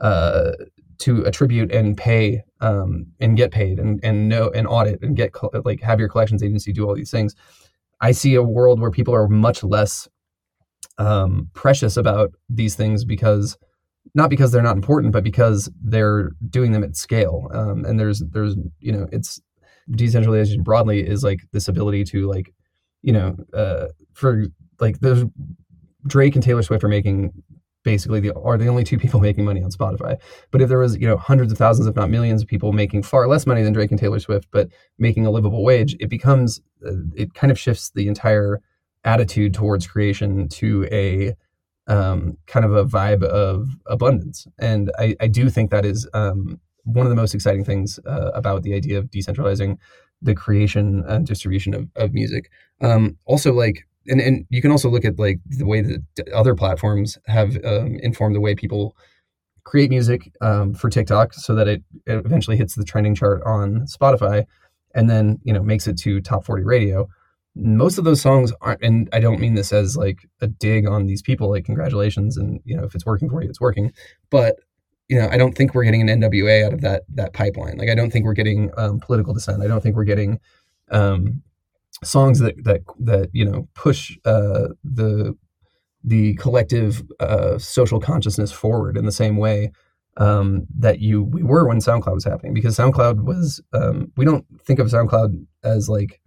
uh, 0.00 0.52
to 0.98 1.24
attribute 1.24 1.72
and 1.72 1.96
pay 1.96 2.42
um, 2.60 3.06
and 3.20 3.36
get 3.36 3.50
paid 3.50 3.78
and 3.78 4.00
and 4.02 4.28
know 4.28 4.50
and 4.50 4.66
audit 4.66 5.02
and 5.02 5.16
get 5.16 5.32
like 5.64 5.80
have 5.82 5.98
your 5.98 6.08
collections 6.08 6.42
agency 6.42 6.72
do 6.72 6.86
all 6.86 6.94
these 6.94 7.10
things. 7.10 7.34
I 8.00 8.12
see 8.12 8.34
a 8.36 8.42
world 8.42 8.80
where 8.80 8.92
people 8.92 9.14
are 9.14 9.28
much 9.28 9.64
less 9.64 10.08
um, 10.98 11.50
precious 11.54 11.96
about 11.96 12.32
these 12.48 12.76
things 12.76 13.04
because 13.04 13.58
not 14.14 14.30
because 14.30 14.52
they're 14.52 14.62
not 14.62 14.76
important, 14.76 15.12
but 15.12 15.24
because 15.24 15.70
they're 15.82 16.30
doing 16.48 16.72
them 16.72 16.84
at 16.84 16.96
scale. 16.96 17.48
Um, 17.52 17.84
and 17.84 17.98
there's 17.98 18.20
there's 18.30 18.56
you 18.80 18.92
know 18.92 19.08
it's 19.12 19.40
decentralization 19.90 20.62
broadly 20.62 21.06
is 21.06 21.22
like 21.22 21.40
this 21.52 21.68
ability 21.68 22.04
to 22.04 22.28
like 22.28 22.52
you 23.02 23.12
know 23.12 23.36
uh 23.54 23.86
for 24.12 24.46
like 24.80 25.00
there's 25.00 25.24
drake 26.06 26.34
and 26.34 26.44
taylor 26.44 26.62
swift 26.62 26.84
are 26.84 26.88
making 26.88 27.32
basically 27.84 28.20
the 28.20 28.34
are 28.34 28.58
the 28.58 28.66
only 28.66 28.84
two 28.84 28.98
people 28.98 29.20
making 29.28 29.44
money 29.44 29.62
on 29.62 29.70
spotify. 29.70 30.20
But 30.50 30.60
if 30.60 30.68
there 30.68 30.78
was 30.78 30.96
you 30.96 31.06
know 31.06 31.16
hundreds 31.16 31.52
of 31.52 31.58
thousands 31.58 31.88
if 31.88 31.96
not 31.96 32.10
millions 32.10 32.42
of 32.42 32.48
people 32.48 32.72
making 32.72 33.02
far 33.02 33.26
less 33.26 33.46
money 33.46 33.62
than 33.62 33.72
drake 33.72 33.90
and 33.90 33.98
taylor 33.98 34.20
swift 34.20 34.48
but 34.50 34.68
making 34.98 35.26
a 35.26 35.30
livable 35.30 35.64
wage 35.64 35.96
it 36.00 36.08
becomes 36.08 36.60
uh, 36.86 36.92
it 37.14 37.34
kind 37.34 37.50
of 37.50 37.58
shifts 37.58 37.90
the 37.94 38.08
entire 38.08 38.60
attitude 39.04 39.54
towards 39.54 39.86
creation 39.86 40.48
to 40.48 40.86
a 40.90 41.34
um, 41.86 42.36
kind 42.46 42.66
of 42.66 42.72
a 42.72 42.84
vibe 42.84 43.22
of 43.22 43.68
abundance. 43.86 44.46
And 44.58 44.90
i, 44.98 45.16
I 45.20 45.28
do 45.28 45.48
think 45.48 45.70
that 45.70 45.86
is 45.86 46.06
um, 46.12 46.60
one 46.88 47.06
of 47.06 47.10
the 47.10 47.16
most 47.16 47.34
exciting 47.34 47.64
things 47.64 48.00
uh, 48.06 48.30
about 48.34 48.62
the 48.62 48.74
idea 48.74 48.98
of 48.98 49.10
decentralizing 49.10 49.76
the 50.22 50.34
creation 50.34 51.04
and 51.06 51.26
distribution 51.26 51.74
of, 51.74 51.88
of 51.96 52.12
music. 52.12 52.50
Um, 52.80 53.16
also, 53.26 53.52
like, 53.52 53.86
and, 54.06 54.20
and 54.20 54.46
you 54.48 54.62
can 54.62 54.70
also 54.70 54.88
look 54.88 55.04
at 55.04 55.18
like 55.18 55.38
the 55.46 55.66
way 55.66 55.82
that 55.82 56.02
other 56.34 56.54
platforms 56.54 57.18
have 57.26 57.56
um, 57.64 57.98
informed 58.02 58.34
the 58.34 58.40
way 58.40 58.54
people 58.54 58.96
create 59.64 59.90
music 59.90 60.32
um, 60.40 60.74
for 60.74 60.88
TikTok, 60.88 61.34
so 61.34 61.54
that 61.54 61.68
it, 61.68 61.82
it 62.06 62.24
eventually 62.24 62.56
hits 62.56 62.74
the 62.74 62.84
trending 62.84 63.14
chart 63.14 63.42
on 63.44 63.86
Spotify, 63.86 64.46
and 64.94 65.10
then 65.10 65.38
you 65.44 65.52
know 65.52 65.62
makes 65.62 65.86
it 65.86 65.98
to 65.98 66.20
top 66.20 66.44
forty 66.44 66.64
radio. 66.64 67.06
Most 67.54 67.98
of 67.98 68.04
those 68.04 68.20
songs 68.20 68.52
aren't, 68.60 68.82
and 68.82 69.08
I 69.12 69.20
don't 69.20 69.40
mean 69.40 69.54
this 69.54 69.72
as 69.72 69.96
like 69.96 70.20
a 70.40 70.46
dig 70.46 70.86
on 70.86 71.06
these 71.06 71.22
people. 71.22 71.50
Like, 71.50 71.66
congratulations, 71.66 72.38
and 72.38 72.60
you 72.64 72.76
know 72.76 72.84
if 72.84 72.94
it's 72.94 73.04
working 73.04 73.28
for 73.28 73.42
you, 73.42 73.48
it's 73.50 73.60
working. 73.60 73.92
But 74.30 74.56
you 75.08 75.18
know, 75.18 75.28
I 75.30 75.36
don't 75.38 75.56
think 75.56 75.74
we're 75.74 75.84
getting 75.84 76.08
an 76.08 76.20
NWA 76.20 76.64
out 76.64 76.72
of 76.74 76.80
that 76.82 77.04
that 77.14 77.32
pipeline. 77.32 77.78
Like, 77.78 77.88
I 77.88 77.94
don't 77.94 78.10
think 78.10 78.24
we're 78.24 78.34
getting 78.34 78.70
um, 78.76 79.00
political 79.00 79.32
dissent. 79.34 79.62
I 79.62 79.66
don't 79.66 79.82
think 79.82 79.96
we're 79.96 80.04
getting 80.04 80.38
um, 80.90 81.42
songs 82.04 82.38
that 82.40 82.62
that 82.64 82.82
that 83.00 83.30
you 83.32 83.44
know 83.44 83.68
push 83.74 84.16
uh, 84.24 84.68
the 84.84 85.36
the 86.04 86.34
collective 86.34 87.02
uh, 87.20 87.58
social 87.58 88.00
consciousness 88.00 88.52
forward 88.52 88.96
in 88.96 89.04
the 89.04 89.12
same 89.12 89.36
way 89.36 89.72
um, 90.18 90.66
that 90.78 91.00
you 91.00 91.22
we 91.24 91.42
were 91.42 91.66
when 91.66 91.78
SoundCloud 91.78 92.14
was 92.14 92.24
happening. 92.24 92.52
Because 92.52 92.76
SoundCloud 92.76 93.24
was 93.24 93.62
um, 93.72 94.12
we 94.16 94.24
don't 94.24 94.44
think 94.62 94.78
of 94.78 94.88
SoundCloud 94.88 95.46
as 95.64 95.88
like 95.88 96.20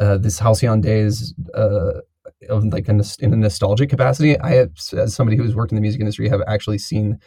uh, 0.00 0.18
this 0.18 0.38
halcyon 0.38 0.80
days 0.80 1.34
uh, 1.54 2.00
of 2.48 2.64
like 2.66 2.88
a, 2.88 3.02
in 3.20 3.32
a 3.32 3.36
nostalgic 3.36 3.90
capacity. 3.90 4.38
I, 4.40 4.50
have, 4.54 4.72
as 4.92 5.14
somebody 5.14 5.36
who's 5.36 5.54
worked 5.54 5.72
in 5.72 5.76
the 5.76 5.82
music 5.82 6.00
industry, 6.00 6.28
have 6.28 6.42
actually 6.46 6.78
seen 6.78 7.18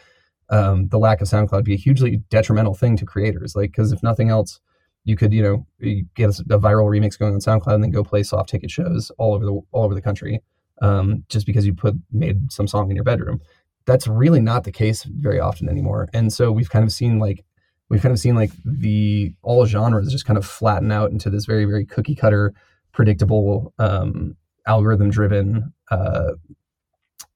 um, 0.52 0.88
the 0.88 0.98
lack 0.98 1.20
of 1.22 1.28
SoundCloud 1.28 1.64
be 1.64 1.72
a 1.72 1.78
hugely 1.78 2.18
detrimental 2.28 2.74
thing 2.74 2.96
to 2.98 3.06
creators. 3.06 3.56
Like, 3.56 3.72
because 3.72 3.90
if 3.90 4.02
nothing 4.02 4.28
else, 4.28 4.60
you 5.04 5.16
could, 5.16 5.32
you 5.32 5.42
know, 5.42 5.66
get 6.14 6.38
a, 6.38 6.58
viral 6.58 6.86
remix 6.86 7.18
going 7.18 7.32
on 7.32 7.40
SoundCloud 7.40 7.74
and 7.74 7.82
then 7.82 7.90
go 7.90 8.04
play 8.04 8.22
soft 8.22 8.50
ticket 8.50 8.70
shows 8.70 9.10
all 9.18 9.34
over 9.34 9.44
the 9.44 9.52
all 9.72 9.84
over 9.84 9.94
the 9.94 10.02
country, 10.02 10.40
um, 10.82 11.24
just 11.28 11.46
because 11.46 11.66
you 11.66 11.74
put 11.74 11.94
made 12.12 12.52
some 12.52 12.68
song 12.68 12.90
in 12.90 12.94
your 12.94 13.04
bedroom. 13.04 13.40
That's 13.86 14.06
really 14.06 14.40
not 14.40 14.62
the 14.62 14.70
case 14.70 15.02
very 15.04 15.40
often 15.40 15.68
anymore. 15.68 16.08
And 16.12 16.32
so 16.32 16.52
we've 16.52 16.70
kind 16.70 16.84
of 16.84 16.92
seen 16.92 17.18
like 17.18 17.44
we've 17.88 18.02
kind 18.02 18.12
of 18.12 18.20
seen 18.20 18.36
like 18.36 18.52
the 18.64 19.34
all 19.42 19.64
genres 19.66 20.12
just 20.12 20.26
kind 20.26 20.38
of 20.38 20.46
flatten 20.46 20.92
out 20.92 21.10
into 21.10 21.30
this 21.30 21.46
very 21.46 21.64
very 21.64 21.86
cookie 21.86 22.14
cutter, 22.14 22.52
predictable, 22.92 23.72
um, 23.78 24.36
algorithm 24.66 25.10
driven 25.10 25.72
uh, 25.90 26.32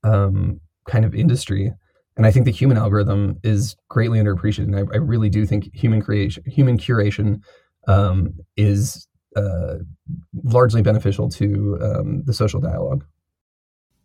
um, 0.04 0.60
kind 0.86 1.04
of 1.04 1.14
industry 1.14 1.72
and 2.16 2.26
I 2.26 2.30
think 2.30 2.46
the 2.46 2.52
human 2.52 2.78
algorithm 2.78 3.38
is 3.42 3.76
greatly 3.88 4.18
underappreciated. 4.18 4.64
And 4.64 4.76
I, 4.76 4.80
I 4.92 4.98
really 4.98 5.28
do 5.28 5.44
think 5.46 5.74
human 5.74 6.00
creation, 6.00 6.42
human 6.46 6.78
curation, 6.78 7.42
um, 7.86 8.34
is 8.56 9.06
uh, 9.36 9.74
largely 10.44 10.82
beneficial 10.82 11.28
to 11.30 11.78
um, 11.82 12.22
the 12.24 12.32
social 12.32 12.60
dialogue 12.60 13.04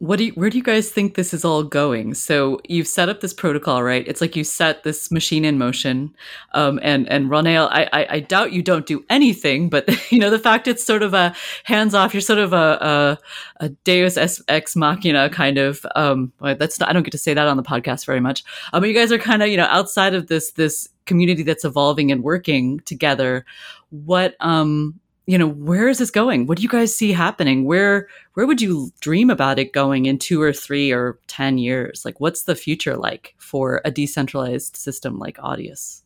what 0.02 0.18
do 0.18 0.26
you, 0.26 0.32
where 0.32 0.50
do 0.50 0.58
you 0.58 0.64
guys 0.64 0.90
think 0.90 1.14
this 1.14 1.32
is 1.32 1.46
all 1.46 1.62
going? 1.62 2.16
So 2.16 2.60
you've 2.68 2.88
set 2.88 3.08
up 3.08 3.22
this 3.22 3.36
protocol, 3.36 3.84
right? 3.84 4.04
It's 4.08 4.20
like 4.20 4.36
you 4.36 4.44
set 4.44 4.82
this 4.82 5.12
machine 5.12 5.46
in 5.46 5.60
motion, 5.60 6.16
um, 6.54 6.80
and 6.82 7.08
and 7.08 7.30
Roneil, 7.30 7.70
I, 7.70 7.88
I, 7.94 8.08
I 8.10 8.20
doubt 8.22 8.52
you 8.52 8.64
don't 8.64 8.88
do 8.88 9.06
anything, 9.12 9.70
but 9.70 9.88
you 10.12 10.18
know 10.18 10.32
the 10.32 10.40
fact 10.40 10.68
it's 10.68 10.84
sort 10.84 11.04
of 11.04 11.14
a 11.14 11.36
hands 11.66 11.94
off. 11.94 12.16
You're 12.16 12.22
sort 12.22 12.40
of 12.40 12.52
a 12.52 13.20
a, 13.62 13.66
a 13.66 13.70
Deus 13.70 14.18
ex 14.18 14.76
machina 14.76 15.30
kind 15.30 15.60
of. 15.60 15.86
Um, 15.96 16.34
that's 16.42 16.80
not, 16.80 16.90
I 16.90 16.94
don't 16.94 17.04
get 17.04 17.12
to 17.12 17.20
say 17.20 17.36
that 17.36 17.48
on 17.48 17.58
the 17.58 17.64
podcast 17.64 18.08
very 18.08 18.22
much. 18.22 18.44
Um, 18.74 18.82
but 18.82 18.88
you 18.88 18.96
guys 18.96 19.12
are 19.12 19.20
kind 19.20 19.44
of 19.44 19.50
you 19.50 19.58
know 19.58 19.68
outside 19.70 20.16
of 20.16 20.26
this 20.26 20.54
this 20.54 20.90
community 21.06 21.44
that's 21.44 21.64
evolving 21.64 22.12
and 22.12 22.24
working 22.24 22.80
together. 22.80 23.46
What 23.92 24.36
um 24.40 25.00
you 25.28 25.38
know 25.38 25.48
where 25.48 25.88
is 25.88 26.00
this 26.00 26.12
going? 26.12 26.48
What 26.48 26.58
do 26.58 26.64
you 26.64 26.70
guys 26.70 26.96
see 26.96 27.12
happening? 27.12 27.66
Where 27.66 28.08
where 28.34 28.48
would 28.48 28.62
you 28.62 28.92
dream 29.00 29.30
about 29.30 29.60
it 29.60 29.74
going 29.74 30.06
in 30.06 30.18
two 30.18 30.42
or 30.42 30.54
three 30.54 30.92
or 30.92 31.20
ten 31.28 31.58
years? 31.58 32.04
Like 32.04 32.20
what's 32.20 32.44
the 32.44 32.56
future 32.56 32.98
like 32.98 33.36
for 33.38 33.82
a 33.86 33.92
decentralized 33.92 34.76
system 34.76 35.20
like 35.20 35.38
audius? 35.38 36.02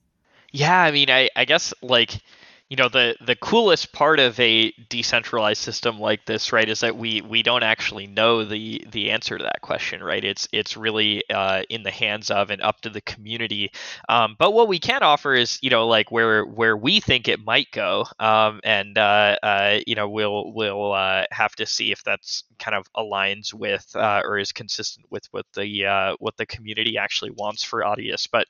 Yeah 0.52 0.84
i 0.84 0.92
mean 0.92 1.10
i, 1.10 1.30
I 1.36 1.44
guess 1.44 1.74
like 1.82 2.22
you 2.70 2.78
know 2.78 2.90
the 2.90 3.16
the 3.26 3.36
coolest 3.36 3.94
part 3.94 4.20
of 4.20 4.40
a 4.40 4.72
decentralized 4.90 5.62
system 5.62 6.00
like 6.00 6.26
this 6.26 6.52
right 6.52 6.68
is 6.68 6.80
that 6.80 6.98
we 6.98 7.22
we 7.22 7.44
don't 7.44 7.64
actually 7.64 8.08
know 8.08 8.44
the 8.44 8.84
the 8.92 9.12
answer 9.12 9.38
to 9.38 9.44
that 9.44 9.62
question 9.62 10.04
right? 10.04 10.24
It's 10.24 10.48
it's 10.52 10.78
really 10.78 11.24
uh, 11.30 11.64
in 11.70 11.84
the 11.84 11.92
hands 11.92 12.32
of 12.32 12.50
and 12.50 12.62
up 12.62 12.82
to 12.82 12.90
the 12.90 13.02
community. 13.02 13.72
Um, 14.08 14.36
but 14.40 14.54
what 14.54 14.68
we 14.68 14.80
can 14.80 15.04
offer 15.04 15.34
is 15.34 15.60
you 15.62 15.70
know 15.70 15.88
like 15.88 16.12
where 16.12 16.46
where 16.46 16.78
we 16.78 17.00
think 17.00 17.28
it 17.28 17.44
might 17.44 17.72
go 17.72 18.06
um, 18.20 18.62
and 18.64 18.98
uh, 18.98 19.38
uh, 19.44 19.80
you 19.86 19.96
know 19.96 20.10
we'll 20.10 20.54
we'll 20.54 20.94
uh, 20.94 21.26
have 21.32 21.56
to 21.56 21.66
see 21.66 21.92
if 21.92 22.04
that's 22.04 22.44
kind 22.60 22.76
of 22.76 22.86
aligns 22.96 23.54
with 23.54 23.86
uh, 23.96 24.22
or 24.24 24.38
is 24.38 24.52
consistent 24.52 25.06
with 25.10 25.26
what 25.32 25.46
the 25.56 25.86
uh, 25.86 26.16
what 26.20 26.38
the 26.38 26.46
community 26.46 26.98
actually 26.98 27.32
wants 27.32 27.64
for 27.64 27.82
Audius. 27.82 28.28
But 28.32 28.48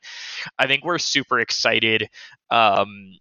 I 0.59 0.67
think 0.67 0.83
we're 0.83 0.99
super 0.99 1.39
excited 1.39 2.09
um, 2.51 3.13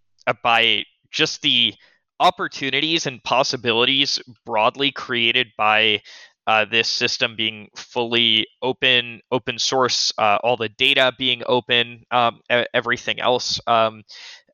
by 0.43 0.83
just 1.11 1.41
the 1.41 1.73
opportunities 2.19 3.05
and 3.05 3.23
possibilities 3.23 4.19
broadly 4.45 4.91
created 4.91 5.47
by 5.57 6.01
uh, 6.47 6.65
this 6.65 6.87
system 6.87 7.35
being 7.35 7.69
fully 7.75 8.47
open, 8.61 9.19
open 9.31 9.57
source, 9.57 10.13
uh, 10.17 10.37
all 10.43 10.57
the 10.57 10.69
data 10.69 11.11
being 11.17 11.41
open, 11.47 12.03
um, 12.11 12.39
everything 12.73 13.19
else, 13.19 13.59
um, 13.67 14.03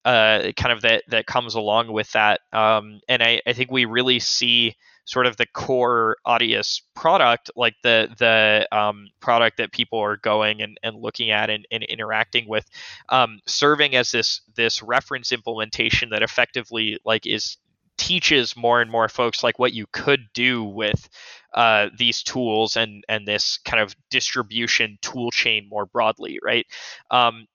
uh, 0.05 0.51
kind 0.57 0.71
of 0.71 0.81
that 0.81 1.03
that 1.09 1.25
comes 1.27 1.55
along 1.55 1.91
with 1.91 2.11
that. 2.13 2.39
Um, 2.53 3.01
and 3.07 3.21
I, 3.21 3.41
I 3.45 3.53
think 3.53 3.71
we 3.71 3.85
really 3.85 4.19
see 4.19 4.75
sort 5.05 5.25
of 5.25 5.37
the 5.37 5.47
core 5.47 6.17
Audius 6.25 6.81
product, 6.95 7.51
like 7.55 7.75
the 7.83 8.09
the 8.17 8.67
um, 8.75 9.07
product 9.19 9.57
that 9.57 9.71
people 9.71 9.99
are 9.99 10.17
going 10.17 10.61
and, 10.61 10.77
and 10.83 10.95
looking 10.95 11.31
at 11.31 11.49
and, 11.49 11.65
and 11.71 11.83
interacting 11.83 12.47
with, 12.47 12.65
um, 13.09 13.39
serving 13.45 13.95
as 13.95 14.11
this 14.11 14.41
this 14.55 14.81
reference 14.81 15.31
implementation 15.31 16.09
that 16.09 16.23
effectively 16.23 16.97
like 17.05 17.25
is 17.25 17.57
teaches 17.97 18.55
more 18.57 18.81
and 18.81 18.89
more 18.89 19.07
folks 19.07 19.43
like 19.43 19.59
what 19.59 19.73
you 19.73 19.85
could 19.91 20.21
do 20.33 20.63
with 20.63 21.07
uh, 21.53 21.89
these 21.97 22.23
tools 22.23 22.75
and 22.75 23.03
and 23.09 23.27
this 23.27 23.59
kind 23.59 23.81
of 23.81 23.95
distribution 24.09 24.97
tool 25.01 25.31
chain 25.31 25.67
more 25.69 25.85
broadly, 25.85 26.39
right? 26.43 26.65
Um, 27.09 27.45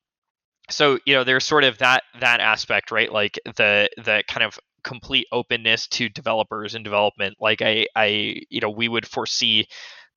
so 0.69 0.99
you 1.07 1.15
know 1.15 1.25
there's 1.25 1.45
sort 1.45 1.65
of 1.65 1.79
that 1.79 2.03
that 2.21 2.41
aspect 2.41 2.91
right 2.91 3.13
like 3.13 3.39
the 3.57 3.89
the 3.97 4.23
kind 4.29 4.45
of 4.45 4.59
complete 4.87 5.27
openness 5.33 5.89
to 5.89 6.09
developers 6.09 6.75
and 6.75 6.85
development. 6.85 7.37
Like 7.41 7.61
I, 7.61 7.87
I, 7.95 8.41
you 8.49 8.61
know, 8.61 8.71
we 8.71 8.89
would 8.89 9.07
foresee 9.07 9.67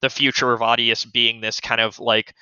the 0.01 0.09
future 0.09 0.53
of 0.53 0.61
Audius 0.61 1.11
being 1.11 1.41
this 1.41 1.59
kind 1.59 1.81
of 1.81 1.99
like 1.99 2.35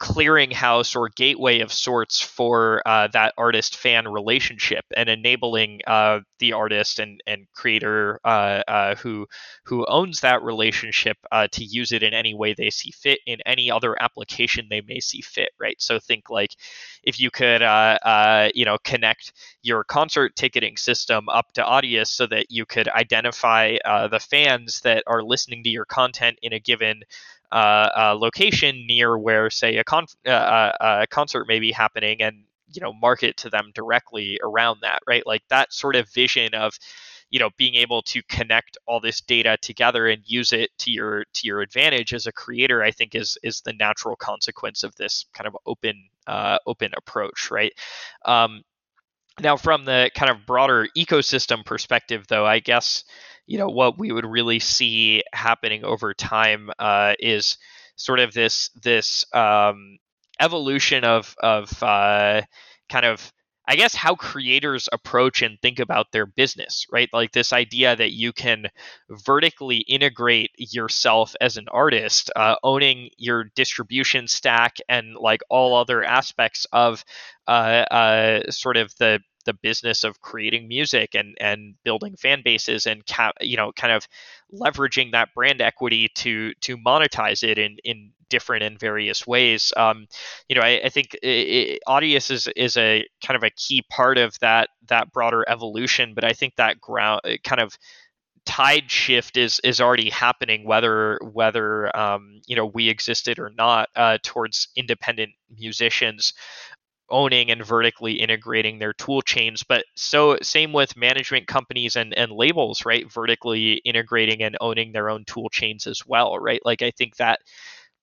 clearinghouse 0.00 0.96
or 0.96 1.10
gateway 1.10 1.60
of 1.60 1.70
sorts 1.70 2.22
for 2.22 2.82
uh, 2.86 3.06
that 3.08 3.34
artist 3.36 3.76
fan 3.76 4.08
relationship 4.08 4.82
and 4.96 5.10
enabling 5.10 5.78
uh, 5.86 6.20
the 6.38 6.54
artist 6.54 6.98
and, 6.98 7.22
and 7.26 7.46
creator 7.52 8.18
uh, 8.24 8.62
uh 8.66 8.94
who 8.94 9.26
who 9.64 9.84
owns 9.86 10.20
that 10.20 10.42
relationship 10.42 11.18
uh, 11.30 11.46
to 11.52 11.62
use 11.62 11.92
it 11.92 12.02
in 12.02 12.14
any 12.14 12.32
way 12.32 12.54
they 12.54 12.70
see 12.70 12.90
fit 12.90 13.20
in 13.26 13.38
any 13.44 13.70
other 13.70 13.94
application 14.02 14.66
they 14.70 14.80
may 14.80 15.00
see 15.00 15.20
fit 15.20 15.50
right? 15.60 15.76
So 15.82 15.98
think 15.98 16.30
like 16.30 16.56
if 17.02 17.20
you 17.20 17.30
could 17.30 17.60
uh, 17.60 18.48
you 18.54 18.64
know 18.64 18.78
connect 18.82 19.34
your 19.62 19.84
concert 19.84 20.34
ticketing 20.34 20.78
system 20.78 21.28
up 21.28 21.52
to 21.52 21.62
Audius 21.62 22.08
so 22.08 22.26
that 22.28 22.46
you 22.48 22.64
could 22.64 22.88
identify 22.88 23.76
the 24.10 24.18
fans 24.18 24.80
that 24.80 25.04
are 25.06 25.22
listening 25.22 25.62
to 25.64 25.68
your 25.68 25.84
content 25.84 26.38
in 26.40 26.54
a 26.54 26.58
given 26.58 27.02
uh, 27.56 28.16
location 28.18 28.86
near 28.86 29.18
where, 29.18 29.50
say, 29.50 29.76
a, 29.76 29.84
uh, 30.26 30.30
uh, 30.30 30.72
a 31.02 31.06
concert 31.06 31.46
may 31.48 31.58
be 31.58 31.72
happening, 31.72 32.22
and 32.22 32.44
you 32.72 32.80
know, 32.80 32.92
market 32.92 33.36
to 33.38 33.50
them 33.50 33.72
directly 33.74 34.38
around 34.42 34.78
that, 34.82 35.00
right? 35.06 35.26
Like 35.26 35.42
that 35.48 35.72
sort 35.72 35.96
of 35.96 36.08
vision 36.10 36.54
of 36.54 36.78
you 37.30 37.38
know 37.38 37.50
being 37.56 37.76
able 37.76 38.02
to 38.02 38.22
connect 38.28 38.76
all 38.86 39.00
this 39.00 39.20
data 39.20 39.56
together 39.62 40.08
and 40.08 40.22
use 40.26 40.52
it 40.52 40.70
to 40.78 40.90
your 40.90 41.24
to 41.32 41.46
your 41.46 41.60
advantage 41.60 42.12
as 42.12 42.26
a 42.26 42.32
creator 42.32 42.82
i 42.82 42.90
think 42.90 43.14
is 43.14 43.38
is 43.42 43.60
the 43.62 43.72
natural 43.74 44.16
consequence 44.16 44.82
of 44.82 44.94
this 44.96 45.26
kind 45.32 45.46
of 45.46 45.56
open 45.66 45.94
uh, 46.26 46.58
open 46.66 46.92
approach 46.96 47.50
right 47.50 47.72
um, 48.24 48.62
now 49.42 49.56
from 49.56 49.84
the 49.84 50.10
kind 50.14 50.30
of 50.30 50.46
broader 50.46 50.86
ecosystem 50.96 51.64
perspective 51.64 52.26
though 52.28 52.46
i 52.46 52.58
guess 52.58 53.04
you 53.46 53.58
know 53.58 53.68
what 53.68 53.98
we 53.98 54.12
would 54.12 54.26
really 54.26 54.60
see 54.60 55.22
happening 55.32 55.84
over 55.84 56.14
time 56.14 56.70
uh, 56.78 57.14
is 57.18 57.58
sort 57.96 58.20
of 58.20 58.32
this 58.32 58.70
this 58.82 59.24
um, 59.34 59.98
evolution 60.40 61.04
of 61.04 61.34
of 61.42 61.82
uh, 61.82 62.42
kind 62.88 63.04
of 63.04 63.32
I 63.66 63.76
guess 63.76 63.94
how 63.94 64.16
creators 64.16 64.88
approach 64.92 65.42
and 65.42 65.56
think 65.60 65.78
about 65.78 66.10
their 66.10 66.26
business, 66.26 66.86
right? 66.90 67.08
Like 67.12 67.30
this 67.30 67.52
idea 67.52 67.94
that 67.94 68.10
you 68.10 68.32
can 68.32 68.66
vertically 69.08 69.76
integrate 69.76 70.50
yourself 70.58 71.36
as 71.40 71.56
an 71.56 71.66
artist, 71.70 72.32
uh, 72.34 72.56
owning 72.64 73.10
your 73.16 73.44
distribution 73.54 74.26
stack 74.26 74.78
and 74.88 75.14
like 75.14 75.42
all 75.50 75.76
other 75.76 76.02
aspects 76.02 76.66
of 76.72 77.04
uh, 77.46 77.84
uh, 77.92 78.50
sort 78.50 78.76
of 78.76 78.92
the 78.98 79.20
the 79.44 79.54
business 79.54 80.04
of 80.04 80.20
creating 80.20 80.68
music 80.68 81.14
and 81.14 81.36
and 81.40 81.74
building 81.84 82.16
fan 82.16 82.42
bases 82.44 82.86
and 82.86 83.04
cap, 83.06 83.34
you 83.40 83.56
know 83.56 83.72
kind 83.72 83.92
of 83.92 84.06
leveraging 84.52 85.12
that 85.12 85.28
brand 85.34 85.60
equity 85.60 86.08
to 86.14 86.52
to 86.60 86.76
monetize 86.76 87.42
it 87.42 87.58
in 87.58 87.76
in 87.84 88.12
different 88.30 88.62
and 88.62 88.78
various 88.78 89.26
ways. 89.26 89.72
Um, 89.76 90.06
you 90.48 90.56
know, 90.56 90.62
I, 90.62 90.80
I 90.84 90.88
think 90.88 91.16
Audius 91.22 92.30
is 92.30 92.48
is 92.56 92.76
a 92.78 93.04
kind 93.24 93.36
of 93.36 93.42
a 93.42 93.50
key 93.50 93.82
part 93.90 94.16
of 94.16 94.38
that 94.40 94.70
that 94.88 95.12
broader 95.12 95.44
evolution, 95.46 96.14
but 96.14 96.24
I 96.24 96.32
think 96.32 96.56
that 96.56 96.80
ground 96.80 97.20
kind 97.44 97.60
of 97.60 97.76
tide 98.46 98.90
shift 98.90 99.36
is 99.36 99.60
is 99.62 99.80
already 99.80 100.08
happening 100.08 100.64
whether 100.66 101.18
whether 101.22 101.94
um, 101.96 102.40
you 102.46 102.56
know 102.56 102.66
we 102.66 102.88
existed 102.88 103.38
or 103.38 103.50
not 103.50 103.88
uh, 103.96 104.16
towards 104.22 104.68
independent 104.76 105.32
musicians 105.58 106.32
owning 107.10 107.50
and 107.50 107.64
vertically 107.64 108.14
integrating 108.14 108.78
their 108.78 108.92
tool 108.92 109.22
chains 109.22 109.62
but 109.62 109.84
so 109.96 110.38
same 110.42 110.72
with 110.72 110.96
management 110.96 111.46
companies 111.46 111.96
and, 111.96 112.16
and 112.16 112.32
labels 112.32 112.84
right? 112.84 113.10
Vertically 113.12 113.74
integrating 113.84 114.42
and 114.42 114.56
owning 114.60 114.92
their 114.92 115.10
own 115.10 115.24
tool 115.24 115.48
chains 115.50 115.86
as 115.86 116.02
well 116.06 116.38
right? 116.38 116.60
Like 116.64 116.82
i 116.82 116.90
think 116.90 117.16
that 117.16 117.40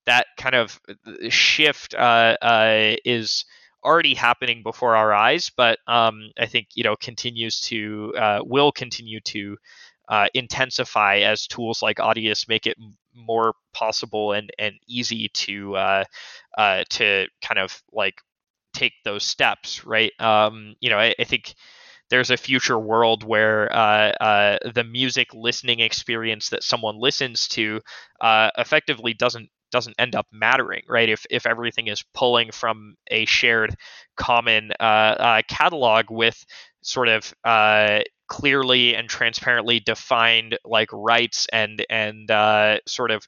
that 0.05 0.25
kind 0.37 0.55
of 0.55 0.79
uh, 0.89 1.29
shift 1.29 1.93
uh, 1.93 2.37
uh, 2.41 2.95
is 3.05 3.45
already 3.83 4.15
happening 4.15 4.63
before 4.63 4.95
our 4.95 5.13
eyes 5.13 5.51
but 5.55 5.77
um, 5.87 6.31
i 6.39 6.45
think 6.45 6.67
you 6.75 6.83
know 6.83 6.95
continues 6.95 7.61
to 7.61 8.13
uh, 8.17 8.39
will 8.43 8.71
continue 8.71 9.19
to 9.21 9.55
uh, 10.09 10.27
intensify 10.33 11.17
as 11.17 11.47
tools 11.47 11.81
like 11.81 11.97
Audius 11.97 12.47
make 12.47 12.65
it 12.65 12.77
more 13.13 13.53
possible 13.73 14.31
and, 14.31 14.49
and 14.57 14.75
easy 14.87 15.29
to 15.33 15.75
uh, 15.75 16.03
to 16.89 17.27
kind 17.41 17.59
of 17.59 17.81
like 17.91 18.15
take 18.77 18.93
those 19.03 19.23
steps, 19.23 19.85
right? 19.85 20.11
Um, 20.19 20.75
you 20.79 20.89
know, 20.89 20.99
I, 20.99 21.15
I, 21.19 21.23
think 21.23 21.55
there's 22.09 22.29
a 22.29 22.37
future 22.37 22.77
world 22.77 23.23
where 23.23 23.73
uh, 23.75 24.11
uh, 24.11 24.57
the 24.73 24.83
music 24.83 25.33
listening 25.33 25.79
experience 25.79 26.49
that 26.49 26.63
someone 26.63 26.99
listens 26.99 27.47
to 27.49 27.81
uh, 28.21 28.51
effectively 28.57 29.13
doesn't 29.13 29.49
doesn't 29.71 29.95
end 29.99 30.15
up 30.15 30.27
mattering, 30.31 30.83
right? 30.87 31.09
If 31.09 31.25
if 31.29 31.45
everything 31.45 31.87
is 31.87 32.03
pulling 32.13 32.51
from 32.51 32.95
a 33.07 33.25
shared 33.25 33.75
common 34.15 34.71
uh, 34.79 34.83
uh, 34.83 35.41
catalog 35.49 36.05
with 36.09 36.45
sort 36.81 37.09
of 37.09 37.33
uh, 37.43 38.01
clearly 38.27 38.95
and 38.95 39.09
transparently 39.09 39.79
defined 39.79 40.57
like 40.63 40.89
rights 40.93 41.47
and 41.51 41.83
and 41.89 42.29
sort 42.87 43.11
of 43.11 43.27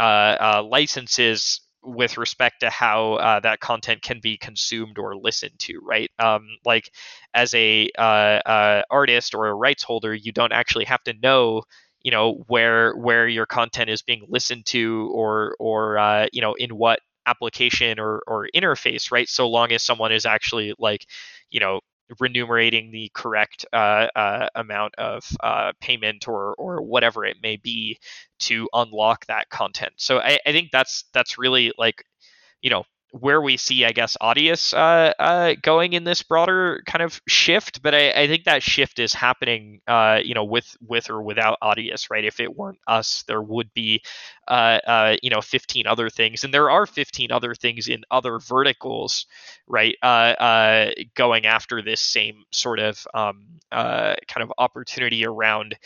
licenses 0.00 1.60
with 1.82 2.18
respect 2.18 2.60
to 2.60 2.70
how 2.70 3.14
uh, 3.14 3.40
that 3.40 3.60
content 3.60 4.02
can 4.02 4.20
be 4.20 4.36
consumed 4.36 4.98
or 4.98 5.16
listened 5.16 5.58
to, 5.58 5.80
right? 5.84 6.10
Um, 6.18 6.46
like 6.64 6.90
as 7.34 7.54
a 7.54 7.88
uh, 7.98 8.02
uh, 8.46 8.82
artist 8.90 9.34
or 9.34 9.46
a 9.46 9.54
rights 9.54 9.82
holder, 9.82 10.14
you 10.14 10.32
don't 10.32 10.52
actually 10.52 10.84
have 10.86 11.02
to 11.04 11.14
know, 11.22 11.62
you 12.02 12.10
know, 12.10 12.44
where 12.48 12.94
where 12.96 13.28
your 13.28 13.46
content 13.46 13.90
is 13.90 14.02
being 14.02 14.24
listened 14.28 14.66
to 14.66 15.10
or 15.14 15.54
or 15.58 15.98
uh, 15.98 16.26
you 16.32 16.40
know 16.40 16.54
in 16.54 16.70
what 16.76 17.00
application 17.26 17.98
or 17.98 18.22
or 18.26 18.48
interface, 18.54 19.10
right? 19.12 19.28
So 19.28 19.48
long 19.48 19.72
as 19.72 19.82
someone 19.82 20.12
is 20.12 20.26
actually 20.26 20.74
like, 20.78 21.06
you 21.50 21.60
know, 21.60 21.80
remunerating 22.20 22.90
the 22.90 23.10
correct 23.14 23.66
uh, 23.72 24.08
uh, 24.16 24.48
amount 24.54 24.94
of 24.96 25.24
uh, 25.42 25.72
payment 25.80 26.28
or 26.28 26.54
or 26.58 26.82
whatever 26.82 27.24
it 27.24 27.38
may 27.42 27.56
be 27.56 27.98
to 28.40 28.68
unlock 28.72 29.26
that 29.26 29.48
content. 29.50 29.92
So 29.96 30.18
I, 30.18 30.38
I 30.46 30.52
think 30.52 30.70
that's 30.72 31.04
that's 31.12 31.38
really 31.38 31.72
like 31.78 32.02
you 32.62 32.70
know 32.70 32.84
where 33.12 33.40
we 33.40 33.56
see, 33.56 33.84
I 33.84 33.92
guess, 33.92 34.16
Audius 34.20 34.74
uh, 34.74 35.12
uh, 35.18 35.54
going 35.62 35.94
in 35.94 36.04
this 36.04 36.22
broader 36.22 36.82
kind 36.86 37.02
of 37.02 37.20
shift. 37.26 37.82
But 37.82 37.94
I, 37.94 38.10
I 38.12 38.26
think 38.26 38.44
that 38.44 38.62
shift 38.62 38.98
is 38.98 39.14
happening, 39.14 39.80
uh, 39.86 40.20
you 40.22 40.34
know, 40.34 40.44
with 40.44 40.76
with 40.86 41.10
or 41.10 41.22
without 41.22 41.58
Audius, 41.62 42.10
right? 42.10 42.24
If 42.24 42.40
it 42.40 42.54
weren't 42.56 42.78
us, 42.86 43.24
there 43.26 43.42
would 43.42 43.72
be, 43.72 44.02
uh, 44.46 44.80
uh, 44.86 45.16
you 45.22 45.30
know, 45.30 45.40
15 45.40 45.86
other 45.86 46.10
things, 46.10 46.44
and 46.44 46.52
there 46.52 46.70
are 46.70 46.86
15 46.86 47.32
other 47.32 47.54
things 47.54 47.88
in 47.88 48.02
other 48.10 48.38
verticals, 48.38 49.26
right? 49.66 49.96
Uh, 50.02 50.90
going 51.14 51.46
after 51.46 51.82
this 51.82 52.00
same 52.00 52.44
sort 52.52 52.78
of 52.78 53.06
um, 53.14 53.46
kind 53.70 54.42
of 54.42 54.52
opportunity 54.58 55.24
around 55.24 55.76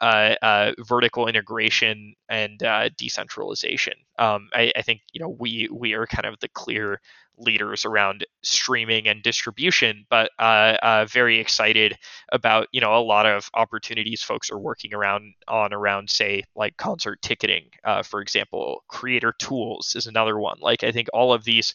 vertical 0.00 1.26
integration 1.26 2.14
and 2.28 2.62
uh, 2.62 2.88
decentralization. 2.96 3.94
Um, 4.18 4.48
I, 4.52 4.72
I, 4.76 4.82
think 4.82 5.02
you 5.12 5.20
know 5.20 5.28
we 5.28 5.68
we 5.70 5.92
are 5.92 6.06
kind 6.06 6.26
of 6.26 6.38
the 6.40 6.48
clear 6.48 7.00
leaders 7.38 7.84
around 7.84 8.24
streaming 8.42 9.06
and 9.08 9.22
distribution, 9.22 10.06
but 10.08 10.30
uh, 10.38 10.76
uh, 10.82 11.06
very 11.06 11.38
excited 11.38 11.96
about 12.32 12.68
you 12.72 12.80
know 12.80 12.96
a 12.96 13.00
lot 13.00 13.26
of 13.26 13.48
opportunities 13.54 14.22
folks 14.22 14.50
are 14.50 14.58
working 14.58 14.94
around 14.94 15.34
on 15.48 15.72
around 15.72 16.10
say 16.10 16.44
like 16.54 16.76
concert 16.76 17.20
ticketing, 17.22 17.68
uh, 17.84 18.02
for 18.02 18.20
example. 18.20 18.82
Creator 18.88 19.34
tools 19.38 19.94
is 19.96 20.06
another 20.06 20.38
one. 20.38 20.58
Like 20.60 20.84
I 20.84 20.92
think 20.92 21.08
all 21.12 21.32
of 21.32 21.44
these 21.44 21.74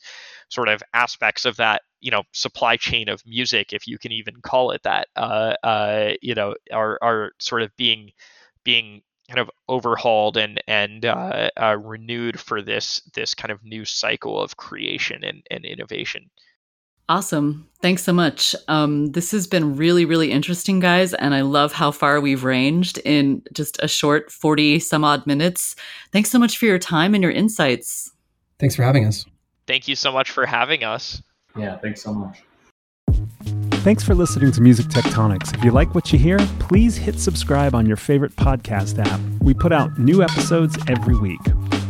sort 0.49 0.67
of 0.67 0.81
aspects 0.93 1.45
of 1.45 1.57
that 1.57 1.81
you 2.01 2.11
know 2.11 2.23
supply 2.33 2.77
chain 2.77 3.09
of 3.09 3.21
music, 3.25 3.73
if 3.73 3.87
you 3.87 3.97
can 3.97 4.11
even 4.11 4.35
call 4.41 4.71
it 4.71 4.83
that, 4.83 5.07
uh, 5.15 5.55
uh, 5.63 6.11
you 6.21 6.35
know, 6.35 6.55
are 6.71 6.97
are 7.01 7.31
sort 7.39 7.61
of 7.61 7.75
being 7.77 8.11
being 8.63 9.01
kind 9.29 9.39
of 9.39 9.49
overhauled 9.69 10.37
and 10.37 10.61
and 10.67 11.05
uh, 11.05 11.49
uh, 11.61 11.77
renewed 11.77 12.39
for 12.39 12.61
this 12.61 13.01
this 13.13 13.33
kind 13.33 13.51
of 13.51 13.63
new 13.63 13.85
cycle 13.85 14.41
of 14.41 14.57
creation 14.57 15.23
and, 15.23 15.43
and 15.49 15.65
innovation. 15.65 16.29
Awesome. 17.09 17.67
Thanks 17.81 18.03
so 18.03 18.13
much. 18.13 18.55
Um, 18.69 19.07
this 19.07 19.31
has 19.31 19.45
been 19.45 19.75
really, 19.75 20.05
really 20.05 20.31
interesting, 20.31 20.79
guys. 20.79 21.13
And 21.13 21.33
I 21.35 21.41
love 21.41 21.73
how 21.73 21.91
far 21.91 22.21
we've 22.21 22.45
ranged 22.45 22.99
in 22.99 23.41
just 23.51 23.77
a 23.83 23.87
short 23.89 24.31
40 24.31 24.79
some 24.79 25.03
odd 25.03 25.27
minutes. 25.27 25.75
Thanks 26.13 26.31
so 26.31 26.39
much 26.39 26.57
for 26.57 26.67
your 26.67 26.79
time 26.79 27.13
and 27.13 27.21
your 27.21 27.31
insights. 27.31 28.09
Thanks 28.59 28.77
for 28.77 28.83
having 28.83 29.05
us. 29.05 29.25
Thank 29.67 29.89
you 29.89 29.95
so 29.95 30.13
much 30.13 30.31
for 30.31 30.45
having 30.45 30.85
us. 30.85 31.21
Yeah, 31.57 31.77
thanks 31.77 32.01
so 32.01 32.13
much. 32.13 32.43
Thanks 33.83 34.03
for 34.03 34.13
listening 34.13 34.51
to 34.51 34.61
Music 34.61 34.85
Tectonics. 34.87 35.55
If 35.55 35.63
you 35.63 35.71
like 35.71 35.95
what 35.95 36.13
you 36.13 36.19
hear, 36.19 36.37
please 36.59 36.97
hit 36.97 37.19
subscribe 37.19 37.73
on 37.73 37.87
your 37.87 37.97
favorite 37.97 38.35
podcast 38.35 39.03
app. 39.03 39.19
We 39.41 39.55
put 39.55 39.71
out 39.71 39.97
new 39.97 40.21
episodes 40.21 40.77
every 40.87 41.17
week. 41.17 41.39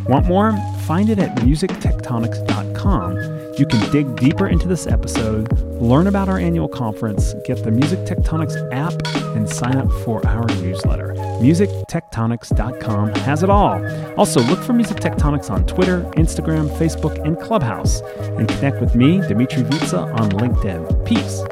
Want 0.07 0.25
more? 0.25 0.51
Find 0.87 1.09
it 1.09 1.19
at 1.19 1.35
musictectonics.com. 1.37 3.55
You 3.57 3.65
can 3.65 3.91
dig 3.91 4.15
deeper 4.15 4.47
into 4.47 4.67
this 4.67 4.87
episode, 4.87 5.51
learn 5.81 6.07
about 6.07 6.29
our 6.29 6.39
annual 6.39 6.67
conference, 6.67 7.33
get 7.45 7.63
the 7.63 7.71
Music 7.71 7.99
Tectonics 7.99 8.55
app, 8.73 8.93
and 9.35 9.49
sign 9.49 9.77
up 9.77 9.91
for 10.03 10.25
our 10.25 10.47
newsletter. 10.61 11.13
MusicTectonics.com 11.41 13.15
has 13.15 13.43
it 13.43 13.49
all. 13.49 13.83
Also, 14.17 14.41
look 14.43 14.61
for 14.63 14.73
Music 14.73 14.97
Tectonics 14.97 15.49
on 15.51 15.65
Twitter, 15.65 16.01
Instagram, 16.15 16.69
Facebook, 16.77 17.23
and 17.25 17.39
Clubhouse. 17.39 18.01
And 18.37 18.47
connect 18.47 18.81
with 18.81 18.95
me, 18.95 19.19
Dmitri 19.27 19.63
Vietze, 19.63 20.19
on 20.19 20.29
LinkedIn. 20.31 21.05
Peace. 21.05 21.43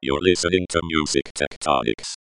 You're 0.00 0.22
listening 0.22 0.66
to 0.70 0.80
Music 0.84 1.32
Tectonics. 1.34 2.14